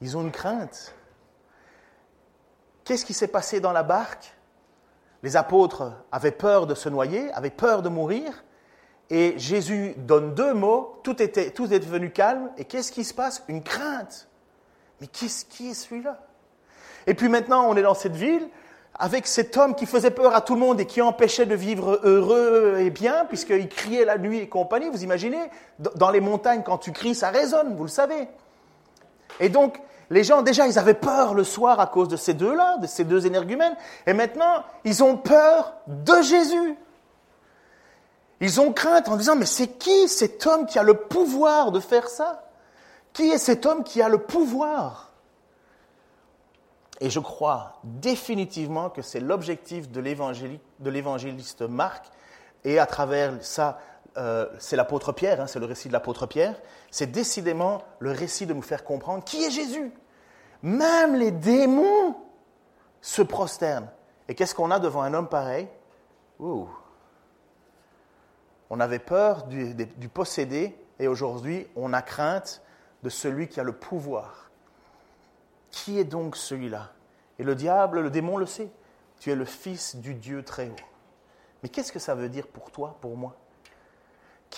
Ils 0.00 0.16
ont 0.16 0.22
une 0.22 0.32
crainte. 0.32 0.94
Qu'est-ce 2.84 3.04
qui 3.04 3.14
s'est 3.14 3.28
passé 3.28 3.60
dans 3.60 3.72
la 3.72 3.82
barque? 3.82 4.34
Les 5.22 5.36
apôtres 5.36 5.92
avaient 6.12 6.30
peur 6.30 6.66
de 6.66 6.74
se 6.74 6.88
noyer, 6.88 7.32
avaient 7.32 7.50
peur 7.50 7.82
de 7.82 7.88
mourir. 7.88 8.44
Et 9.10 9.38
Jésus 9.38 9.94
donne 9.96 10.34
deux 10.34 10.54
mots, 10.54 11.00
tout, 11.02 11.22
était, 11.22 11.50
tout 11.50 11.72
est 11.72 11.80
devenu 11.80 12.10
calme. 12.10 12.50
Et 12.58 12.64
qu'est-ce 12.64 12.92
qui 12.92 13.04
se 13.04 13.14
passe? 13.14 13.42
Une 13.48 13.62
crainte. 13.62 14.28
Mais 15.00 15.06
qu'est-ce 15.06 15.44
qui 15.44 15.70
est 15.70 15.74
celui-là? 15.74 16.18
Et 17.06 17.14
puis 17.14 17.28
maintenant, 17.28 17.66
on 17.68 17.76
est 17.76 17.82
dans 17.82 17.94
cette 17.94 18.16
ville, 18.16 18.48
avec 18.94 19.26
cet 19.26 19.56
homme 19.56 19.74
qui 19.74 19.86
faisait 19.86 20.10
peur 20.10 20.34
à 20.34 20.40
tout 20.40 20.54
le 20.54 20.60
monde 20.60 20.80
et 20.80 20.86
qui 20.86 21.00
empêchait 21.00 21.46
de 21.46 21.54
vivre 21.54 22.00
heureux 22.02 22.76
et 22.80 22.90
bien, 22.90 23.24
puisqu'il 23.24 23.68
criait 23.68 24.04
la 24.04 24.18
nuit 24.18 24.38
et 24.38 24.48
compagnie. 24.48 24.90
Vous 24.90 25.04
imaginez 25.04 25.50
Dans 25.78 26.10
les 26.10 26.20
montagnes, 26.20 26.62
quand 26.62 26.78
tu 26.78 26.92
cries, 26.92 27.14
ça 27.14 27.30
résonne, 27.30 27.76
vous 27.76 27.84
le 27.84 27.88
savez. 27.88 28.28
Et 29.40 29.48
donc, 29.48 29.80
les 30.10 30.24
gens, 30.24 30.42
déjà, 30.42 30.66
ils 30.66 30.78
avaient 30.78 30.94
peur 30.94 31.34
le 31.34 31.44
soir 31.44 31.80
à 31.80 31.86
cause 31.86 32.08
de 32.08 32.16
ces 32.16 32.34
deux-là, 32.34 32.78
de 32.78 32.86
ces 32.86 33.04
deux 33.04 33.26
énergumènes. 33.26 33.76
Et 34.06 34.14
maintenant, 34.14 34.64
ils 34.84 35.04
ont 35.04 35.16
peur 35.16 35.74
de 35.86 36.22
Jésus. 36.22 36.76
Ils 38.40 38.60
ont 38.60 38.72
crainte 38.72 39.08
en 39.08 39.16
disant, 39.16 39.36
mais 39.36 39.46
c'est 39.46 39.66
qui 39.66 40.08
cet 40.08 40.46
homme 40.46 40.66
qui 40.66 40.78
a 40.78 40.82
le 40.82 40.94
pouvoir 40.94 41.72
de 41.72 41.80
faire 41.80 42.08
ça? 42.08 42.44
Qui 43.12 43.30
est 43.30 43.38
cet 43.38 43.66
homme 43.66 43.84
qui 43.84 44.00
a 44.00 44.08
le 44.08 44.18
pouvoir? 44.18 45.12
Et 47.00 47.10
je 47.10 47.20
crois 47.20 47.78
définitivement 47.84 48.90
que 48.90 49.02
c'est 49.02 49.20
l'objectif 49.20 49.90
de 49.90 50.00
l'évangéliste 50.90 51.62
Marc, 51.62 52.06
et 52.64 52.78
à 52.78 52.86
travers 52.86 53.34
ça, 53.40 53.78
euh, 54.16 54.46
c'est 54.58 54.76
l'apôtre 54.76 55.12
Pierre, 55.12 55.40
hein, 55.40 55.46
c'est 55.46 55.58
le 55.58 55.66
récit 55.66 55.88
de 55.88 55.92
l'apôtre 55.92 56.26
Pierre, 56.26 56.60
c'est 56.90 57.10
décidément 57.10 57.82
le 57.98 58.10
récit 58.10 58.46
de 58.46 58.54
nous 58.54 58.62
faire 58.62 58.84
comprendre 58.84 59.24
qui 59.24 59.44
est 59.44 59.50
Jésus. 59.50 59.92
Même 60.62 61.14
les 61.14 61.30
démons 61.30 62.16
se 63.00 63.22
prosternent. 63.22 63.90
Et 64.28 64.34
qu'est-ce 64.34 64.54
qu'on 64.54 64.70
a 64.70 64.78
devant 64.78 65.02
un 65.02 65.14
homme 65.14 65.28
pareil? 65.28 65.68
On 66.40 66.66
avait 68.80 68.98
peur 68.98 69.44
du 69.46 70.08
possédé, 70.08 70.76
et 70.98 71.08
aujourd'hui, 71.08 71.66
on 71.76 71.92
a 71.92 72.02
crainte 72.02 72.62
de 73.02 73.08
celui 73.08 73.48
qui 73.48 73.60
a 73.60 73.62
le 73.62 73.72
pouvoir 73.72 74.48
qui 75.70 75.98
est 75.98 76.04
donc 76.04 76.36
celui-là? 76.36 76.92
Et 77.38 77.44
le 77.44 77.54
diable, 77.54 78.00
le 78.00 78.10
démon 78.10 78.36
le 78.36 78.46
sait. 78.46 78.70
Tu 79.20 79.30
es 79.30 79.34
le 79.34 79.44
fils 79.44 79.96
du 79.96 80.14
Dieu 80.14 80.42
très 80.42 80.68
haut. 80.68 80.86
Mais 81.62 81.68
qu'est-ce 81.68 81.92
que 81.92 81.98
ça 81.98 82.14
veut 82.14 82.28
dire 82.28 82.46
pour 82.46 82.70
toi, 82.70 82.96
pour 83.00 83.16
moi? 83.16 83.36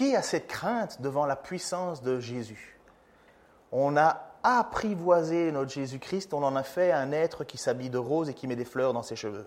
Qui 0.01 0.17
a 0.17 0.23
cette 0.23 0.47
crainte 0.47 1.03
devant 1.03 1.27
la 1.27 1.37
puissance 1.37 2.01
de 2.01 2.21
Jésus? 2.21 2.81
On 3.71 3.99
a 3.99 4.31
apprivoisé 4.43 5.53
notre 5.53 5.71
Jésus-Christ, 5.73 6.33
on 6.33 6.43
en 6.43 6.57
a 6.57 6.63
fait 6.63 6.91
un 6.91 7.13
être 7.13 7.45
qui 7.45 7.59
s'habille 7.59 7.91
de 7.91 7.99
rose 7.99 8.31
et 8.31 8.33
qui 8.33 8.47
met 8.47 8.57
des 8.57 8.65
fleurs 8.65 8.95
dans 8.95 9.03
ses 9.03 9.15
cheveux. 9.15 9.47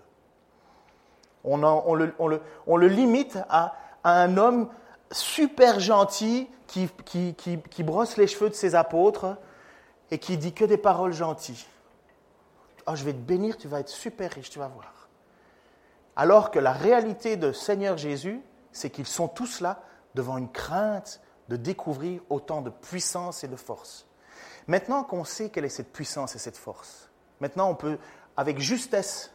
On, 1.44 1.58
le, 1.58 2.88
limite 2.88 3.40
à, 3.50 3.74
un 4.04 4.38
homme 4.38 4.70
super 5.10 5.80
gentil 5.80 6.48
qui, 6.68 6.88
qui, 7.04 7.34
qui, 7.34 7.84
brosse 7.84 8.18
les 8.18 8.28
cheveux 8.28 8.52
de 8.52 8.54
ses 8.54 8.76
apôtres 8.76 9.36
et 10.12 10.20
qui 10.20 10.38
dit 10.38 10.54
que 10.54 10.66
des 10.66 10.78
paroles 10.78 11.14
gentilles. 11.14 11.66
Oh, 12.86 12.92
je 12.94 13.04
vais 13.04 13.14
te 13.14 13.18
bénir, 13.18 13.58
tu 13.58 13.68
vas 13.68 13.80
être 13.80 13.90
super 13.90 14.32
riche, 14.32 14.52
tu 14.52 14.60
vas 14.60 14.68
voir. 14.68 15.10
Alors 16.16 16.52
que 16.52 16.60
la 16.60 16.74
réalité 16.74 17.38
de 17.38 17.52
Seigneur 17.54 17.98
Jésus, 17.98 18.40
c'est 18.72 18.92
qu'ils 18.92 19.08
sont 19.08 19.28
tous 19.28 19.60
là 19.60 19.82
devant 20.16 20.38
une 20.38 20.52
crainte 20.52 21.22
de 21.50 21.56
découvrir 21.56 22.22
autant 22.30 22.62
de 22.62 22.70
puissance 22.70 23.44
et 23.44 23.48
de 23.48 23.56
force. 23.56 24.08
Maintenant 24.68 25.04
qu'on 25.04 25.24
sait 25.24 25.50
quelle 25.50 25.66
est 25.66 25.70
cette 25.70 25.92
puissance 25.92 26.36
et 26.36 26.40
cette 26.40 26.58
force, 26.58 27.10
maintenant 27.42 27.70
on 27.70 27.76
peut, 27.76 27.98
avec 28.38 28.60
justesse, 28.60 29.32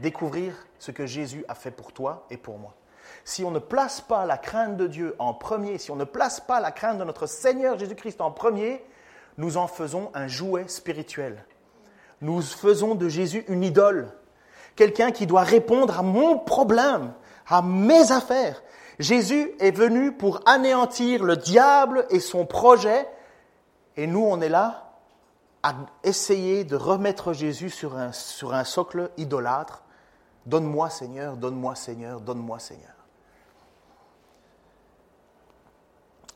découvrir 0.00 0.54
ce 0.78 0.90
que 0.90 1.06
Jésus 1.06 1.44
a 1.48 1.54
fait 1.54 1.70
pour 1.70 1.92
toi 1.92 2.26
et 2.30 2.36
pour 2.36 2.58
moi. 2.58 2.74
Si 3.24 3.44
on 3.44 3.50
ne 3.50 3.58
place 3.58 4.00
pas 4.00 4.26
la 4.26 4.36
crainte 4.36 4.76
de 4.76 4.86
Dieu 4.86 5.14
en 5.18 5.34
premier, 5.34 5.78
si 5.78 5.90
on 5.90 5.96
ne 5.96 6.04
place 6.04 6.40
pas 6.40 6.60
la 6.60 6.72
crainte 6.72 6.98
de 6.98 7.04
notre 7.04 7.26
Seigneur 7.26 7.78
Jésus-Christ 7.78 8.20
en 8.20 8.30
premier, 8.30 8.84
nous 9.38 9.56
en 9.56 9.66
faisons 9.66 10.10
un 10.14 10.28
jouet 10.28 10.68
spirituel. 10.68 11.44
Nous 12.20 12.42
faisons 12.42 12.94
de 12.94 13.08
Jésus 13.08 13.44
une 13.48 13.64
idole, 13.64 14.12
quelqu'un 14.76 15.10
qui 15.10 15.26
doit 15.26 15.42
répondre 15.42 15.98
à 15.98 16.02
mon 16.02 16.38
problème, 16.38 17.12
à 17.46 17.62
mes 17.62 18.12
affaires. 18.12 18.62
Jésus 18.98 19.52
est 19.58 19.70
venu 19.70 20.12
pour 20.12 20.40
anéantir 20.46 21.24
le 21.24 21.36
diable 21.36 22.06
et 22.10 22.20
son 22.20 22.46
projet, 22.46 23.08
et 23.96 24.06
nous, 24.06 24.24
on 24.24 24.40
est 24.40 24.48
là 24.48 24.92
à 25.62 25.74
essayer 26.02 26.64
de 26.64 26.76
remettre 26.76 27.32
Jésus 27.32 27.70
sur 27.70 27.96
un, 27.96 28.12
sur 28.12 28.54
un 28.54 28.64
socle 28.64 29.10
idolâtre. 29.16 29.84
Donne-moi 30.46 30.90
Seigneur, 30.90 31.36
donne-moi 31.36 31.76
Seigneur, 31.76 32.20
donne-moi 32.20 32.58
Seigneur. 32.58 32.90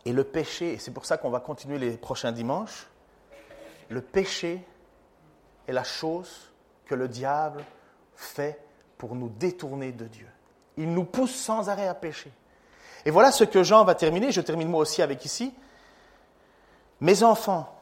Et 0.05 0.13
le 0.13 0.23
péché, 0.23 0.75
et 0.75 0.79
c'est 0.79 0.93
pour 0.93 1.05
ça 1.05 1.19
qu'on 1.19 1.31
va 1.31 1.41
continuer 1.41 1.79
les 1.79 1.97
prochains 1.97 2.31
dimanches, 2.31 2.87
le 3.89 4.01
péché 4.01 4.65
est 5.67 5.73
la 5.73 5.83
chose 5.83 6.53
que 6.85 6.95
le 6.95 7.09
diable 7.09 7.65
fait 8.15 8.61
pour 8.99 9.17
nous 9.17 9.29
détourner 9.29 9.91
de 9.91 10.05
Dieu. 10.05 10.29
Il 10.77 10.93
nous 10.93 11.05
pousse 11.05 11.35
sans 11.35 11.69
arrêt 11.69 11.89
à 11.89 11.95
pécher. 11.95 12.31
Et 13.07 13.11
voilà 13.11 13.31
ce 13.31 13.45
que 13.45 13.63
Jean 13.63 13.85
va 13.85 13.95
terminer, 13.95 14.33
je 14.33 14.41
termine 14.41 14.69
moi 14.69 14.81
aussi 14.81 15.01
avec 15.01 15.25
ici. 15.25 15.55
Mes 17.01 17.23
enfants, 17.23 17.73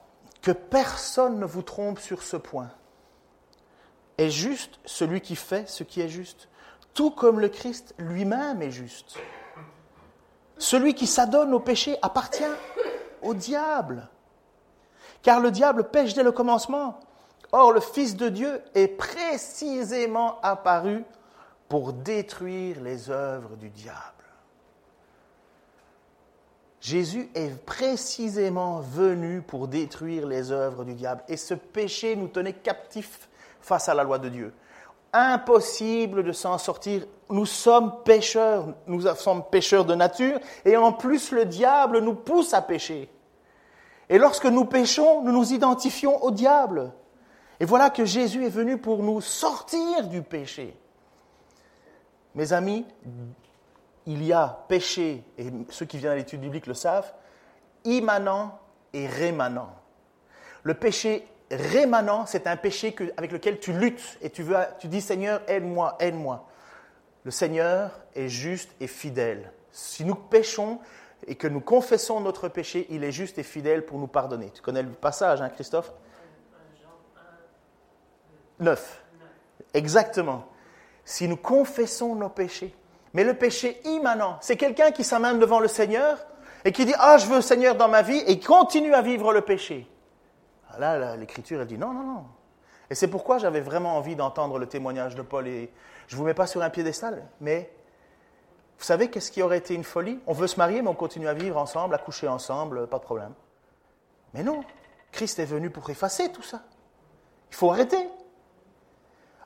que 0.42 0.50
personne 0.50 1.38
ne 1.38 1.46
vous 1.46 1.62
trompe 1.62 1.98
sur 1.98 2.22
ce 2.22 2.36
point. 2.36 2.70
Est 4.18 4.28
juste 4.28 4.78
celui 4.84 5.22
qui 5.22 5.34
fait 5.34 5.66
ce 5.66 5.82
qui 5.82 6.02
est 6.02 6.10
juste, 6.10 6.48
tout 6.92 7.10
comme 7.10 7.40
le 7.40 7.48
Christ 7.48 7.94
lui-même 7.96 8.60
est 8.60 8.70
juste. 8.70 9.16
Celui 10.58 10.94
qui 10.94 11.06
s'adonne 11.06 11.54
au 11.54 11.60
péché 11.60 11.96
appartient 12.02 12.44
au 13.22 13.32
diable. 13.32 14.10
Car 15.22 15.40
le 15.40 15.50
diable 15.50 15.84
pêche 15.84 16.12
dès 16.12 16.22
le 16.22 16.32
commencement. 16.32 17.00
Or, 17.50 17.72
le 17.72 17.80
Fils 17.80 18.14
de 18.14 18.28
Dieu 18.28 18.62
est 18.74 18.88
précisément 18.88 20.38
apparu 20.42 21.02
pour 21.70 21.94
détruire 21.94 22.82
les 22.82 23.08
œuvres 23.08 23.56
du 23.56 23.70
diable. 23.70 24.23
Jésus 26.84 27.30
est 27.34 27.64
précisément 27.64 28.80
venu 28.80 29.40
pour 29.40 29.68
détruire 29.68 30.26
les 30.26 30.52
œuvres 30.52 30.84
du 30.84 30.92
diable. 30.92 31.24
Et 31.28 31.38
ce 31.38 31.54
péché 31.54 32.14
nous 32.14 32.28
tenait 32.28 32.52
captifs 32.52 33.30
face 33.62 33.88
à 33.88 33.94
la 33.94 34.04
loi 34.04 34.18
de 34.18 34.28
Dieu 34.28 34.52
impossible 35.14 36.24
de 36.24 36.32
s'en 36.32 36.58
sortir. 36.58 37.06
Nous 37.30 37.46
sommes 37.46 38.02
pécheurs, 38.04 38.66
nous 38.86 39.06
sommes 39.14 39.44
pécheurs 39.50 39.84
de 39.84 39.94
nature, 39.94 40.38
et 40.64 40.76
en 40.76 40.92
plus 40.92 41.30
le 41.30 41.46
diable 41.46 42.00
nous 42.00 42.14
pousse 42.14 42.52
à 42.52 42.60
pécher. 42.60 43.08
Et 44.10 44.18
lorsque 44.18 44.46
nous 44.46 44.66
péchons, 44.66 45.22
nous 45.22 45.32
nous 45.32 45.52
identifions 45.54 46.22
au 46.22 46.30
diable. 46.30 46.92
Et 47.60 47.64
voilà 47.64 47.88
que 47.88 48.04
Jésus 48.04 48.44
est 48.44 48.50
venu 48.50 48.76
pour 48.76 49.02
nous 49.02 49.20
sortir 49.20 50.08
du 50.08 50.20
péché. 50.20 50.76
Mes 52.34 52.52
amis, 52.52 52.84
il 54.06 54.22
y 54.24 54.32
a 54.32 54.64
péché, 54.68 55.24
et 55.38 55.46
ceux 55.70 55.86
qui 55.86 55.98
viennent 55.98 56.12
à 56.12 56.16
l'étude 56.16 56.40
biblique 56.40 56.66
le 56.66 56.74
savent, 56.74 57.12
immanent 57.84 58.58
et 58.92 59.06
rémanent. 59.06 59.74
Le 60.62 60.74
péché 60.74 61.26
rémanent, 61.50 62.26
c'est 62.26 62.46
un 62.46 62.56
péché 62.56 62.94
avec 63.16 63.32
lequel 63.32 63.60
tu 63.60 63.72
luttes 63.72 64.18
et 64.22 64.30
tu, 64.30 64.42
veux, 64.42 64.56
tu 64.78 64.88
dis 64.88 65.00
Seigneur, 65.00 65.42
aide-moi, 65.46 65.96
aide-moi. 66.00 66.46
Le 67.24 67.30
Seigneur 67.30 67.90
est 68.14 68.28
juste 68.28 68.70
et 68.80 68.86
fidèle. 68.86 69.52
Si 69.72 70.04
nous 70.04 70.14
péchons 70.14 70.78
et 71.26 71.36
que 71.36 71.48
nous 71.48 71.60
confessons 71.60 72.20
notre 72.20 72.48
péché, 72.48 72.86
il 72.90 73.04
est 73.04 73.12
juste 73.12 73.38
et 73.38 73.42
fidèle 73.42 73.84
pour 73.84 73.98
nous 73.98 74.06
pardonner. 74.06 74.50
Tu 74.50 74.62
connais 74.62 74.82
le 74.82 74.90
passage, 74.90 75.40
hein, 75.40 75.48
Christophe? 75.48 75.92
9. 78.60 79.04
Exactement. 79.72 80.46
Si 81.04 81.26
nous 81.26 81.36
confessons 81.36 82.14
nos 82.14 82.28
péchés. 82.28 82.74
Mais 83.14 83.24
le 83.24 83.34
péché 83.34 83.80
immanent, 83.84 84.38
c'est 84.40 84.56
quelqu'un 84.56 84.90
qui 84.90 85.04
s'amène 85.04 85.38
devant 85.38 85.60
le 85.60 85.68
Seigneur 85.68 86.18
et 86.64 86.72
qui 86.72 86.84
dit 86.84 86.94
Ah, 86.98 87.16
je 87.16 87.26
veux 87.26 87.36
le 87.36 87.42
Seigneur 87.42 87.76
dans 87.76 87.88
ma 87.88 88.02
vie 88.02 88.22
et 88.26 88.38
continue 88.40 88.92
à 88.92 89.02
vivre 89.02 89.32
le 89.32 89.40
péché. 89.40 89.88
Là, 90.78 91.16
l'Écriture, 91.16 91.60
elle 91.60 91.68
dit 91.68 91.78
non, 91.78 91.92
non, 91.92 92.02
non. 92.02 92.24
Et 92.90 92.94
c'est 92.94 93.08
pourquoi 93.08 93.38
j'avais 93.38 93.60
vraiment 93.60 93.96
envie 93.96 94.16
d'entendre 94.16 94.58
le 94.58 94.66
témoignage 94.66 95.14
de 95.14 95.22
Paul. 95.22 95.46
Et 95.46 95.72
je 96.08 96.14
ne 96.14 96.18
vous 96.18 96.26
mets 96.26 96.34
pas 96.34 96.46
sur 96.46 96.62
un 96.62 96.70
piédestal, 96.70 97.24
mais 97.40 97.72
vous 98.78 98.84
savez 98.84 99.08
qu'est-ce 99.08 99.30
qui 99.30 99.42
aurait 99.42 99.58
été 99.58 99.74
une 99.74 99.84
folie? 99.84 100.20
On 100.26 100.32
veut 100.32 100.48
se 100.48 100.56
marier, 100.56 100.82
mais 100.82 100.88
on 100.88 100.94
continue 100.94 101.28
à 101.28 101.34
vivre 101.34 101.56
ensemble, 101.56 101.94
à 101.94 101.98
coucher 101.98 102.28
ensemble, 102.28 102.88
pas 102.88 102.98
de 102.98 103.04
problème. 103.04 103.32
Mais 104.34 104.42
non, 104.42 104.64
Christ 105.12 105.38
est 105.38 105.44
venu 105.44 105.70
pour 105.70 105.88
effacer 105.90 106.32
tout 106.32 106.42
ça. 106.42 106.62
Il 107.50 107.54
faut 107.56 107.70
arrêter. 107.70 108.08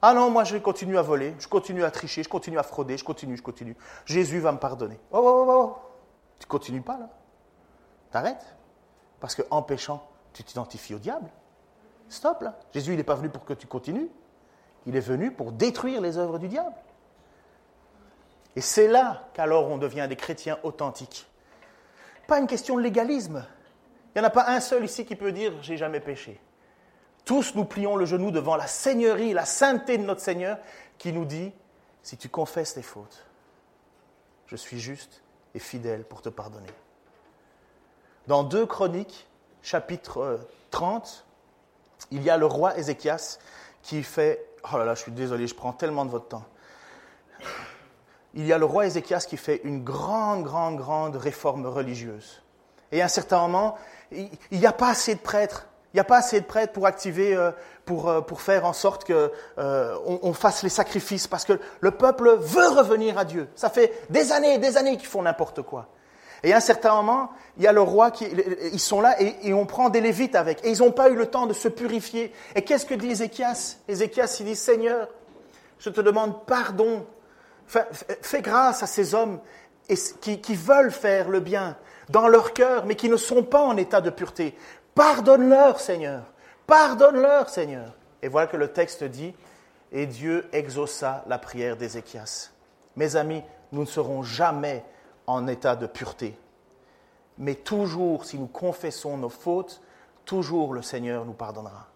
Ah 0.00 0.14
non, 0.14 0.30
moi 0.30 0.44
je 0.44 0.56
continue 0.58 0.96
à 0.96 1.02
voler, 1.02 1.34
je 1.38 1.48
continue 1.48 1.82
à 1.84 1.90
tricher, 1.90 2.22
je 2.22 2.28
continue 2.28 2.58
à 2.58 2.62
frauder, 2.62 2.96
je 2.96 3.04
continue, 3.04 3.36
je 3.36 3.42
continue. 3.42 3.76
Jésus 4.04 4.38
va 4.38 4.52
me 4.52 4.58
pardonner. 4.58 4.98
Oh, 5.10 5.18
oh, 5.20 5.44
oh, 5.46 5.52
oh. 5.52 5.76
Tu 6.38 6.46
continues 6.46 6.82
pas 6.82 6.98
là? 6.98 7.10
T'arrêtes? 8.12 8.56
Parce 9.20 9.34
qu'en 9.34 9.62
péchant, 9.62 10.08
tu 10.32 10.44
t'identifies 10.44 10.94
au 10.94 10.98
diable. 10.98 11.28
Stop 12.08 12.42
là. 12.42 12.58
Jésus, 12.72 12.92
il 12.92 12.96
n'est 12.96 13.04
pas 13.04 13.16
venu 13.16 13.28
pour 13.28 13.44
que 13.44 13.54
tu 13.54 13.66
continues. 13.66 14.08
Il 14.86 14.96
est 14.96 15.00
venu 15.00 15.32
pour 15.32 15.52
détruire 15.52 16.00
les 16.00 16.16
œuvres 16.16 16.38
du 16.38 16.48
diable. 16.48 16.74
Et 18.56 18.60
c'est 18.60 18.88
là 18.88 19.28
qu'alors 19.34 19.68
on 19.68 19.78
devient 19.78 20.06
des 20.08 20.16
chrétiens 20.16 20.58
authentiques. 20.62 21.26
Pas 22.26 22.38
une 22.38 22.46
question 22.46 22.76
de 22.76 22.82
légalisme. 22.82 23.44
Il 24.14 24.20
n'y 24.20 24.24
en 24.24 24.28
a 24.28 24.30
pas 24.30 24.48
un 24.48 24.60
seul 24.60 24.84
ici 24.84 25.04
qui 25.04 25.16
peut 25.16 25.32
dire 25.32 25.52
j'ai 25.62 25.76
jamais 25.76 26.00
péché. 26.00 26.40
Tous 27.28 27.54
nous 27.54 27.66
plions 27.66 27.94
le 27.94 28.06
genou 28.06 28.30
devant 28.30 28.56
la 28.56 28.66
seigneurie, 28.66 29.34
la 29.34 29.44
sainteté 29.44 29.98
de 29.98 30.02
notre 30.02 30.22
Seigneur 30.22 30.56
qui 30.96 31.12
nous 31.12 31.26
dit 31.26 31.52
si 32.02 32.16
tu 32.16 32.30
confesses 32.30 32.72
tes 32.72 32.80
fautes, 32.80 33.26
je 34.46 34.56
suis 34.56 34.80
juste 34.80 35.20
et 35.54 35.58
fidèle 35.58 36.04
pour 36.04 36.22
te 36.22 36.30
pardonner. 36.30 36.72
Dans 38.28 38.44
deux 38.44 38.64
chroniques, 38.64 39.28
chapitre 39.60 40.40
30, 40.70 41.26
euh, 41.26 42.06
il 42.12 42.22
y 42.22 42.30
a 42.30 42.38
le 42.38 42.46
roi 42.46 42.78
Ézéchias 42.78 43.38
qui 43.82 44.02
fait... 44.02 44.42
Oh 44.72 44.78
là 44.78 44.86
là, 44.86 44.94
je 44.94 45.02
suis 45.02 45.12
désolé, 45.12 45.46
je 45.46 45.54
prends 45.54 45.74
tellement 45.74 46.06
de 46.06 46.10
votre 46.10 46.28
temps. 46.28 46.46
Il 48.32 48.46
y 48.46 48.54
a 48.54 48.58
le 48.58 48.64
roi 48.64 48.86
Ézéchias 48.86 49.26
qui 49.28 49.36
fait 49.36 49.60
une 49.64 49.84
grande, 49.84 50.44
grande, 50.44 50.78
grande 50.78 51.16
réforme 51.16 51.66
religieuse. 51.66 52.42
Et 52.90 53.02
à 53.02 53.04
un 53.04 53.08
certain 53.08 53.42
moment, 53.42 53.76
il 54.10 54.30
n'y 54.50 54.64
a 54.64 54.72
pas 54.72 54.88
assez 54.88 55.14
de 55.14 55.20
prêtres. 55.20 55.67
Il 55.92 55.96
n'y 55.96 56.00
a 56.00 56.04
pas 56.04 56.18
assez 56.18 56.40
de 56.40 56.44
prêtres 56.44 56.72
pour 56.72 56.86
activer, 56.86 57.34
euh, 57.34 57.50
pour, 57.86 58.08
euh, 58.08 58.20
pour 58.20 58.42
faire 58.42 58.66
en 58.66 58.74
sorte 58.74 59.06
qu'on 59.06 59.30
on 59.56 60.32
fasse 60.34 60.62
les 60.62 60.68
sacrifices, 60.68 61.26
parce 61.26 61.44
que 61.44 61.58
le 61.80 61.90
peuple 61.92 62.36
veut 62.38 62.68
revenir 62.68 63.16
à 63.16 63.24
Dieu. 63.24 63.48
Ça 63.56 63.70
fait 63.70 63.92
des 64.10 64.32
années 64.32 64.54
et 64.54 64.58
des 64.58 64.76
années 64.76 64.96
qu'ils 64.98 65.08
font 65.08 65.22
n'importe 65.22 65.62
quoi. 65.62 65.88
Et 66.42 66.52
à 66.52 66.58
un 66.58 66.60
certain 66.60 66.94
moment, 66.94 67.30
il 67.56 67.64
y 67.64 67.66
a 67.66 67.72
le 67.72 67.80
roi 67.80 68.10
qui, 68.10 68.26
ils 68.72 68.80
sont 68.80 69.00
là 69.00 69.20
et, 69.20 69.52
on 69.52 69.66
prend 69.66 69.88
des 69.88 70.00
lévites 70.00 70.36
avec. 70.36 70.64
Et 70.64 70.70
ils 70.70 70.78
n'ont 70.78 70.92
pas 70.92 71.08
eu 71.08 71.16
le 71.16 71.26
temps 71.26 71.46
de 71.46 71.52
se 71.52 71.68
purifier. 71.68 72.32
Et 72.54 72.62
qu'est-ce 72.62 72.86
que 72.86 72.94
dit 72.94 73.10
Ézéchias? 73.10 73.78
Ézéchias, 73.88 74.36
il 74.40 74.46
dit, 74.46 74.56
Seigneur, 74.56 75.08
je 75.78 75.90
te 75.90 76.00
demande 76.00 76.44
pardon. 76.46 77.06
Fais, 77.66 78.40
grâce 78.40 78.82
à 78.82 78.86
ces 78.86 79.14
hommes 79.14 79.40
qui, 80.20 80.40
qui 80.40 80.54
veulent 80.54 80.92
faire 80.92 81.28
le 81.28 81.40
bien 81.40 81.76
dans 82.08 82.28
leur 82.28 82.52
cœur, 82.52 82.86
mais 82.86 82.94
qui 82.94 83.08
ne 83.08 83.16
sont 83.16 83.42
pas 83.42 83.62
en 83.62 83.76
état 83.76 84.00
de 84.00 84.10
pureté. 84.10 84.56
Pardonne-leur, 84.98 85.78
Seigneur. 85.78 86.24
Pardonne-leur, 86.66 87.48
Seigneur. 87.48 87.92
Et 88.20 88.26
voilà 88.26 88.48
que 88.48 88.56
le 88.56 88.72
texte 88.72 89.04
dit, 89.04 89.32
et 89.92 90.06
Dieu 90.06 90.48
exauça 90.52 91.22
la 91.28 91.38
prière 91.38 91.76
d'Ézéchias. 91.76 92.50
Mes 92.96 93.14
amis, 93.14 93.44
nous 93.70 93.82
ne 93.82 93.86
serons 93.86 94.24
jamais 94.24 94.84
en 95.28 95.46
état 95.46 95.76
de 95.76 95.86
pureté. 95.86 96.36
Mais 97.38 97.54
toujours, 97.54 98.24
si 98.24 98.40
nous 98.40 98.48
confessons 98.48 99.16
nos 99.16 99.28
fautes, 99.28 99.80
toujours 100.24 100.74
le 100.74 100.82
Seigneur 100.82 101.24
nous 101.24 101.32
pardonnera. 101.32 101.86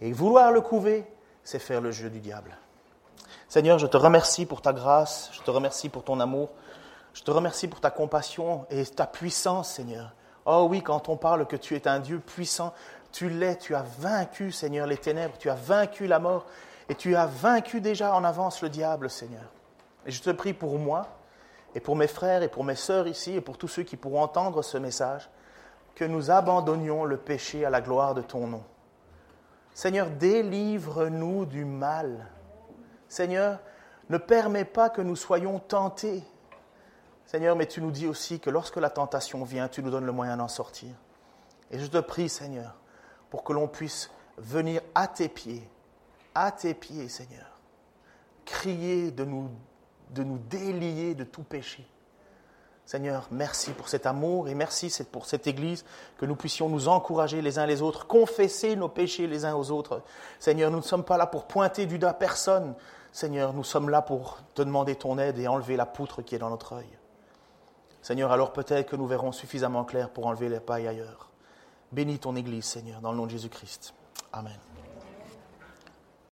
Et 0.00 0.12
vouloir 0.12 0.52
le 0.52 0.60
couver, 0.60 1.04
c'est 1.42 1.58
faire 1.58 1.80
le 1.80 1.90
jeu 1.90 2.10
du 2.10 2.20
diable. 2.20 2.56
Seigneur, 3.48 3.80
je 3.80 3.88
te 3.88 3.96
remercie 3.96 4.46
pour 4.46 4.62
ta 4.62 4.72
grâce, 4.72 5.30
je 5.32 5.42
te 5.42 5.50
remercie 5.50 5.88
pour 5.88 6.04
ton 6.04 6.20
amour, 6.20 6.50
Je 7.12 7.24
te 7.24 7.32
remercie 7.32 7.66
pour 7.66 7.80
ta 7.80 7.90
compassion 7.90 8.66
et 8.70 8.86
ta 8.86 9.04
puissance, 9.04 9.72
Seigneur. 9.72 10.14
Oh 10.52 10.66
oui, 10.68 10.82
quand 10.82 11.08
on 11.08 11.16
parle 11.16 11.46
que 11.46 11.54
tu 11.54 11.76
es 11.76 11.86
un 11.86 12.00
Dieu 12.00 12.18
puissant, 12.18 12.74
tu 13.12 13.28
l'es, 13.28 13.56
tu 13.56 13.76
as 13.76 13.84
vaincu, 14.00 14.50
Seigneur, 14.50 14.84
les 14.84 14.96
ténèbres, 14.96 15.38
tu 15.38 15.48
as 15.48 15.54
vaincu 15.54 16.08
la 16.08 16.18
mort 16.18 16.44
et 16.88 16.96
tu 16.96 17.14
as 17.14 17.26
vaincu 17.26 17.80
déjà 17.80 18.16
en 18.16 18.24
avance 18.24 18.60
le 18.60 18.68
diable, 18.68 19.08
Seigneur. 19.10 19.44
Et 20.06 20.10
je 20.10 20.20
te 20.20 20.30
prie 20.30 20.52
pour 20.52 20.76
moi 20.80 21.06
et 21.76 21.78
pour 21.78 21.94
mes 21.94 22.08
frères 22.08 22.42
et 22.42 22.48
pour 22.48 22.64
mes 22.64 22.74
sœurs 22.74 23.06
ici 23.06 23.36
et 23.36 23.40
pour 23.40 23.58
tous 23.58 23.68
ceux 23.68 23.84
qui 23.84 23.96
pourront 23.96 24.22
entendre 24.22 24.62
ce 24.62 24.76
message, 24.76 25.30
que 25.94 26.04
nous 26.04 26.32
abandonnions 26.32 27.04
le 27.04 27.16
péché 27.16 27.64
à 27.64 27.70
la 27.70 27.80
gloire 27.80 28.14
de 28.14 28.22
ton 28.22 28.48
nom. 28.48 28.64
Seigneur, 29.72 30.10
délivre-nous 30.10 31.46
du 31.46 31.64
mal. 31.64 32.26
Seigneur, 33.06 33.60
ne 34.08 34.18
permets 34.18 34.64
pas 34.64 34.90
que 34.90 35.00
nous 35.00 35.14
soyons 35.14 35.60
tentés. 35.60 36.24
Seigneur, 37.30 37.54
mais 37.54 37.66
tu 37.66 37.80
nous 37.80 37.92
dis 37.92 38.08
aussi 38.08 38.40
que 38.40 38.50
lorsque 38.50 38.78
la 38.78 38.90
tentation 38.90 39.44
vient, 39.44 39.68
tu 39.68 39.84
nous 39.84 39.90
donnes 39.92 40.04
le 40.04 40.10
moyen 40.10 40.36
d'en 40.36 40.48
sortir. 40.48 40.90
Et 41.70 41.78
je 41.78 41.86
te 41.86 41.98
prie, 41.98 42.28
Seigneur, 42.28 42.74
pour 43.30 43.44
que 43.44 43.52
l'on 43.52 43.68
puisse 43.68 44.10
venir 44.36 44.80
à 44.96 45.06
tes 45.06 45.28
pieds, 45.28 45.62
à 46.34 46.50
tes 46.50 46.74
pieds, 46.74 47.08
Seigneur, 47.08 47.46
crier 48.44 49.12
de 49.12 49.22
nous, 49.22 49.48
délier 50.10 51.14
de 51.14 51.22
tout 51.22 51.44
péché. 51.44 51.86
Seigneur, 52.84 53.28
merci 53.30 53.70
pour 53.74 53.88
cet 53.88 54.06
amour 54.06 54.48
et 54.48 54.56
merci 54.56 54.92
pour 55.12 55.24
cette 55.24 55.46
Église, 55.46 55.84
que 56.18 56.26
nous 56.26 56.34
puissions 56.34 56.68
nous 56.68 56.88
encourager 56.88 57.42
les 57.42 57.60
uns 57.60 57.66
les 57.66 57.80
autres, 57.80 58.08
confesser 58.08 58.74
nos 58.74 58.88
péchés 58.88 59.28
les 59.28 59.44
uns 59.44 59.54
aux 59.54 59.70
autres. 59.70 60.02
Seigneur, 60.40 60.72
nous 60.72 60.78
ne 60.78 60.82
sommes 60.82 61.04
pas 61.04 61.16
là 61.16 61.28
pour 61.28 61.44
pointer 61.44 61.86
du 61.86 62.00
doigt 62.00 62.14
personne. 62.14 62.74
Seigneur, 63.12 63.52
nous 63.52 63.62
sommes 63.62 63.88
là 63.88 64.02
pour 64.02 64.38
te 64.56 64.62
demander 64.62 64.96
ton 64.96 65.16
aide 65.16 65.38
et 65.38 65.46
enlever 65.46 65.76
la 65.76 65.86
poutre 65.86 66.22
qui 66.22 66.34
est 66.34 66.38
dans 66.38 66.50
notre 66.50 66.72
œil. 66.72 66.88
Seigneur, 68.02 68.32
alors 68.32 68.52
peut-être 68.52 68.88
que 68.88 68.96
nous 68.96 69.06
verrons 69.06 69.32
suffisamment 69.32 69.84
clair 69.84 70.10
pour 70.10 70.26
enlever 70.26 70.48
les 70.48 70.60
pailles 70.60 70.88
ailleurs. 70.88 71.30
Bénis 71.92 72.18
ton 72.18 72.36
Église, 72.36 72.64
Seigneur, 72.64 73.00
dans 73.00 73.10
le 73.10 73.16
nom 73.16 73.26
de 73.26 73.30
Jésus-Christ. 73.30 73.94
Amen. 74.32 74.69